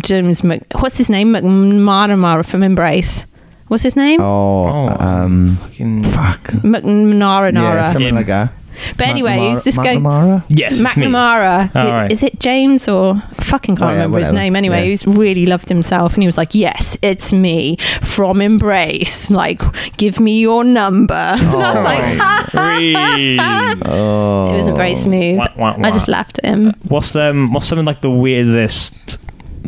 [0.01, 0.43] James.
[0.43, 1.33] Mc, what's his name?
[1.33, 3.25] McManamara from Embrace.
[3.69, 4.21] What's his name?
[4.21, 4.97] oh, Oh.
[4.99, 6.41] um, Fucking- fuck.
[6.63, 7.53] McNara.
[7.53, 8.15] Yeah, something Him.
[8.15, 8.51] like that.
[8.97, 9.99] But anyway, he's just going.
[10.01, 10.45] McNamara?
[10.49, 11.03] Yes, it's me.
[11.05, 11.71] McNamara.
[11.75, 12.11] Oh, right.
[12.11, 14.41] Is it James or fucking can't Oh, yeah, remember his whatever.
[14.43, 14.79] name anyway.
[14.83, 14.89] Yeah.
[14.89, 19.29] He's really loved himself and he was like, Yes, it's me from Embrace.
[19.31, 19.61] Like,
[19.97, 21.13] give me your number.
[21.15, 21.35] I
[21.73, 23.37] was like, Really?
[23.85, 24.49] Oh.
[24.51, 25.37] It wasn't very smooth.
[25.37, 26.73] Wah, wah, I just laughed at him.
[26.87, 29.17] What's um what's some of like the weirdest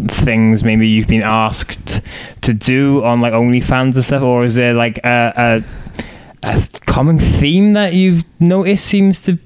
[0.07, 2.01] things maybe you've been asked
[2.41, 5.63] to do on like OnlyFans and stuff, or is there like a
[6.45, 9.37] a, common theme that you've noticed seems to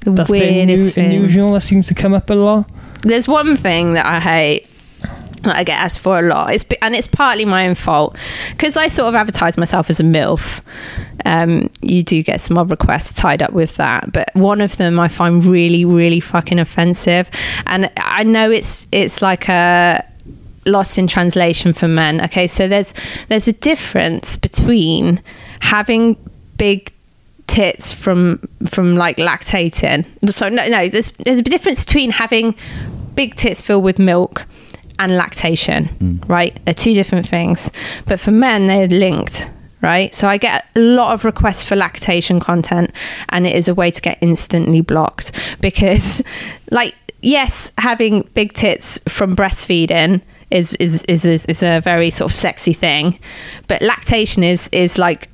[0.00, 1.12] The that's been weirdest new, thing.
[1.12, 2.70] unusual that seems to come up a lot?
[3.02, 4.68] There's one thing that I hate
[5.42, 6.52] that I get asked for a lot.
[6.52, 8.16] It's and it's partly my own fault
[8.50, 10.60] because I sort of advertise myself as a milf.
[11.24, 14.98] Um, you do get some odd requests tied up with that, but one of them
[15.00, 17.30] I find really, really fucking offensive,
[17.66, 20.04] and I know it's it's like a
[20.66, 22.20] lost in translation for men.
[22.22, 22.92] Okay, so there's
[23.28, 25.22] there's a difference between
[25.60, 26.16] having
[26.56, 26.92] big
[27.46, 30.06] tits from from like lactating.
[30.28, 32.54] So no, no, there's there's a difference between having
[33.14, 34.46] big tits filled with milk
[34.98, 36.16] and lactation, hmm.
[36.26, 36.58] right?
[36.64, 37.70] They're two different things.
[38.06, 39.50] But for men, they're linked.
[39.82, 42.90] Right, so I get a lot of requests for lactation content,
[43.28, 46.22] and it is a way to get instantly blocked because,
[46.70, 52.32] like, yes, having big tits from breastfeeding is is is is, is a very sort
[52.32, 53.18] of sexy thing,
[53.68, 55.28] but lactation is is like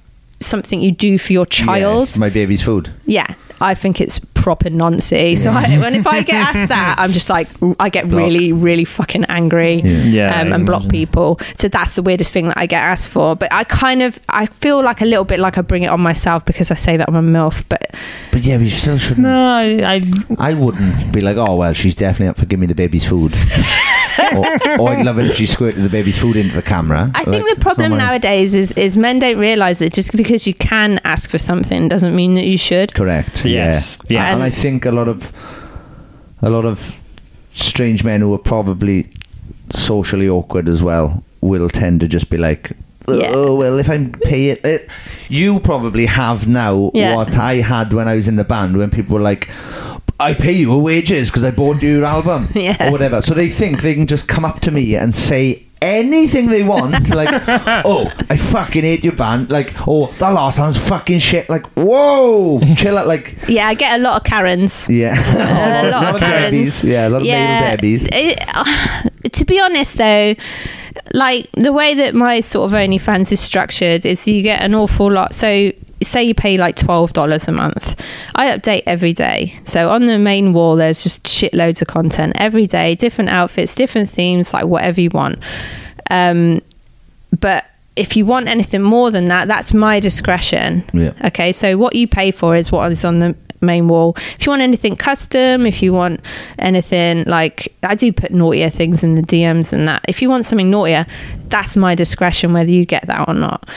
[0.47, 2.09] something you do for your child.
[2.09, 2.93] Yes, my baby's food.
[3.07, 3.27] Yeah,
[3.61, 5.45] I think it's proper nonsense.
[5.45, 7.49] So I, when if I get asked that, I'm just like
[7.79, 8.19] I get Block.
[8.19, 11.39] really really fucking angry Yeah, um, and block people.
[11.59, 13.37] So that's the weirdest thing that I get asked for.
[13.37, 16.01] But I kind of I feel like a little bit like I bring it on
[16.01, 17.63] myself because I say that I'm a milf.
[17.69, 17.97] But
[18.33, 19.21] But yeah, we still shouldn't.
[19.21, 22.67] No, I, I I wouldn't be like, oh well, she's definitely up for giving me
[22.67, 23.33] the baby's food.
[24.37, 27.11] or, or I'd love it if she squirted the baby's food into the camera.
[27.15, 30.55] I think Like, the problem nowadays is is men don't realize that just because you
[30.55, 32.95] can ask for something doesn't mean that you should.
[32.95, 33.45] Correct.
[33.45, 34.27] Yes, Yeah.
[34.27, 34.35] yes.
[34.37, 35.33] And I think a lot of
[36.41, 36.97] a lot of
[37.49, 39.07] strange men who are probably
[39.71, 42.73] socially awkward as well will tend to just be like.
[43.09, 43.33] Yeah.
[43.35, 44.89] Oh well, if I pay it, it,
[45.29, 47.17] you probably have now Yeah.
[47.17, 49.49] what I had when I was in the band when people were like,
[50.23, 52.89] "I pay you wages because I bought your album Yeah.
[52.89, 56.47] or whatever." So they think they can just come up to me and say anything
[56.47, 57.09] they want.
[57.15, 57.29] like,
[57.85, 59.51] oh, I fucking hate your band.
[59.51, 61.49] Like, oh, that last sounds fucking shit.
[61.51, 63.07] Like, whoa, chill out.
[63.09, 64.89] Like, Yeah, I get a lot of Karens.
[64.89, 66.81] yeah, a lot of Debbie's.
[66.81, 66.85] Karens.
[66.85, 68.09] Yeah, a lot of male Debbies.
[68.13, 70.35] It- uh, to be honest, though,
[71.15, 75.11] like the way that my sort of OnlyFans is structured is you get an awful
[75.11, 75.35] lot.
[75.35, 75.73] So
[76.05, 78.01] say you pay like twelve dollars a month.
[78.35, 79.59] I update every day.
[79.65, 84.11] So on the main wall, there's just shitloads of content every day, different outfits, different
[84.11, 85.39] themes, like whatever you want.
[86.11, 86.61] Um,
[87.39, 87.65] but
[87.97, 90.85] if you want anything more than that, that's my discretion.
[90.93, 91.13] Yeah.
[91.27, 94.15] Okay, so what you pay for is what is on the main wall.
[94.39, 96.21] If you want anything custom, if you want
[96.59, 100.05] anything like I do put naughtier things in the DMs and that.
[100.09, 101.07] If you want something naughtier,
[101.49, 103.69] that's my discretion whether you get that or not.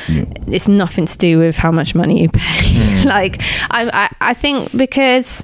[0.48, 2.42] It's nothing to do with how much money you pay.
[2.42, 3.08] Hmm.
[3.08, 5.44] like I, I I think because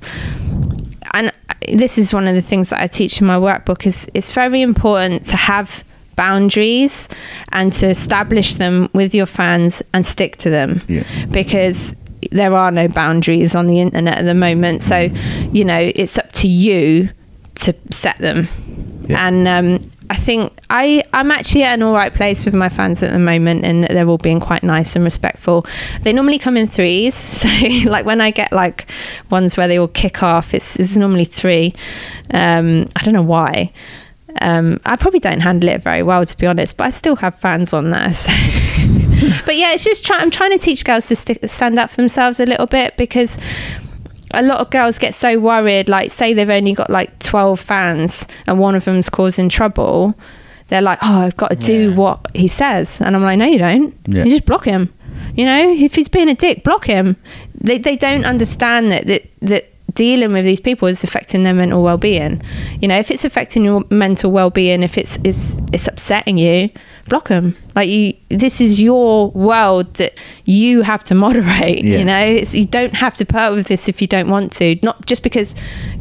[1.14, 1.32] and
[1.72, 4.62] this is one of the things that I teach in my workbook is it's very
[4.62, 5.84] important to have
[6.16, 7.08] boundaries
[7.52, 11.04] and to establish them with your fans and stick to them Yeah.
[11.32, 11.96] because
[12.32, 15.10] there are no boundaries on the internet at the moment so
[15.52, 17.10] you know it's up to you
[17.56, 18.48] to set them
[19.08, 19.28] Yeah.
[19.28, 23.02] and um, I think I, I'm actually at an all right place with my fans
[23.02, 25.66] at the moment, and they're all being quite nice and respectful.
[26.02, 27.48] They normally come in threes, so
[27.90, 28.88] like when I get like
[29.30, 31.74] ones where they all kick off, it's, it's normally three.
[32.34, 33.72] Um, I don't know why.
[34.42, 37.40] Um, I probably don't handle it very well, to be honest, but I still have
[37.40, 38.12] fans on there.
[38.14, 38.32] So.
[39.46, 41.98] but yeah, it's just try- I'm trying to teach girls to stick, stand up for
[41.98, 43.38] themselves a little bit because
[44.34, 48.26] a lot of girls get so worried like say they've only got like 12 fans
[48.48, 50.16] and one of them's causing trouble
[50.70, 53.02] they're like oh i've got to do what he says.
[53.02, 53.94] And i'm like no you don't.
[54.08, 54.24] Yeah.
[54.24, 54.94] you just block him.
[55.36, 55.70] You know?
[55.70, 57.18] If he's being a dick block him.
[57.56, 61.84] They, they don't understand that, that that dealing with these people is affecting their mental
[61.84, 62.42] well-being.
[62.80, 66.70] You know if it's affecting your mental well-being if it's it's, it's upsetting you
[67.10, 70.14] block them like you this is your world that
[70.46, 71.98] you have to moderate Yeah.
[72.00, 72.24] you know?
[72.26, 74.78] It's, you don't have to put up with this if you don't want to.
[74.84, 75.56] Not just because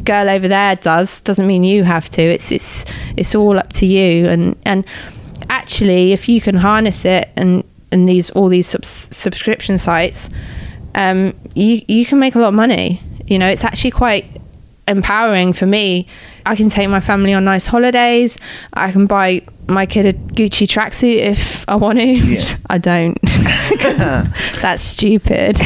[0.05, 2.23] girl over there does doesn't mean you have to.
[2.23, 2.85] It's it's
[3.17, 4.29] it's all up to you.
[4.29, 4.87] And and
[5.49, 10.31] actually if you can harness it and and these all these subs- subscription sites
[10.95, 14.40] um you you can make a lot of money you know it's actually quite
[14.89, 16.07] empowering for me
[16.47, 18.39] i can take my family on nice holidays
[18.75, 23.15] i can buy my kid a gucci tracksuit if i want to i don't
[23.71, 23.99] because
[24.61, 25.57] that's stupid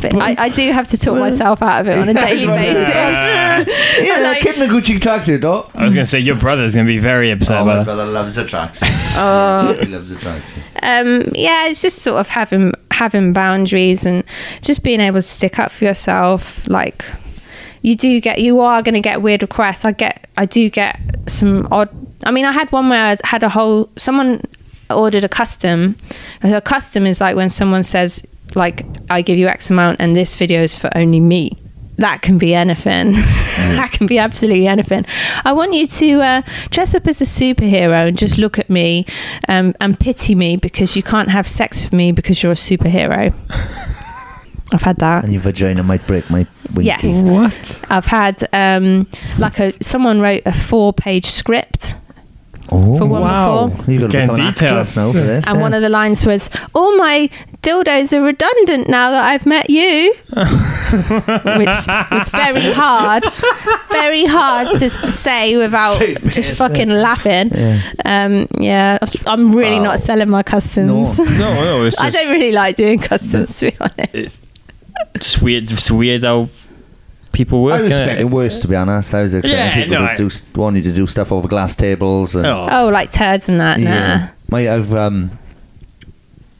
[0.00, 2.88] but I, I do have to talk myself out of it on a daily basis
[2.88, 5.70] yeah, like- kid in a Gucci tracksuit, though.
[5.74, 7.82] I was going to say, your brother's going to be very upset Oh, my about
[7.82, 7.84] it.
[7.84, 8.88] brother loves a tracksuit.
[9.16, 9.76] Oh.
[9.78, 10.62] he loves a tracksuit.
[10.82, 14.24] um, yeah, it's just sort of having having boundaries and
[14.62, 16.66] just being able to stick up for yourself.
[16.68, 17.04] Like
[17.82, 19.84] you do get, you are going to get weird requests.
[19.84, 21.88] I get, I do get some odd.
[22.24, 24.40] I mean, I had one where I had a whole someone
[24.90, 25.96] ordered a custom.
[26.42, 30.36] A custom is like when someone says like, "I give you X amount, and this
[30.36, 31.52] video is for only me."
[31.96, 33.12] That can be anything.
[33.76, 35.04] that can be absolutely anything.
[35.44, 39.04] I want you to uh, dress up as a superhero and just look at me
[39.46, 43.32] um, and pity me because you can't have sex with me because you're a superhero.
[44.72, 45.24] I've had that.
[45.24, 46.86] And your vagina might break my winky.
[46.86, 47.22] Yes.
[47.22, 47.82] What?
[47.90, 49.06] I've had um,
[49.38, 51.96] like a someone wrote a four-page script
[52.74, 53.66] Oh, for one Wow.
[53.68, 53.92] before.
[53.92, 54.96] You've got to Getting become details.
[54.96, 55.46] now for this.
[55.46, 55.60] And yeah.
[55.62, 57.28] one of the lines was, "All my
[57.60, 63.24] dildos are redundant now that I've met you," which was very hard,
[63.90, 65.98] very hard to say without
[66.30, 67.50] just fucking laughing.
[68.06, 68.96] Um, yeah,
[69.26, 71.18] I'm really not selling my customs.
[71.18, 74.48] No, no, it's I don't really like doing customs, to be honest.
[75.14, 75.70] Just weird.
[75.70, 76.48] It's weird how
[77.32, 77.74] people work.
[77.74, 78.00] I was innit?
[78.00, 79.14] expecting worse, to be honest.
[79.14, 80.30] I was expecting Yeah, people no, to I- do,
[80.60, 82.34] want you to do stuff over glass tables.
[82.34, 82.68] And, Oh.
[82.70, 83.80] Oh, like turds and that.
[83.80, 84.28] Nah.
[84.50, 85.38] My, I've um,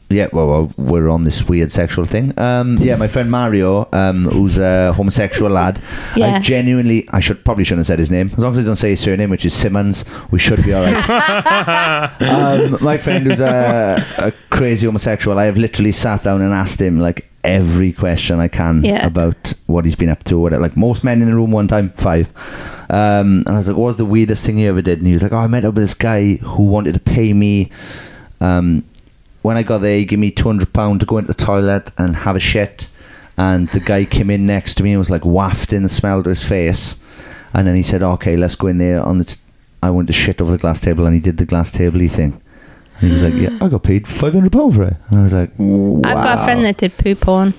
[0.09, 0.27] yeah.
[0.31, 2.37] Well, well, we're on this weird sexual thing.
[2.39, 5.79] Um, yeah, my friend Mario, um, who's a homosexual lad.
[6.15, 6.35] Yeah.
[6.35, 8.31] I genuinely, I should probably shouldn't have said his name.
[8.35, 10.83] As long as I don't say his surname, which is Simmons, we should be all
[10.83, 11.09] right.
[12.21, 15.37] um, my friend who's a, a crazy homosexual.
[15.39, 19.05] I have literally sat down and asked him like every question I can Yeah.
[19.05, 20.39] about what he's been up to.
[20.39, 22.29] What like most men in the room one time, five.
[22.89, 25.13] Um, and I was like, "What was the weirdest thing you ever did?" And he
[25.13, 27.69] was like, "Oh, I met up with this guy who wanted to pay me."
[28.41, 28.83] Um,
[29.41, 31.91] when I got there, he gave me two hundred pound to go into the toilet
[31.97, 32.87] and have a shit.
[33.37, 36.29] And the guy came in next to me and was like wafting the smell to
[36.29, 36.95] his face.
[37.53, 39.37] And then he said, "Okay, let's go in there." On the, t-
[39.81, 42.39] I went to shit over the glass table, and he did the glass tabley thing.
[42.99, 45.23] And he was like, "Yeah, I got paid five hundred pound for it." And I
[45.23, 47.53] was like, I've got a friend that did poo porn.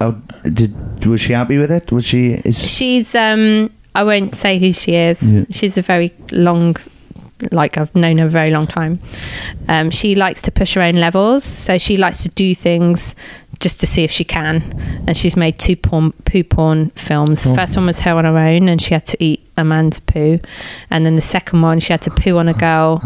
[0.00, 0.12] Oh,
[0.52, 1.90] did was she happy with it?
[1.92, 2.34] Was she?
[2.44, 5.32] Is, She's um I won't say who she is.
[5.32, 5.44] Yeah.
[5.50, 6.76] She's a very long
[7.52, 8.98] like I've known her a very long time.
[9.68, 13.14] Um, she likes to push her own levels, so she likes to do things
[13.60, 14.62] just to see if she can.
[15.06, 17.44] And she's made two porn, poo porn films.
[17.44, 20.00] The first one was her on her own, and she had to eat a man's
[20.00, 20.40] poo,
[20.90, 23.02] and then the second one she had to poo on a girl,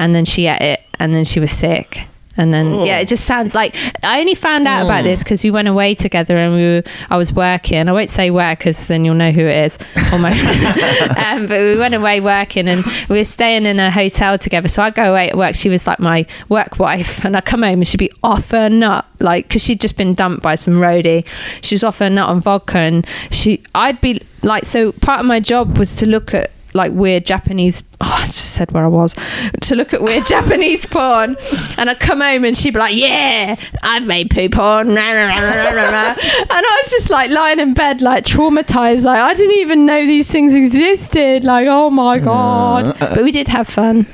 [0.00, 2.08] and then she ate it, and then she was sick.
[2.36, 5.50] And then yeah, it just sounds like I only found out about this because we
[5.50, 7.86] went away together and we were, I was working.
[7.86, 9.78] I won't say where because then you'll know who it is.
[10.10, 10.38] Almost.
[11.18, 14.68] um, but we went away working and we were staying in a hotel together.
[14.68, 15.54] So I go away at work.
[15.54, 18.70] She was like my work wife, and I come home and she'd be off her
[18.70, 21.26] nut, like because she'd just been dumped by some roadie.
[21.62, 25.26] She was off her nut on vodka, and she, I'd be like, so part of
[25.26, 27.82] my job was to look at like weird Japanese.
[28.00, 29.14] Oh, I just said where I was
[29.62, 31.36] to look at weird Japanese porn,
[31.76, 36.80] and I'd come home and she'd be like, "Yeah, I've made poo porn," and I
[36.82, 40.54] was just like lying in bed, like traumatized, like I didn't even know these things
[40.54, 41.44] existed.
[41.44, 42.96] Like, oh my god!
[42.98, 44.06] But we did have fun.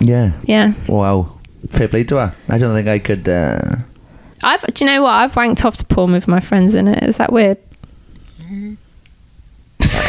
[0.00, 0.32] Yeah.
[0.44, 1.38] Yeah, Wow.
[1.70, 2.36] Fair play to her.
[2.48, 3.28] I don't think I could.
[3.28, 3.58] Uh,
[4.42, 4.62] I've.
[4.74, 5.12] Do you know what?
[5.12, 7.02] I've wanked off to porn with my friends in it.
[7.04, 7.58] Is that weird?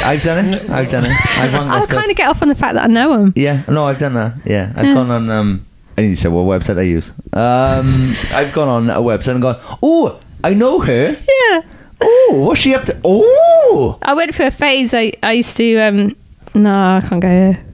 [0.05, 0.69] I've done it.
[0.69, 1.11] I've done it.
[1.11, 3.33] I've wanked I off kind of get off on the fact that I know them.
[3.35, 4.33] Yeah, no, I've done that.
[4.45, 4.93] Yeah, I've Yeah.
[4.93, 5.29] gone on.
[5.29, 5.65] Um,
[5.97, 7.09] I need to say what website I use.
[7.33, 9.59] Um, I've gone on a website and gone.
[9.81, 11.11] Oh, I know her.
[11.17, 11.61] Yeah.
[12.01, 12.95] Oh, what's she up to?
[13.03, 14.93] Oh, I went for a phase.
[14.93, 15.77] I, I used to.
[15.79, 16.15] um
[16.53, 17.65] No, I can't go here.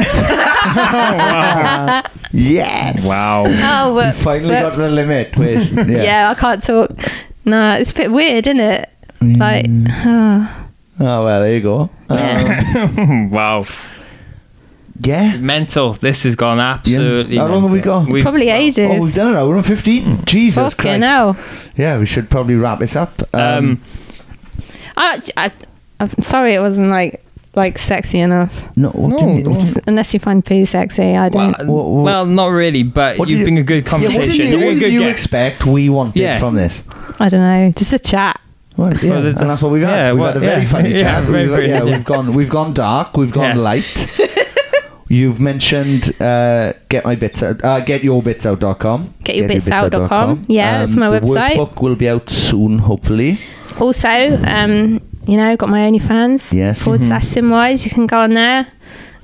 [2.32, 3.06] yes.
[3.06, 3.46] Wow.
[3.48, 4.76] Oh, We whoops, finally got whoops.
[4.78, 5.38] to the limit.
[5.38, 6.04] With, Yeah.
[6.04, 6.30] yeah.
[6.30, 6.92] I can't talk.
[7.46, 8.90] No, it's a bit weird, isn't it?
[9.22, 9.66] Like,
[11.00, 11.90] oh, well, there you go.
[12.10, 13.66] Um, wow.
[15.00, 15.38] yeah.
[15.38, 15.94] Mental.
[15.94, 17.38] This has gone absolutely.
[17.38, 18.02] How long have we mental.
[18.04, 18.10] got?
[18.12, 18.90] We've- probably ages.
[18.92, 19.48] Oh, we've done it now.
[19.48, 20.24] We're on fifteen.
[20.26, 21.04] Jesus Fucking Christ.
[21.04, 21.38] hell.
[21.78, 23.22] Yeah, we should probably wrap this up.
[23.34, 23.82] Um, Um,
[24.98, 25.52] I, I,
[26.00, 27.24] I'm sorry, it wasn't like
[27.56, 28.66] like sexy enough.
[28.78, 29.40] no, what do you mean?
[29.42, 31.58] It's- Unless you find pee sexy, I don't.
[31.58, 34.02] well, What- what- well, not really, but What you've did been a good Yeah, what
[34.02, 34.22] conversation.
[34.24, 35.12] did you, You've been what a did good you guest.
[35.12, 36.40] expect we wanted Yeah.
[36.40, 36.84] from this?
[37.20, 37.74] I don't know.
[37.76, 38.40] Just a chat.
[38.82, 39.96] Well, yeah, Well, and that's- that's what we've had.
[39.96, 40.68] yeah, we've well, had a very yeah.
[40.68, 41.24] funny Yeah, chat.
[41.26, 41.84] very, we've, very- yeah, yeah.
[41.84, 43.70] we've gone, we've gone dark, we've gone Yes.
[43.70, 44.20] light.
[45.10, 49.14] You've mentioned uh, get my bits out, uh, getyourbitsout.com.
[49.26, 50.44] Getyourbitsout.com.
[50.48, 51.56] Yeah, that's my the website.
[51.58, 53.38] workbook will be out soon, hopefully.
[53.80, 54.08] Also,
[54.46, 56.54] um, you know, got my OnlyFans.
[56.54, 56.84] Yes.
[56.84, 57.08] Forward Mhm.
[57.08, 57.84] slash Sim-Wise.
[57.86, 58.68] You can go on there.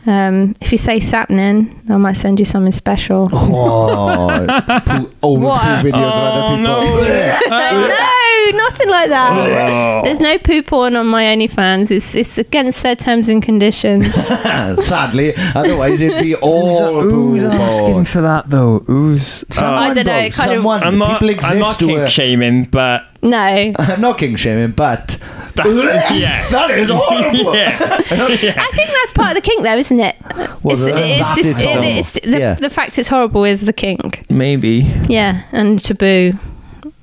[0.06, 3.30] Um, if you say Sappenin, I might send you something special.
[3.32, 4.46] Oh,
[4.86, 5.62] poo, over What?
[5.82, 6.64] two videos of other people.
[6.64, 8.08] no,
[8.56, 9.32] nothing like that.
[9.34, 10.02] Oh.
[10.06, 11.92] There's no poo porn on my OnlyFans.
[11.92, 14.14] It's it's against their terms and conditions.
[14.86, 18.06] Sadly, otherwise it'd be all Who's poo asking porn.
[18.06, 18.80] for that though?
[18.80, 19.44] Who's?
[19.50, 21.14] Someone, I don't know, Bob, it kind of- someone, I'm not.
[21.20, 23.38] people exist I'm not who kink are- shaming, but no.
[23.80, 25.18] I'm not king shaming, but
[25.56, 25.70] that's
[26.12, 26.48] yeah.
[26.50, 27.56] that is horrible.
[27.56, 27.78] yeah.
[27.82, 30.16] I think that's part of the kink, though, isn't it?
[30.64, 31.84] Well, it's, that it's is just- it- horrible.
[31.88, 32.54] it's- the, Yeah.
[32.56, 34.24] the fact it's horrible is the kink.
[34.30, 34.92] Maybe.
[35.10, 36.34] Yeah, and taboo.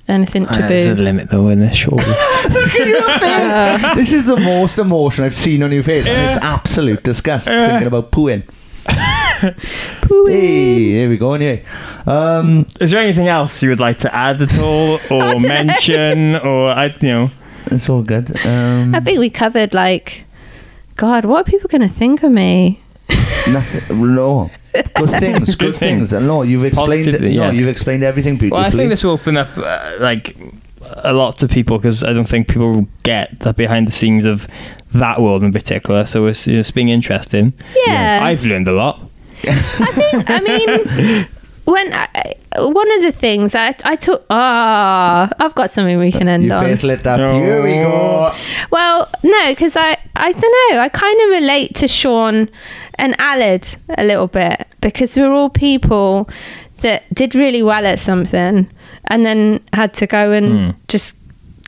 [0.06, 1.02] Anything Uh, There's a taboo.
[1.02, 2.04] limit though in this, surely.
[3.94, 7.86] this is the most emotion I've seen on your face, and it's absolute disgust thinking
[7.86, 8.42] about pooing.
[10.26, 11.32] Hey, there we go.
[11.34, 11.64] Anyway,
[12.06, 16.68] um, Is there anything else you would like to add at all, or mention, or
[16.70, 17.30] I, you know?
[17.66, 18.30] it's all good.
[18.46, 20.24] Um, I think we covered, like,
[20.96, 22.80] God, what are people going to think of me?
[23.08, 24.48] Nothing, no,
[24.94, 26.06] good things, good Good thing.
[26.06, 26.12] things.
[26.12, 27.04] No, you've explained.
[27.04, 27.58] Positively, no, yes.
[27.58, 28.56] you've explained everything beautifully.
[28.62, 30.36] Well, I think this will open up uh, like
[30.96, 34.24] a lot to people because I don't think people will get the behind the scenes
[34.26, 34.46] of
[34.92, 36.04] that world in particular.
[36.06, 37.52] So it's, it's being interesting.
[37.86, 38.20] Yeah.
[38.22, 39.00] I've learned a lot.
[39.46, 41.26] I think, I mean,
[41.64, 46.28] when I, one of the things I, I took, ah, I've got something we can
[46.28, 46.64] end your on.
[46.64, 47.18] face lit up.
[47.18, 47.34] No.
[47.34, 48.34] Here we go.
[48.70, 50.80] Well, no, because I, I don't know.
[50.80, 52.48] I kind of relate to Sean
[52.94, 56.28] and Alid a little bit because we're all people
[56.80, 58.68] that did really well at something
[59.06, 60.78] and then had to go and hmm.
[60.88, 61.16] just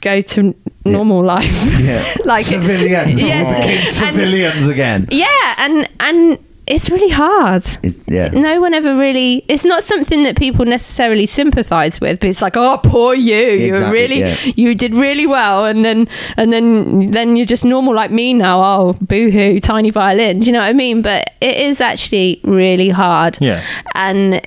[0.01, 0.55] go to
[0.85, 1.81] normal life.
[1.81, 3.21] Yeah, Like- civilians.
[3.21, 3.57] Yes.
[3.59, 5.09] Became And- civilians again.
[5.11, 7.63] yeah, and and it's really hard.
[7.83, 8.29] It's, yeah.
[8.29, 9.45] No one ever really.
[9.49, 13.37] It's not something that people necessarily sympathise with, but it's like, oh, poor you.
[13.37, 14.37] You were really, yeah.
[14.57, 18.63] you did really well, and then and then then you're just normal like me now.
[18.63, 20.41] Oh, boohoo, tiny violin.
[20.41, 21.03] Do you know what I mean?
[21.03, 23.39] But it is actually really hard.
[23.41, 23.63] Yeah.
[23.95, 24.47] and.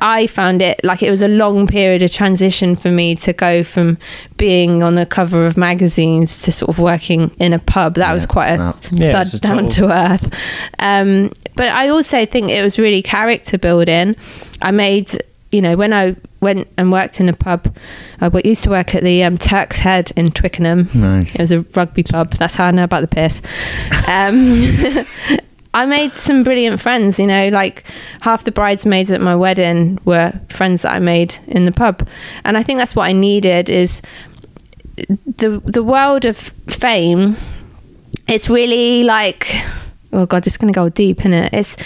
[0.00, 3.62] I found it like it was a long period of transition for me to go
[3.62, 3.98] from
[4.36, 7.94] being on the cover of magazines to sort of working in a pub.
[7.94, 8.76] That was quite a snap.
[8.92, 10.34] Yeah, thud it's a down total- to earth.
[10.78, 14.16] Um, but I also think it was really character building.
[14.62, 15.10] I made,
[15.52, 17.74] you know, when I went and worked in a pub,
[18.20, 20.88] I used to work at the um, Turk's Head in Twickenham.
[20.94, 21.34] Nice.
[21.34, 22.32] It was a rugby pub.
[22.34, 23.42] That's how I know about the piss.
[24.08, 24.64] Um,
[25.72, 27.84] I made some brilliant friends, you know, like
[28.22, 32.08] half the bridesmaids at my wedding were friends that I made in the pub.
[32.44, 34.02] And I think that's what I needed is
[35.36, 36.36] the the world of
[36.68, 37.36] fame
[38.30, 39.48] it's really like
[40.12, 41.76] oh god it's going to go deep in it it's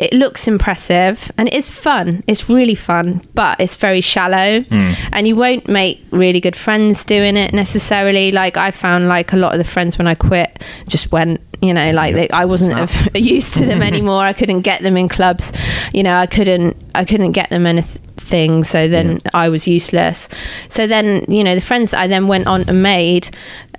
[0.00, 2.24] it looks impressive and it's fun.
[2.26, 4.62] It's really fun but it's very shallow.
[4.62, 4.92] Hmm.
[5.12, 8.32] And you won't make really good friends doing it necessarily.
[8.32, 11.74] Like i found like a lot of the friends when i quit just went you
[11.74, 14.22] know like they, i wasn't of, used to them anymore.
[14.22, 15.52] I couldn't get them in clubs.
[15.92, 20.28] You know i couldn't i couldn't get them anything so then i was useless.
[20.70, 23.28] So then you know the friends that i then went on and made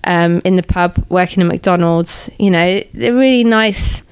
[0.05, 4.03] um, in the pub working at mcdonald's you know they're really nice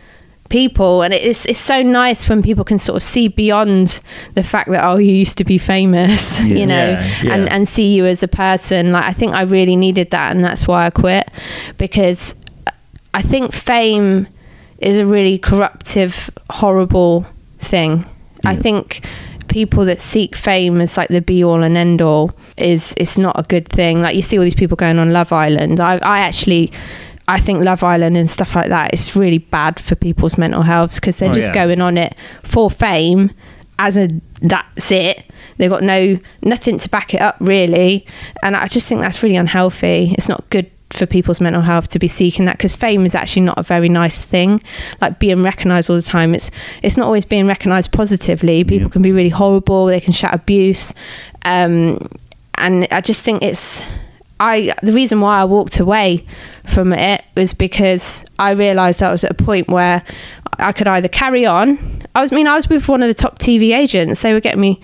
[0.50, 1.04] people.
[1.04, 4.02] And it's it's so nice when people can sort of see beyond
[4.34, 7.34] the fact that oh you used to be famous you know Yeah, yeah.
[7.34, 8.92] and and see you as a person.
[8.92, 11.30] Like i think i really needed that and that's why i quit.
[11.78, 12.36] Because
[13.14, 14.28] i think fame
[14.80, 17.26] is a really corruptive horrible
[17.60, 18.06] thing.
[18.46, 19.02] I think
[19.50, 23.38] people that seek fame as like the be all and end all is it's not
[23.40, 26.20] a good thing like you see all these people going on love island i i
[26.20, 26.72] actually
[27.32, 30.96] I think Love Island and stuff like that is really bad for people's mental health
[30.96, 31.54] because they're Oh, just yeah.
[31.66, 33.30] going on it for fame
[33.78, 34.10] as a
[34.42, 35.24] that's it.
[35.58, 38.08] They've got no nothing to back it up really,
[38.42, 40.16] and I just think that's really unhealthy.
[40.18, 43.44] It's not good for people's mental health to be seeking that because fame is actually
[43.44, 44.62] not a very nice thing.
[45.02, 46.50] Like being recognised all the time, it's
[46.82, 48.64] it's not always being recognised positively.
[48.64, 49.86] People can be really horrible.
[49.86, 50.94] They can shout abuse,
[51.46, 52.00] um,
[52.56, 53.84] and I just think it's.
[54.42, 56.26] I the reason why I walked away
[56.66, 60.02] from it was because I realised I was at a point where
[60.60, 61.78] I could either carry on.
[62.16, 64.22] I was I mean I was with one of the top TV agents.
[64.22, 64.82] They were getting me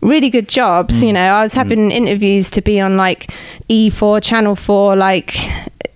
[0.00, 1.02] really good jobs.
[1.02, 3.30] You know, I was having interviews to be on like
[3.68, 5.34] E4, Channel 4, like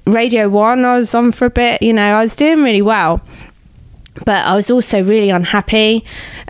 [0.07, 1.83] Radio 1 I was on for a bit.
[1.83, 3.21] You know, I was doing really well
[4.25, 6.05] but I was also really unhappy,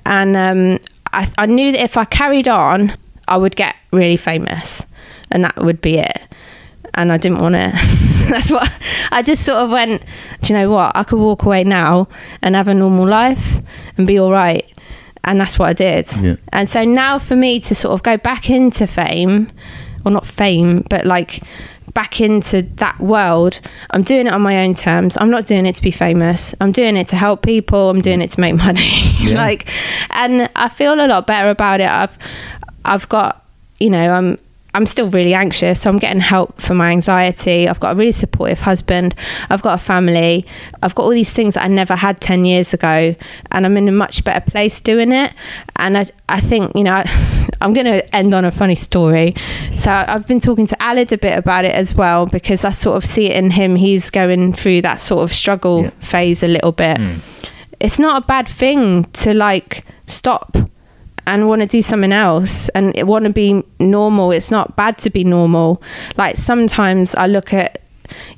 [0.05, 0.79] and um,
[1.13, 2.97] I, I knew that if I carried on,
[3.29, 4.85] I would get really famous,
[5.31, 6.21] and that would be it.
[6.95, 7.73] And I didn't want it.
[8.31, 8.71] That's what
[9.13, 10.03] I just sort of went.
[10.43, 10.93] Do you know what?
[10.97, 12.09] I could walk away now
[12.43, 13.61] and have a normal life
[13.97, 14.67] and be all right.
[15.25, 16.09] And that's what I did.
[16.17, 16.37] Yeah.
[16.53, 19.49] And so now for me to sort of go back into fame,
[20.05, 21.43] or not fame, but like
[21.93, 23.61] back into that world,
[23.91, 25.17] I'm doing it on my own terms.
[25.21, 26.55] I'm not doing it to be famous.
[26.61, 27.91] I'm doing it to help people.
[27.91, 28.91] I'm doing it to make money.
[29.25, 29.69] like,
[30.11, 31.89] and I feel a lot better about it.
[31.89, 32.19] I've,
[32.85, 33.45] I've got,
[33.79, 34.39] you know, I'm.
[34.73, 37.69] I'm still really anxious, so I'm getting help for my anxiety.
[37.69, 39.17] I've got a really supportive husband.
[39.49, 40.47] I've got a family.
[40.83, 43.15] I've got all these things that I never had 10 years ago,
[43.51, 45.33] and I'm in a much better place doing it.
[45.75, 49.35] And I, I think, you know, I, I'm going to end on a funny story.
[49.77, 52.97] So I've been talking to Alid a bit about it as well, because I sort
[52.97, 53.75] of see it in him.
[53.75, 55.91] He's going through that sort of struggle Yeah.
[56.01, 56.97] phase a little bit.
[56.97, 57.17] Hmm.
[57.81, 60.57] It's not a bad thing to like stop
[61.27, 64.33] and want to do something else and want to be normal.
[64.33, 65.83] It's not bad to be normal.
[66.17, 67.81] Like sometimes I look at,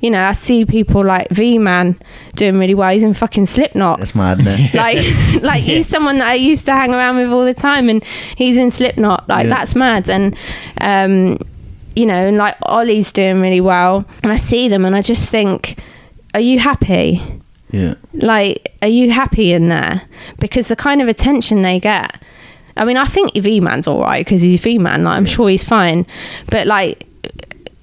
[0.01, 1.99] you know, I see people like V Man
[2.35, 2.91] doing really well.
[2.91, 3.99] He's in fucking Slipknot.
[3.99, 4.43] That's mad,
[4.73, 4.97] like,
[5.41, 8.03] like he's someone that I used to hang around with all the time, and
[8.35, 9.27] he's in Slipknot.
[9.27, 9.49] Like Yeah.
[9.55, 10.09] that's mad.
[10.09, 10.35] And
[10.81, 11.39] um,
[11.95, 15.29] you know, and like Oli's doing really well, and I see them, and I just
[15.29, 15.77] think,
[16.33, 17.21] are you happy?
[17.71, 17.95] yeah.
[18.13, 20.03] like are you happy in there
[20.37, 22.21] because the kind of attention they get
[22.77, 25.49] i mean i think v man's all right because he's v man like i'm sure
[25.49, 26.05] he's fine.
[26.47, 27.07] But like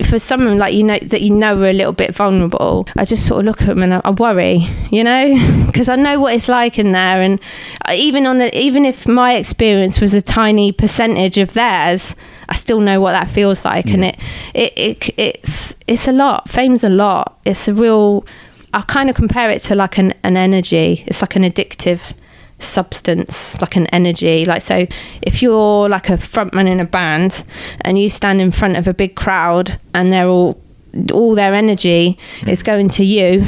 [0.05, 3.27] for someone like you know that you know are a little bit vulnerable i just
[3.27, 5.37] sort of look at them and i, I worry you know?
[5.67, 7.39] Because i know what it's like in there and
[7.87, 12.17] uh, even on the, even if my experience was a tiny percentage of theirs
[12.49, 14.19] i still know what that feels like and it,
[14.55, 16.49] it it it's it's a lot.
[16.49, 17.41] Fame's a lot.
[17.45, 18.25] It's a real
[18.73, 21.03] I kind of compare it to like an, an energy.
[21.09, 22.15] It's like an addictive
[22.63, 24.45] substance, like an energy.
[24.45, 24.87] Like so,
[25.23, 27.45] if you're like a frontman in a band
[27.83, 30.61] and you stand in front of a big crowd and they're all
[31.13, 32.49] all their energy hmm.
[32.49, 33.43] is going to you,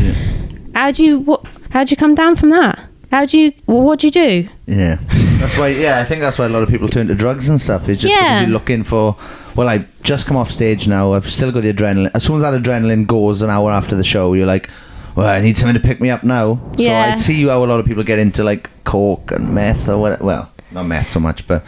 [0.74, 1.46] how do you what?
[1.70, 2.88] How do you come down from that?
[3.10, 3.52] How do you?
[3.66, 4.48] Well, what do you do?
[4.66, 4.96] Yeah,
[5.38, 5.68] that's why.
[5.68, 7.88] Yeah, I think that's why a lot of people turn to drugs and stuff.
[7.88, 8.20] It's just Yeah.
[8.20, 9.16] because you're looking for.
[9.54, 11.12] Well, I just come off stage now.
[11.12, 12.10] I've still got the adrenaline.
[12.14, 14.70] As soon as that adrenaline goes an hour after the show, you're like,
[15.14, 17.14] "Well, I need something to pick me up now." Yeah.
[17.14, 19.98] So I see how a lot of people get into like coke and meth or
[19.98, 20.20] what.
[20.22, 21.64] Well, not meth so much, but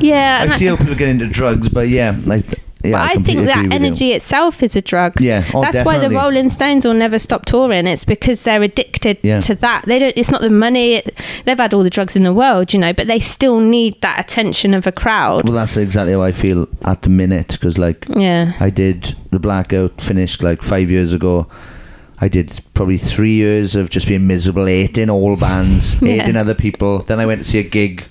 [0.00, 1.68] Yeah, I see how people get into drugs.
[1.68, 2.44] But yeah, like,
[2.84, 3.72] yeah, but I, think that with you.
[3.72, 5.20] energy itself is a drug.
[5.20, 6.08] Yeah, oh, that's why the.
[6.10, 7.86] Rolling Stones will never stop touring.
[7.86, 9.40] It's because they're addicted Yeah.
[9.40, 9.84] to that.
[9.86, 10.16] They don't.
[10.16, 10.94] It's not the money.
[10.94, 11.14] It,
[11.44, 14.18] they've had all the drugs in the world, you know, but they still need that
[14.20, 15.44] attention of a crowd.
[15.44, 18.52] Well, that's exactly how I feel at the minute because, like, Yeah.
[18.60, 21.46] I did the blackout finished like five years ago.
[22.20, 26.16] I did probably three years of just being miserable, hating all bands, Yeah.
[26.22, 27.00] hating other people.
[27.00, 28.04] Then I went to see a gig.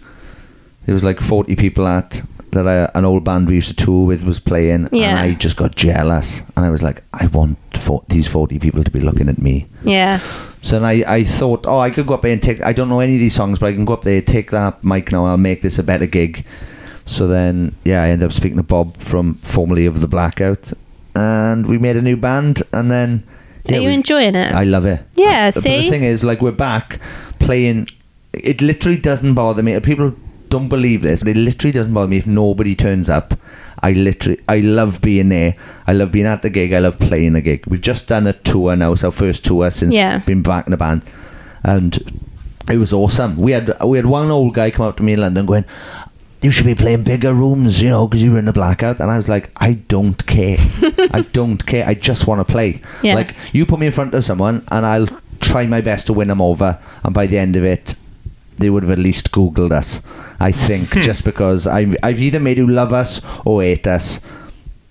[0.86, 2.22] There was like 40 people at
[2.52, 5.10] that I, an old band we used to tour with was playing, Yeah.
[5.11, 6.41] and I just got jealous.
[6.57, 9.68] And I was like, I want for, these 40 people to be looking at me.
[9.84, 10.19] Yeah.
[10.64, 12.61] So then I, I thought, oh, I could go up there and take.
[12.64, 14.84] I don't know any of these songs, but I can go up there, take that
[14.84, 16.44] mic now, and I'll make this a better gig.
[17.06, 20.73] So then, yeah, I ended up speaking to Bob from formerly of the Blackout,
[21.15, 22.64] and we made a new band.
[22.73, 23.23] And then,
[23.74, 24.54] Are yeah, you we- enjoying it?
[24.54, 25.02] I love it.
[25.16, 25.84] Yeah, But see?
[25.84, 27.00] the thing is, like, we're back
[27.40, 27.88] playing.
[28.34, 29.80] It literally doesn't bother me.
[29.80, 30.14] People
[30.50, 33.34] don't believe this, but it literally doesn't bother me if nobody turns up.
[33.82, 35.56] I literally, I love being there.
[35.88, 36.74] I love being at the gig.
[36.74, 37.66] I love playing the gig.
[37.68, 38.91] We've just done a tour now.
[38.94, 40.18] It's our first tour since Yeah.
[40.20, 41.04] being back in the band,
[41.64, 41.98] and
[42.70, 43.38] it was awesome.
[43.38, 45.66] We had we had one old guy come up to me in London going.
[46.41, 48.99] You should be playing bigger rooms, you know, because you were in the blackout.
[48.99, 50.57] And I was like, I don't care.
[51.11, 51.86] I don't care.
[51.86, 52.82] I just want to play.
[53.03, 53.16] Yeah.
[53.16, 55.07] Like, you put me in front of someone and I'll
[55.40, 57.95] try my best to win them over and by the end of it
[58.57, 60.02] they would have at least googled us
[60.40, 61.02] i think hmm.
[61.02, 64.20] just because I've, I've either made you love us or hate us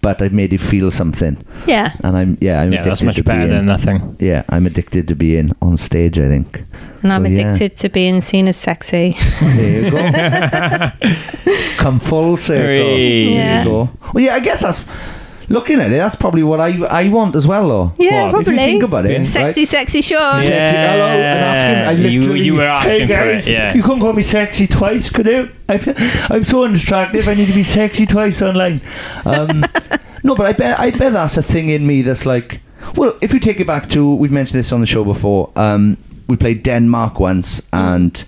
[0.01, 1.93] but i've made you feel something Yeah.
[2.05, 4.17] and i'm yeah i'm Yeah, that's much better than nothing.
[4.21, 6.65] yeah i'm addicted to being on stage i think
[7.03, 7.39] And I'm So, yeah.
[7.51, 9.15] addicted to being seen as sexy.
[9.57, 10.91] there you go
[11.79, 13.35] come full circle Hey.
[13.35, 14.81] there you go well yeah i guess that's
[15.49, 18.31] looking at it that's probably what i i want as well though Yeah, What?
[18.31, 18.55] probably.
[18.55, 19.69] if you think about it Sexy, right?
[19.69, 20.43] sexy Sean.
[20.43, 21.77] Sexy, hello, and asking.
[21.89, 23.75] I You- literally, you were asking hey for guys, it, yeah.
[23.75, 25.49] You couldn't call me sexy twice, could you?
[25.69, 25.95] I feel,
[26.31, 27.29] I'm so unattractive.
[27.29, 28.81] I need to be sexy twice online.
[29.25, 29.65] Um,
[30.23, 32.61] no, but I bet I bet that's a thing in me that's like.
[32.97, 35.51] Well, if we take it back to we've mentioned this on the show before.
[35.57, 35.97] Um,
[36.29, 38.23] we played Denmark once, and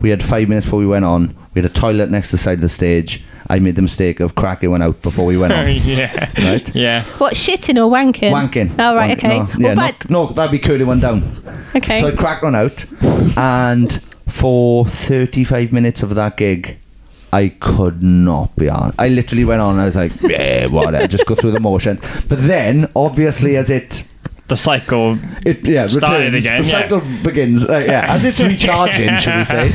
[0.00, 1.34] we had five minutes before we went on.
[1.54, 3.22] We had a toilet next to the side of the stage.
[3.52, 5.66] I made the mistake of cracking one out before we went on.
[5.70, 6.30] yeah.
[6.50, 6.74] Right?
[6.74, 7.04] Yeah.
[7.18, 8.32] What, shitting or wanking?
[8.32, 8.74] Wanking.
[8.78, 9.58] Oh, right, Wank- okay.
[9.58, 11.22] No, Well, but- no, no, that'd be curling one down.
[11.76, 12.00] Okay.
[12.00, 12.84] So I cracked one out,
[13.36, 13.92] and
[14.28, 16.78] for 35 minutes of that gig,
[17.32, 18.94] I could not be on.
[18.98, 19.78] I literally went on.
[19.78, 21.06] I was like, yeah, whatever.
[21.06, 22.00] Just go through the motions.
[22.28, 24.02] But then, obviously, as it
[24.48, 25.18] The cycle.
[25.46, 26.80] it yeah Started returns, again, the yeah.
[26.80, 27.64] cycle begins.
[27.68, 29.66] Uh, yeah, as it's recharging, should we say?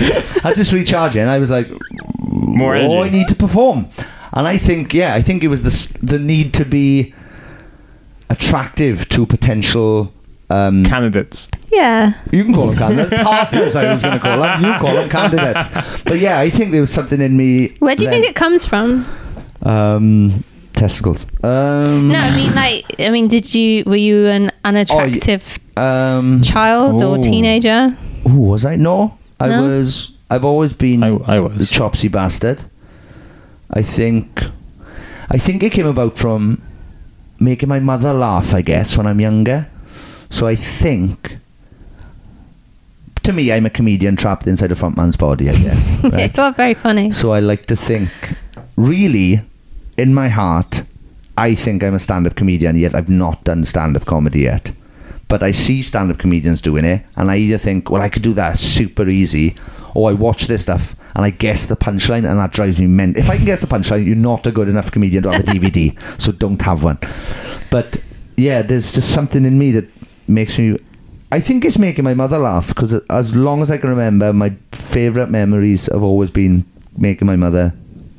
[0.44, 1.68] As it's recharging, I was like,
[2.30, 3.88] More oh, I need to perform.
[4.34, 7.14] And I think, yeah, I think it was the the need to be
[8.30, 10.14] attractive to potential.
[10.50, 11.50] Um, Candidates.
[11.70, 12.14] yeah.
[12.32, 13.22] you can call them candidates.
[13.32, 14.64] Partners, I was going to call them.
[14.64, 15.68] You call them candidates.
[16.06, 17.76] But yeah, I think there was something in me.
[17.80, 19.06] Where do you think it comes from?
[19.64, 20.46] Um,
[20.78, 21.26] testicles.
[21.44, 27.02] Um, No, I mean, like, I mean, did you, were you an unattractive Um, child
[27.04, 27.22] or Oh.
[27.22, 27.96] teenager?
[28.28, 28.76] Ooh, was I?
[28.78, 29.64] No, I No?
[29.64, 30.12] was.
[30.30, 32.64] I've always been I, I the chopsy bastard.
[33.72, 34.44] I think.
[35.30, 36.62] I think it came about from
[37.40, 38.54] making my mother laugh.
[38.54, 39.68] I guess when I'm younger.
[40.30, 41.38] So I think.
[43.24, 45.50] To me, I'm a comedian trapped inside a frontman's body.
[45.50, 45.92] I guess.
[46.04, 46.38] Yeah, Right?
[46.38, 47.12] you are very funny.
[47.12, 48.10] So I like to think,
[48.78, 49.42] really,
[49.98, 50.84] in my heart,
[51.36, 52.76] I think I'm a stand-up comedian.
[52.76, 54.72] Yet I've not done stand-up comedy yet.
[55.28, 58.34] But I see stand-up comedians doing it, and I either think, well, I could do
[58.36, 59.56] that super easy,
[59.94, 63.22] or I watch this stuff and I guess the punchline, and that drives me mental.
[63.22, 65.44] If I can guess the punchline, you're not a good enough comedian to have a
[65.52, 67.00] DVD, so don't have one.
[67.72, 67.98] But
[68.36, 69.90] yeah, there's just something in me that
[70.28, 70.78] makes me.
[71.32, 74.54] I think it's making my mother laugh because as long as I can remember, my
[74.72, 76.66] favourite memories have always been
[76.96, 77.74] making my mother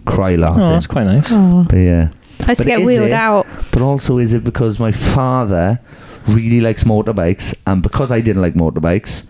[0.09, 0.63] cry laughing.
[0.63, 1.31] Oh, that's quite nice.
[1.31, 2.11] But yeah.
[2.41, 3.47] I used to get wheeled it- out.
[3.73, 5.81] But also, is it because my father
[6.29, 9.25] really likes motorbikes, and because I didn't like motorbikes,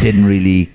[0.00, 0.68] didn't really.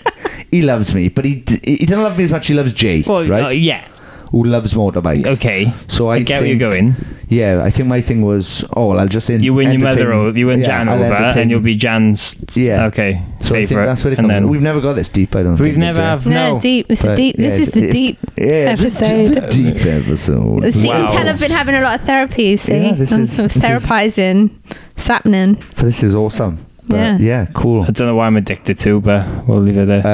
[0.50, 2.44] he loves me, but he d- he doesn't love me as much.
[2.44, 3.44] as He loves Jay, Well, right?
[3.44, 3.86] uh, yeah.
[4.32, 5.26] Who loves motorbikes?
[5.36, 5.72] Okay.
[5.88, 6.96] So I, I get where you're going.
[7.28, 10.12] Yeah, I think my thing was, oh, well, I'll just in, You win your mother
[10.12, 12.34] over, you win yeah, Jan I'll over, entertain- and you'll be Jan's.
[12.56, 12.86] Yeah.
[12.86, 13.22] Okay.
[13.40, 13.86] So I think favorite.
[13.86, 14.40] that's what it and comes.
[14.40, 15.34] then We've never got this deep.
[15.36, 15.52] I don't.
[15.58, 16.02] we've think, never Jay.
[16.02, 16.60] have No, no.
[16.60, 16.88] deep.
[16.88, 17.36] This is But, deep.
[17.36, 18.44] This yeah, is the deep yeah,
[18.76, 19.36] episode.
[19.36, 20.72] a deep episode.
[20.72, 22.72] See, you can tell I've been having a lot of therapy, see.
[22.86, 24.50] Yeah, this I'm is- sort of this therapizing.
[24.92, 25.62] It's happening.
[25.76, 26.64] This is awesome.
[26.92, 27.18] But Yeah.
[27.18, 27.82] yeah, cool.
[27.82, 30.04] I don't know why I'm addicted to, but we'll leave it there.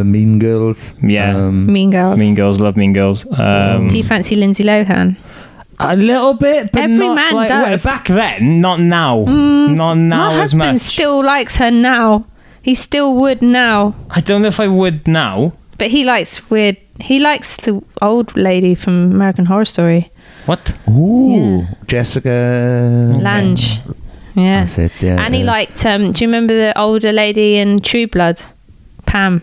[0.00, 0.92] Uh, mean Girls.
[1.02, 1.36] Yeah.
[1.36, 2.18] Um, Mean girls.
[2.18, 3.26] mean girls love mean girls.
[3.38, 5.16] Um, Do you fancy Lindsay Lohan?
[5.80, 7.84] a little bit, but Every not man like, does.
[7.84, 9.22] Back then, not now.
[9.22, 12.24] not now My husband still likes her now.
[12.62, 15.52] He still would now, I don't know if I would now.
[15.78, 16.76] but he likes weird.
[17.00, 20.10] He likes the old lady from American Horror Story,
[20.46, 20.74] What?
[20.88, 23.56] Ooh, Jessica Lange.
[24.38, 24.92] Yeah, That's it.
[25.00, 25.24] Yeah.
[25.24, 25.46] and he yeah.
[25.46, 25.84] liked.
[25.84, 28.40] Um, do you remember the older lady in True Blood,
[29.06, 29.42] Pam?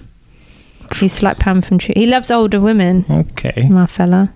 [0.95, 1.93] He used to like Pam from True.
[1.95, 3.67] He loves older women, Okay.
[3.69, 4.31] my fella.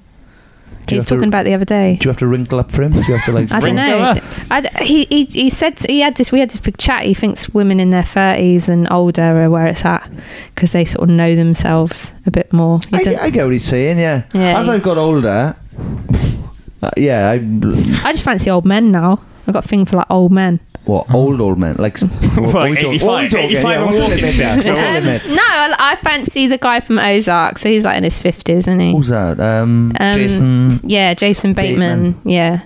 [0.87, 1.97] Do He was have to- talking about the other day.
[2.01, 2.91] Do you have to wrinkle up for him?
[2.93, 3.51] Do you have to like?
[3.51, 3.99] I don't know.
[3.99, 4.23] up.
[4.49, 7.03] I d he, he he said he had this we had this big chat.
[7.05, 10.09] He thinks women in their thirties and older are where it's at
[10.55, 12.79] because they sort of know themselves a bit more.
[12.91, 13.99] I, I get what he's saying.
[13.99, 14.23] Yeah.
[14.33, 14.59] Yeah.
[14.59, 15.55] As I've got older,
[16.81, 17.35] uh, yeah, I
[18.03, 19.21] I just fancy old men now.
[19.49, 20.59] I've got a thing for like old men.
[20.85, 21.99] what old old men like
[22.35, 23.45] what, Like we talk- 85, what we talking?
[23.57, 24.31] 85 Yeah, and what's the walking limit?
[24.33, 25.25] stick, Yeah, what's so- Um, limit?
[25.27, 27.57] no, I, I fancy the guy from Ozark.
[27.59, 28.91] So he's like in his fifties, isn't he?
[28.93, 29.39] Who's that?
[29.39, 30.71] Um, Um, Jason.
[30.83, 32.19] Yeah, Jason Bateman.
[32.23, 32.61] Yeah.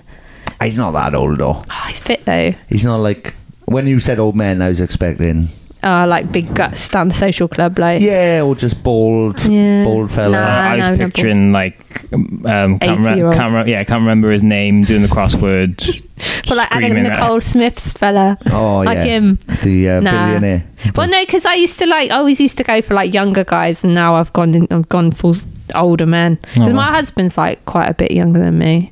[0.62, 1.62] He's not that old though.
[1.68, 2.54] Oh, he's fit though.
[2.68, 3.34] He's not like
[3.66, 4.62] when you said old man.
[4.62, 5.50] I was expecting
[5.86, 9.84] Oh, like big guts down the social club, like yeah, or just bald, Yeah.
[9.84, 10.38] bald fella.
[10.40, 10.70] Nah.
[10.72, 11.78] I was no, no, picturing like
[12.14, 15.76] um, can't, re- can't re- yeah, can't remember his name doing the crossword.
[16.48, 19.38] but like Adam screaming at- Nicole Smith's fella, Oh like yeah, him.
[19.62, 20.26] the uh, Nah.
[20.26, 20.64] billionaire.
[20.96, 23.44] Well, no, because I used to like I always used to go for like younger
[23.44, 26.36] guys, and now I've gone in, I've gone full s- older men.
[26.54, 26.94] Because Oh, my wow.
[26.96, 28.90] husband's like quite a bit younger than me.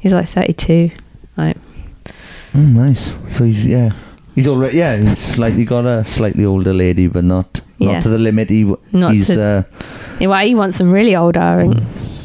[0.00, 0.90] He's like thirty two.
[1.36, 1.56] Like
[2.54, 3.16] Oh, nice.
[3.30, 3.92] So he's yeah,
[4.34, 7.92] he's already yeah, he's slightly got a slightly older lady, but not Yeah.
[7.94, 8.50] not to the limit.
[8.50, 9.62] He w- Not he's to- uh,
[10.20, 11.82] yeah, well, he wants some really old I think.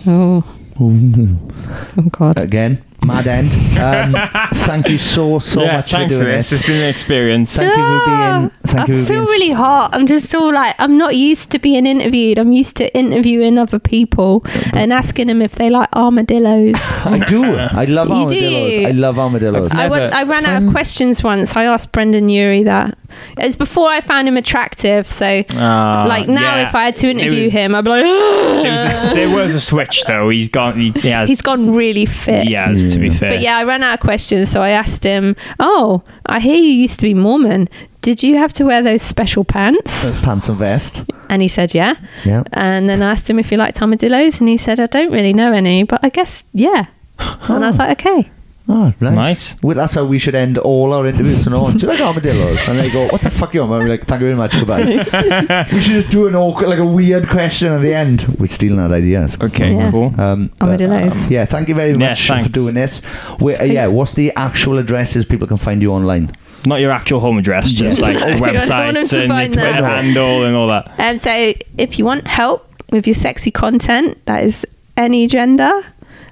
[0.07, 0.43] Oh,
[0.79, 2.37] oh God.
[2.39, 3.51] again mad end.
[3.79, 4.15] Um,
[4.65, 6.49] thank you so so yeah, much for doing for this.
[6.49, 6.59] this.
[6.61, 7.55] It's been an experience.
[7.55, 8.49] Thank you for being.
[8.75, 9.39] Thank I you for feel being.
[9.39, 9.91] really hot.
[9.93, 12.37] I'm just all like, I'm not used to being interviewed.
[12.37, 14.43] I'm used to interviewing other people
[14.73, 16.75] and asking them if they like armadillos.
[17.05, 17.43] I do.
[17.55, 18.21] I love You do?
[18.45, 18.85] armadillos.
[18.85, 19.71] I love armadillos.
[19.71, 21.55] I, went, I ran out of questions once.
[21.55, 22.97] I asked Brendon Urie that.
[23.37, 25.07] It was before I found him attractive.
[25.07, 26.67] So, Ah, like now, yeah.
[26.67, 28.03] if I had to interview was- him, I'd be like,
[28.67, 30.29] It was a, s- there was a switch though.
[30.29, 30.79] He's gone.
[30.79, 31.29] He, he has.
[31.29, 32.47] he's gone really fit.
[32.47, 32.53] he
[32.87, 33.17] has, to be mm.
[33.17, 33.29] fair.
[33.29, 36.71] But yeah, I ran out of questions, so I asked him, "Oh, I hear you
[36.71, 37.69] used to be Mormon.
[38.01, 41.03] Did you have to wear those special pants?" Pants and vest.
[41.29, 41.95] And he said, "Yeah."
[42.25, 42.43] Yeah.
[42.53, 45.33] And then I asked him if he liked armadillos, and he said, "I don't really
[45.33, 46.87] know any, but I guess yeah."
[47.19, 48.29] And I was like, "Okay."
[48.69, 49.15] Oh, nice.
[49.15, 49.63] Nice.
[49.63, 51.45] Well, that's how we should end all our interviews.
[51.45, 51.73] And on.
[51.77, 52.67] Do you like armadillos?
[52.67, 54.51] And they go, "What the fuck you on?" And we're like, "Thank you very much.
[54.51, 54.83] Goodbye."
[55.71, 58.23] we should just do an awkward, like a weird question at the end.
[58.39, 59.37] We're stealing our ideas.
[59.39, 59.89] okay, Yeah.
[59.91, 60.13] cool.
[60.19, 61.27] Um, but, Armadillos.
[61.27, 63.01] um, yeah, thank you very much Yes, for doing this.
[63.39, 66.33] Wait, uh, yeah, what's the actual addresses people can find you online?
[66.65, 69.71] Not your actual home address, just like You want them websites and your find that.
[69.71, 70.91] Twitter handle and all that.
[70.99, 74.65] Um, so if you want help with your sexy content, that is
[74.97, 75.71] any gender.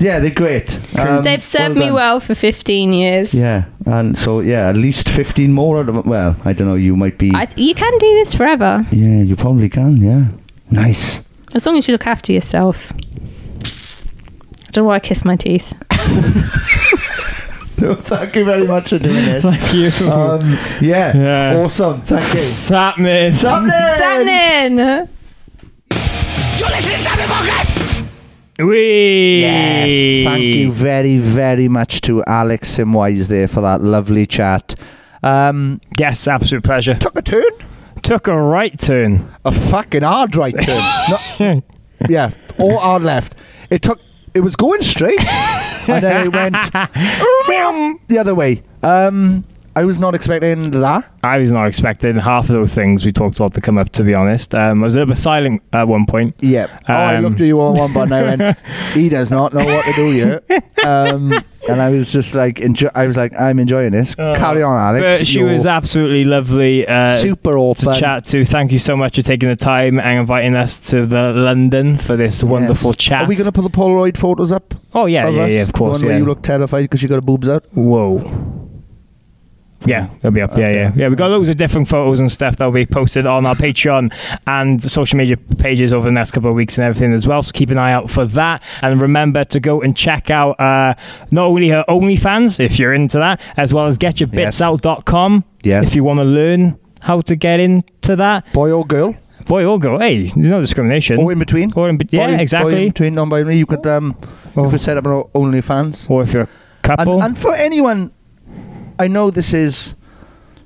[0.00, 0.78] Yeah, they're great.
[0.98, 5.52] Um, they've served me well for 15 years Yeah, and so yeah, at least fifteen
[5.52, 5.78] more.
[5.78, 6.76] Out of, well, I don't know.
[6.76, 7.32] You might be.
[7.34, 9.96] I th- you can do this forever yeah, you probably can.
[9.96, 10.26] Yeah,
[10.70, 11.20] nice.
[11.54, 15.72] as long as you look after yourself I don't know why I kiss my teeth
[17.78, 19.44] So thank you very much for doing this.
[19.44, 19.90] Thank you.
[20.12, 20.40] Um,
[20.80, 21.56] yeah, Yeah.
[21.58, 22.02] awesome.
[22.02, 22.40] Thank you.
[22.40, 23.32] Sapman.
[23.32, 23.70] Something.
[23.96, 25.08] Something.
[28.58, 29.40] Wee.
[29.40, 34.74] Yes, thank you very, very much to Alex Sim-Wise there for that lovely chat.
[35.22, 36.94] Um, Yes, absolute pleasure.
[36.94, 37.42] took a turn,
[38.02, 39.32] Took a right turn.
[39.44, 40.82] a fucking hard right turn.
[41.50, 41.64] Not,
[42.08, 43.34] yeah, or hard left.
[43.70, 44.00] It took.
[44.34, 45.18] It was going straight,
[45.88, 46.54] and then it went
[48.08, 48.62] the other way.
[48.82, 49.44] Um,
[49.78, 51.04] I was not expecting that.
[51.22, 53.90] I was not expecting half of those things we talked about to come up.
[53.92, 56.34] To be honest, um, I was a little bit silent at one point.
[56.40, 56.66] Yeah.
[56.88, 58.12] Oh, I Um, looked at you on one button.
[58.12, 58.58] I went,
[58.94, 60.42] he does not know what to do here.
[60.84, 61.32] Um,
[61.68, 64.14] and I was just like, enjoy- I was like, I'm enjoying this.
[64.16, 65.04] Carry on, Alex.
[65.04, 66.86] Uh, But she was absolutely lovely.
[66.86, 68.44] Uh, super awesome to chat to.
[68.44, 72.16] Thank you so much for taking the time and inviting us to the London for
[72.16, 72.96] this wonderful Yes.
[72.96, 73.22] chat.
[73.24, 74.74] Are we going to put the Polaroid photos up?
[74.94, 75.52] Oh yeah, of yeah, us?
[75.52, 75.98] yeah, of course.
[76.00, 76.16] The one Yeah.
[76.16, 77.64] where you look terrified because you got a boobs out.
[77.74, 78.57] Whoa.
[79.86, 80.56] Yeah, it'll be up.
[80.58, 81.08] Yeah, yeah, yeah.
[81.08, 84.12] We've got loads of different photos and stuff that'll be posted on our Patreon
[84.46, 87.42] and social media pages over the next couple of weeks and everything as well.
[87.42, 88.62] So keep an eye out for that.
[88.82, 90.94] And remember to go and check out uh,
[91.30, 95.86] not only her OnlyFans, if you're into that, as well as getyourbitsout.com Yes.
[95.88, 98.52] if you want to learn how to get into that.
[98.52, 99.14] Boy or girl,
[99.46, 101.18] Boy or girl, hey, there's no discrimination.
[101.20, 101.72] or in between.
[101.74, 102.82] Or in be- yeah, Boy- Boy exactly.
[102.82, 104.16] in between non-binary, you could um,
[104.56, 106.10] you Or- could set up an OnlyFans.
[106.10, 106.48] Or if you're a
[106.88, 107.22] And, couple.
[107.22, 108.10] and for anyone,
[108.98, 109.94] I know this is,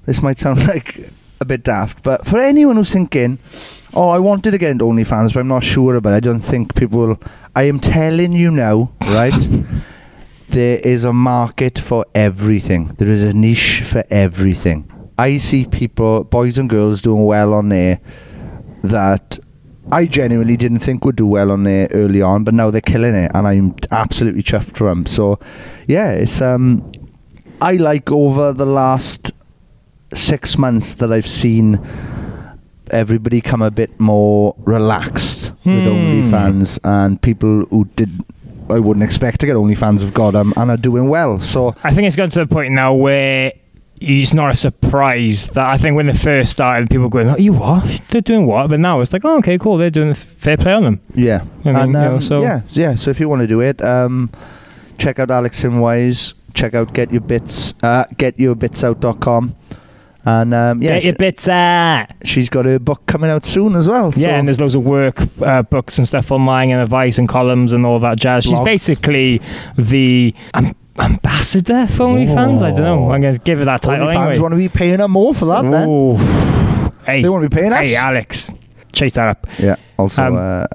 [0.06, 1.10] this might sound like
[1.40, 3.38] a bit daft, but for anyone who's thinking,
[3.94, 6.16] oh, I wanted to get into OnlyFans, but I'm not sure about it.
[6.16, 7.20] I don't think people will.
[7.54, 9.34] I am telling you now, right?
[10.48, 12.88] there is a market for everything.
[12.98, 14.88] There is a niche for everything.
[15.18, 18.00] I see people, boys and girls, doing well on there
[18.82, 19.38] that
[19.90, 23.14] I genuinely didn't think would do well on there early on, but now they're killing
[23.14, 25.06] it, and I'm absolutely chuffed for them.
[25.06, 25.38] So,
[25.86, 26.90] yeah, it's um,
[27.62, 29.30] I like over the last
[30.12, 31.78] six months that I've seen
[32.90, 35.88] everybody come a bit more relaxed with Hmm.
[35.88, 38.10] OnlyFans, and people who did.
[38.68, 41.38] I wouldn't expect to get OnlyFans have got them and are doing well.
[41.40, 43.52] So I think it's gotten to the point now where
[44.00, 47.36] it's not a surprise that I think when they first started, people were going, "Oh,
[47.36, 47.84] you what?
[48.10, 49.76] They're doing what?" But now it's like, "Oh, okay, cool.
[49.76, 51.42] They're doing fair play on them." Yeah.
[51.64, 52.94] I mean, and, you know, um, so- yeah, yeah.
[52.96, 54.30] So if you want to do it, um,
[54.98, 56.34] check out Alex Sim-Wise.
[56.54, 59.56] Check out Get Your Bits, uh, getyourbitsout.com.
[60.24, 62.06] And um, yeah, Get your bits out.
[62.24, 64.12] she's got her book coming out soon as well.
[64.12, 67.28] So Yeah, and there's loads of work uh, books and stuff online and advice and
[67.28, 68.44] columns and all that jazz.
[68.44, 69.40] She's basically
[69.76, 72.62] the um, ambassador for OnlyFans.
[72.62, 73.10] I don't know.
[73.10, 74.38] I'm going to give her that title OnlyFans anyway.
[74.38, 75.68] want to be paying her more for that.
[75.68, 77.80] Then Hey, they want to be paying us.
[77.84, 78.52] hey, Alex,
[78.92, 79.44] chase that up.
[79.58, 79.74] yeah.
[79.98, 80.66] Also, Um, uh,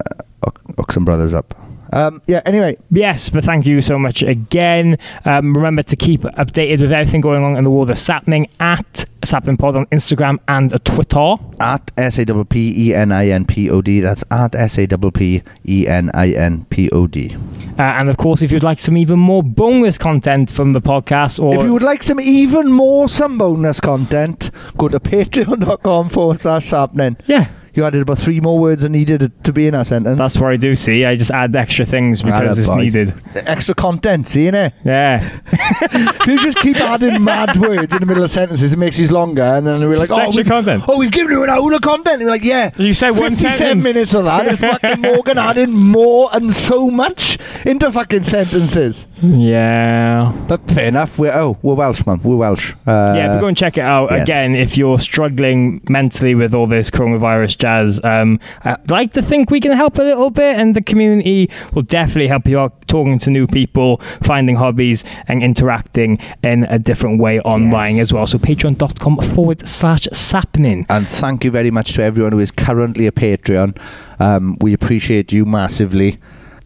[0.78, 1.56] Oxen Brothers up.
[1.94, 2.42] Um, yeah.
[2.46, 4.98] Anyway, Yes, but thank you so much again.
[5.26, 9.06] Um, remember to keep updated with everything going on in the world of Sappenin at
[9.22, 11.36] Sappenin Pod on Instagram and Twitter.
[11.60, 14.00] at S A W P E N I N P O D.
[14.00, 17.36] That's at S A P P E N I N P O D.
[17.78, 21.42] Uh, and of course, if you'd like some even more bonus content from the podcast,
[21.44, 26.40] or If you would like some even more some bonus content, go to patreon.com forward
[26.40, 27.18] slash happening.
[27.28, 30.18] yeah, You added about three more words than needed to be in that sentence.
[30.18, 30.76] that's what I do.
[30.76, 32.78] See, I just add extra things because Atta it's boy.
[32.78, 33.14] needed.
[33.36, 34.74] extra content, see innit?
[34.84, 38.98] Yeah, if you just keep adding mad words in the middle of sentences, it makes
[38.98, 40.84] these longer, and then we're like, It's oh, extra we've, content.
[40.88, 42.16] oh, we've given you an hour of content.
[42.16, 42.72] And we're like, yeah.
[42.78, 43.84] You said one 57 sentence.
[43.84, 49.06] minutes of that is fucking Morgan adding more and so much into fucking sentences.
[49.22, 50.32] yeah.
[50.48, 51.20] But fair enough.
[51.20, 52.24] We're oh, we're Welsh, man.
[52.24, 52.74] We're Welsh.
[52.88, 54.24] Uh, yeah, but go and check it out yes.
[54.24, 57.67] again if you're struggling mentally with all this coronavirus jazz.
[58.04, 61.82] Um, I'd like to think we can help a little bit, and the community will
[61.84, 67.20] definitely help you out talking to new people, finding hobbies, and interacting in a different
[67.20, 68.04] way online Yes.
[68.04, 68.28] as well.
[68.28, 70.86] So, patreon.com forward slash sappenin.
[70.90, 73.78] And thank you very much to everyone who is currently a Patreon.
[74.20, 76.18] Um, we appreciate you massively.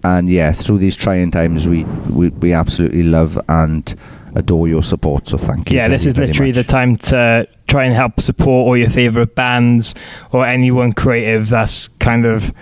[0.03, 3.93] And yeah, through these trying times, we, we, we absolutely love and
[4.35, 5.27] adore your support.
[5.27, 5.77] So thank you.
[5.77, 6.65] Yeah, this is literally much.
[6.65, 9.95] the time to try and help support all your favorite bands
[10.31, 12.53] or anyone creative that's kind of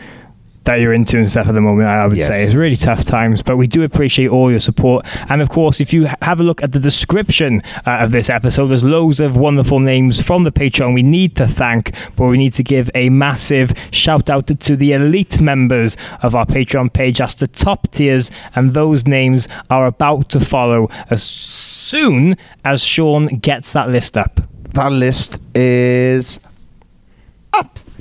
[0.69, 1.89] that you're into and stuff at the moment.
[1.89, 2.27] I would Yes.
[2.27, 5.03] say it's really tough times, but we do appreciate all your support.
[5.27, 8.67] And of course, if you have a look at the description uh, of this episode,
[8.67, 12.53] there's loads of wonderful names from the Patreon we need to thank, but we need
[12.53, 17.17] to give a massive shout out to the elite members of our Patreon page.
[17.17, 23.25] That's the top tiers, and those names are about to follow as soon as Sean
[23.39, 24.39] gets that list up.
[24.73, 26.39] That list is.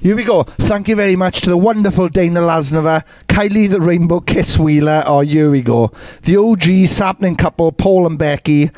[0.01, 0.45] Here we go.
[0.45, 5.03] Thank you very much to the wonderful Dana Lasnova, Kylie the Rainbow Kiss Wheeler.
[5.07, 5.91] Oh, here we go.
[6.23, 8.71] The OG sapling couple, Paul and Becky.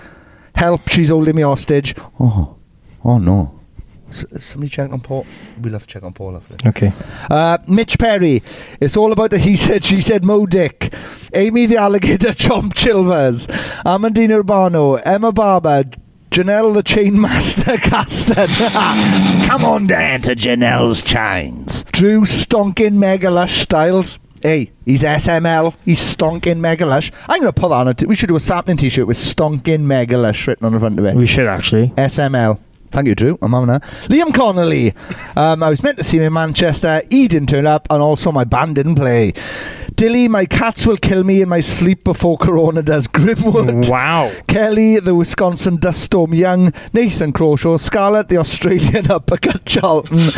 [0.54, 1.94] Help, she's holding me hostage.
[2.18, 2.56] Oh,
[3.04, 3.60] oh no.
[4.08, 5.26] S- somebody check on Paul.
[5.60, 6.66] We'll have to check on Paul after this.
[6.66, 6.92] Okay.
[7.30, 8.42] Uh, Mitch Perry.
[8.80, 10.92] It's all about the he said, she said, Mo Dick.
[11.34, 13.46] Amy the Alligator Chomp Chilvers.
[13.84, 15.00] Amandina Urbano.
[15.04, 15.84] Emma Barber.
[16.30, 18.46] Janelle the Chain Master Caston.
[19.48, 21.82] Come on down to Janelle's Chains.
[21.84, 24.20] Drew Stonkin Megalush Styles.
[24.40, 25.74] Hey, he's SML.
[25.84, 27.10] He's Stonkin Megalush.
[27.28, 28.06] I'm going to put that on it.
[28.06, 31.04] We should do a sapling t shirt with Stonkin Megalush written on the front of
[31.04, 31.16] it.
[31.16, 31.88] We should actually.
[31.88, 32.60] SML.
[32.92, 33.38] Thank you, Drew.
[33.42, 33.82] I'm having that.
[34.08, 34.94] Liam Connolly.
[35.36, 37.02] Um, I was meant to see him in Manchester.
[37.08, 39.32] He didn't turn up, and also my band didn't play.
[39.96, 43.06] Dilly, my cats will kill me in my sleep before Corona does.
[43.08, 43.88] Grimwood.
[43.88, 44.32] Wow.
[44.46, 50.30] Kelly, the Wisconsin dust storm young, Nathan Crawshaw, Scarlett, the Australian uppercut Charlton,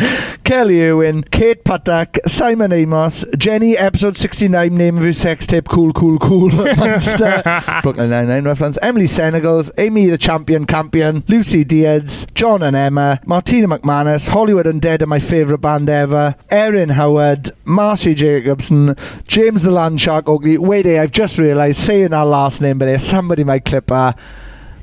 [0.43, 5.93] Kelly Irwin, Kate Patak, Simon Amos, Jenny, episode 69, name of his sex tape, Cool,
[5.93, 7.41] Cool, Cool, Monster,
[7.83, 13.67] Brooklyn Nine-Nine reference, Emily Senegals, Amy the Champion Campion, Lucy Diaz, John and Emma, Martina
[13.67, 18.95] McManus, Hollywood Undead are my favourite band ever, Erin Howard, Marcy Jacobson,
[19.43, 20.57] James the Land Shark Ugly.
[20.57, 24.15] Wait, eh, I've just realised saying our last name, but there's somebody might clip her.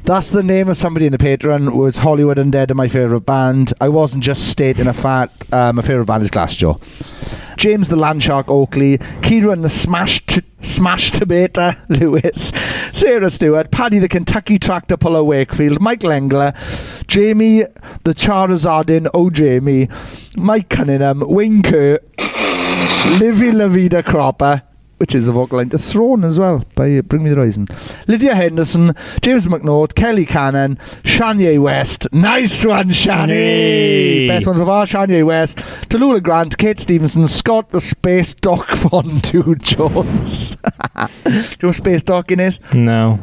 [0.04, 1.72] That's the name of somebody in the Patreon.
[1.72, 3.72] Was Hollywood Undead and my favourite band?
[3.80, 5.50] I wasn't just stating a fact.
[5.50, 6.78] Uh, my favourite band is Glassjaw.
[7.56, 12.52] James the Landshark Oakley, Kieran the Smash t- Smash Debater Lewis,
[12.92, 16.52] Sarah Stewart, Paddy the Kentucky Tractor Puller Wakefield, Mike Lengler,
[17.06, 17.62] Jamie
[18.04, 19.88] the Charizardin Jamie,
[20.36, 21.98] Mike Cunningham, Wayne Kerr,
[23.18, 24.62] Livy La Vida Cropper,
[24.98, 27.66] which is the vocal line to Throne as well by Bring Me the Horizon.
[28.06, 32.06] Lydia Henderson, James McNaught, Kelly Cannon, Shania West.
[32.12, 33.28] Nice one, Shani!
[33.28, 34.28] Hey.
[34.28, 35.58] Best ones of our Shania West.
[35.88, 40.50] Tallulah Grant, Kate Stevenson, Scott the Space Doc Fondue Jones.
[41.24, 42.60] Do you know what Space Docking is?
[42.74, 43.18] No.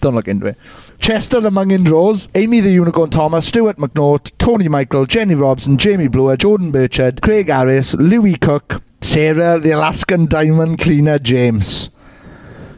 [0.00, 0.58] Don't look into it.
[0.98, 6.08] Chester the Mungin Draws, Amy the Unicorn Thomas, Stuart McNaught, Tony Michael, Jenny Robson, Jamie
[6.08, 11.90] Brewer, Jordan Burchard, Craig Harris, Louis Cook, Sarah the Alaskan Diamond Cleaner James.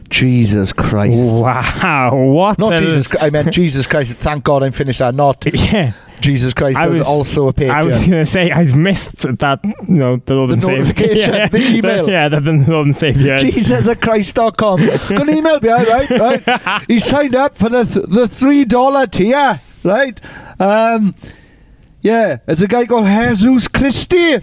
[0.09, 1.17] Jesus Christ.
[1.43, 2.15] Wow.
[2.15, 2.59] What?
[2.59, 3.25] Not a- Jesus Christ.
[3.25, 4.17] I meant Jesus Christ.
[4.19, 5.15] Thank God I'm finished that.
[5.15, 5.93] Not Yeah.
[6.21, 9.61] Jesus Christ I is was- also a I was going to say, I missed that,
[9.89, 10.79] you know, the Lord The and Savior.
[10.85, 12.09] notification, yeah, the email.
[12.17, 13.39] yeah, the, the Lord and Savior.
[13.39, 14.55] Jesus at Christ.com.
[14.87, 16.11] Got an email behind, right?
[16.11, 16.83] Right.
[16.89, 20.21] He signed up for the th- the three dollar tier, right?
[20.59, 21.15] Um,
[22.07, 24.39] yeah, there's a guy called Jesus Christi.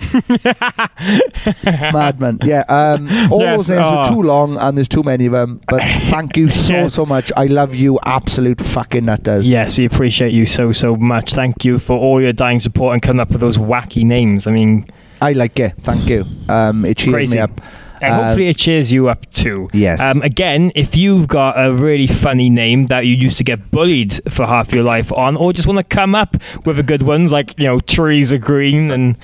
[1.64, 2.40] Madman.
[2.44, 2.64] Yeah.
[2.68, 4.14] Um, all Yes, those names are oh.
[4.14, 5.62] too long, and there's too many of them.
[5.70, 6.94] But thank you so Yes.
[6.94, 7.32] so much.
[7.38, 9.48] I love you, absolute fucking nutters.
[9.50, 11.34] Yes, we appreciate you so, so much.
[11.34, 14.46] Thank you for all your dying support and coming up with those wacky names.
[14.46, 14.86] I mean,
[15.22, 15.74] I like it.
[15.84, 16.26] Thank you.
[16.50, 17.36] Um, it cheers Crazy.
[17.36, 17.62] me up.
[18.02, 19.70] And Uh, hopefully it cheers you up too.
[19.74, 20.00] Yes.
[20.00, 24.14] Um, again, if you've got a really funny name that you used to get bullied
[24.32, 27.32] for half your life on, or just want to come up with a good ones
[27.32, 29.18] like you know Teresa Green and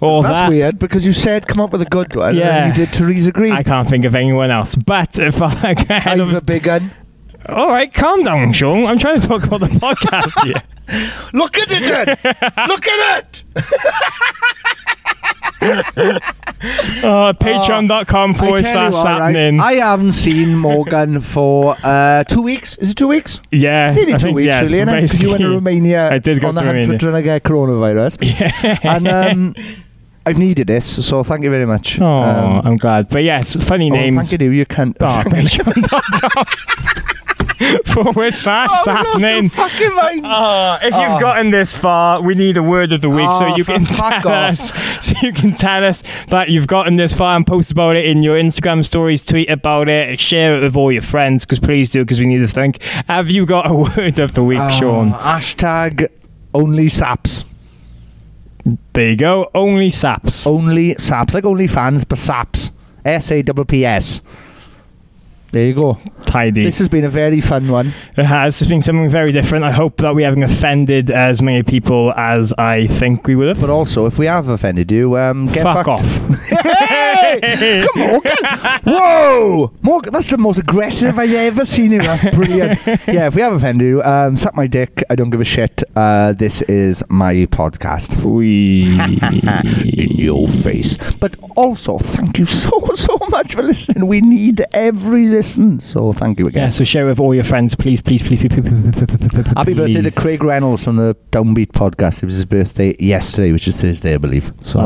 [0.00, 0.48] all That's that.
[0.50, 2.36] weird because you said come up with a good one.
[2.36, 2.68] Yeah.
[2.68, 3.52] you did Teresa Green.
[3.52, 4.76] I can't think of anyone else.
[4.76, 6.92] But if I go ahead I've of a big gun.
[7.48, 8.84] All right, calm down, Sean.
[8.84, 10.62] I'm trying to talk about the podcast here.
[11.32, 12.18] Look at it.
[12.68, 13.44] Look at it.
[15.60, 19.60] Uh, Patreon.com forward I slash right.
[19.60, 22.76] I haven't seen Morgan for uh, two weeks.
[22.78, 23.40] Is it two weeks?
[23.52, 25.48] yeah, Nearly I two think, weeks, yeah, really, Because you went to.
[25.50, 26.98] Romania I did go on the to hunt for Romania.
[26.98, 28.18] trying to get coronavirus.
[28.40, 28.78] Yeah.
[28.82, 29.54] and um,
[30.26, 32.00] I've needed this, so thank you very much.
[32.00, 33.08] Oh, Um, I'm glad.
[33.08, 34.30] But yes, funny oh, names.
[34.30, 34.96] thank you, you can't.
[35.00, 37.14] Oh, patreon.com
[37.86, 39.48] forward slash Oh, we lost our happening.
[39.48, 40.22] fucking minds.
[40.26, 41.20] Oh, if you've Oh.
[41.20, 44.06] gotten this far, we need a word of the week so Oh, you can tell
[44.06, 44.26] off.
[44.26, 44.72] us.
[45.08, 48.22] So you can tell us that you've gotten this far and post about it in
[48.22, 51.44] your Instagram stories, tweet about it, share it with all your friends.
[51.44, 52.74] Because please do, because we need this thing.
[53.08, 55.10] Have you got a word of the week, Oh, Sean?
[55.12, 56.08] Hashtag
[56.54, 57.44] only saps.
[58.92, 59.50] There you go.
[59.54, 60.46] Only saps.
[60.46, 61.32] Only saps.
[61.34, 62.70] Like only fans, but saps.
[63.04, 64.20] S A P P S.
[65.50, 65.98] There you go.
[66.26, 66.62] Tidy.
[66.64, 67.94] This has been a very fun one.
[68.18, 68.60] It has.
[68.60, 69.64] It's been something very different.
[69.64, 73.60] I hope that we haven't offended as many people as I think we would have.
[73.60, 76.02] But also, if we have offended you, um, get Fuck fucked.
[76.02, 76.44] off.
[77.28, 77.84] Hey!
[77.92, 78.32] Come on, Morgan!
[78.84, 79.72] Whoa!
[79.82, 81.98] Morgan, that's the most aggressive I've ever seen you.
[82.00, 82.80] That's brilliant.
[82.86, 85.02] yeah, if we have offended you, um, suck my dick.
[85.10, 85.82] I don't give a shit.
[85.96, 88.14] Uh, this is my podcast.
[88.24, 90.96] In your face.
[91.20, 94.06] But also, thank you so, so much for listening.
[94.06, 95.26] We need every
[95.80, 96.64] so thank you again.
[96.64, 98.50] Yeah, so share with all your friends, please, please, please, please.
[98.50, 102.22] please Happy birthday to Craig Reynolds from the Downbeat podcast.
[102.22, 104.52] It was his birthday yesterday, which is Thursday, I believe.
[104.62, 104.80] So.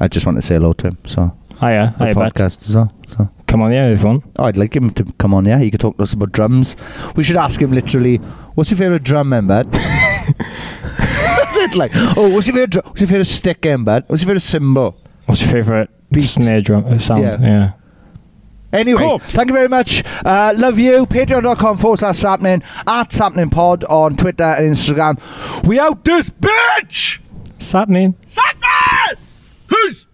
[0.00, 0.98] I just want to say hello to him.
[1.06, 2.92] So oh, hiya, the oh, hiya, podcast as well.
[3.06, 4.22] So come on, yeah, everyone.
[4.36, 5.58] Oh, I'd like him to come on, yeah.
[5.58, 6.76] He could talk to us about drums.
[7.16, 8.16] We should ask him literally,
[8.54, 9.62] what's your favorite drum, member?
[9.62, 9.78] What's
[10.98, 11.74] That's it.
[11.74, 12.84] Like, oh, what's your favorite?
[12.86, 14.02] What's your favorite stick, member?
[14.06, 14.96] What's your favorite symbol?
[15.26, 17.22] What's your favorite beat snare drum uh, sound?
[17.22, 17.40] Yeah.
[17.40, 17.72] yeah.
[18.74, 19.18] Anyway, Cool.
[19.20, 20.02] thank you very much.
[20.24, 21.06] Uh, love you.
[21.06, 25.64] Patreon.com forward slash Sappenin at Sappenin Pod on Twitter and Instagram.
[25.66, 27.20] We out this bitch!
[27.52, 28.14] What's happening?
[28.26, 29.16] Sappenin!
[29.68, 30.06] Who's?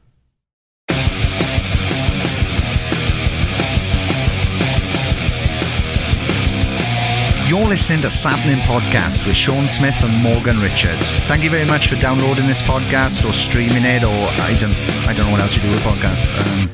[7.49, 11.19] You're listening to Sappenin Podcast with Sean Smith and Morgan Richards.
[11.27, 14.15] Thank you very much for downloading this podcast or streaming it, or
[14.47, 14.73] I don't,
[15.09, 16.31] I don't know what else you do with podcasts.
[16.62, 16.70] Um,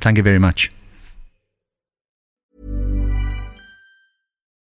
[0.00, 0.70] thank you very much.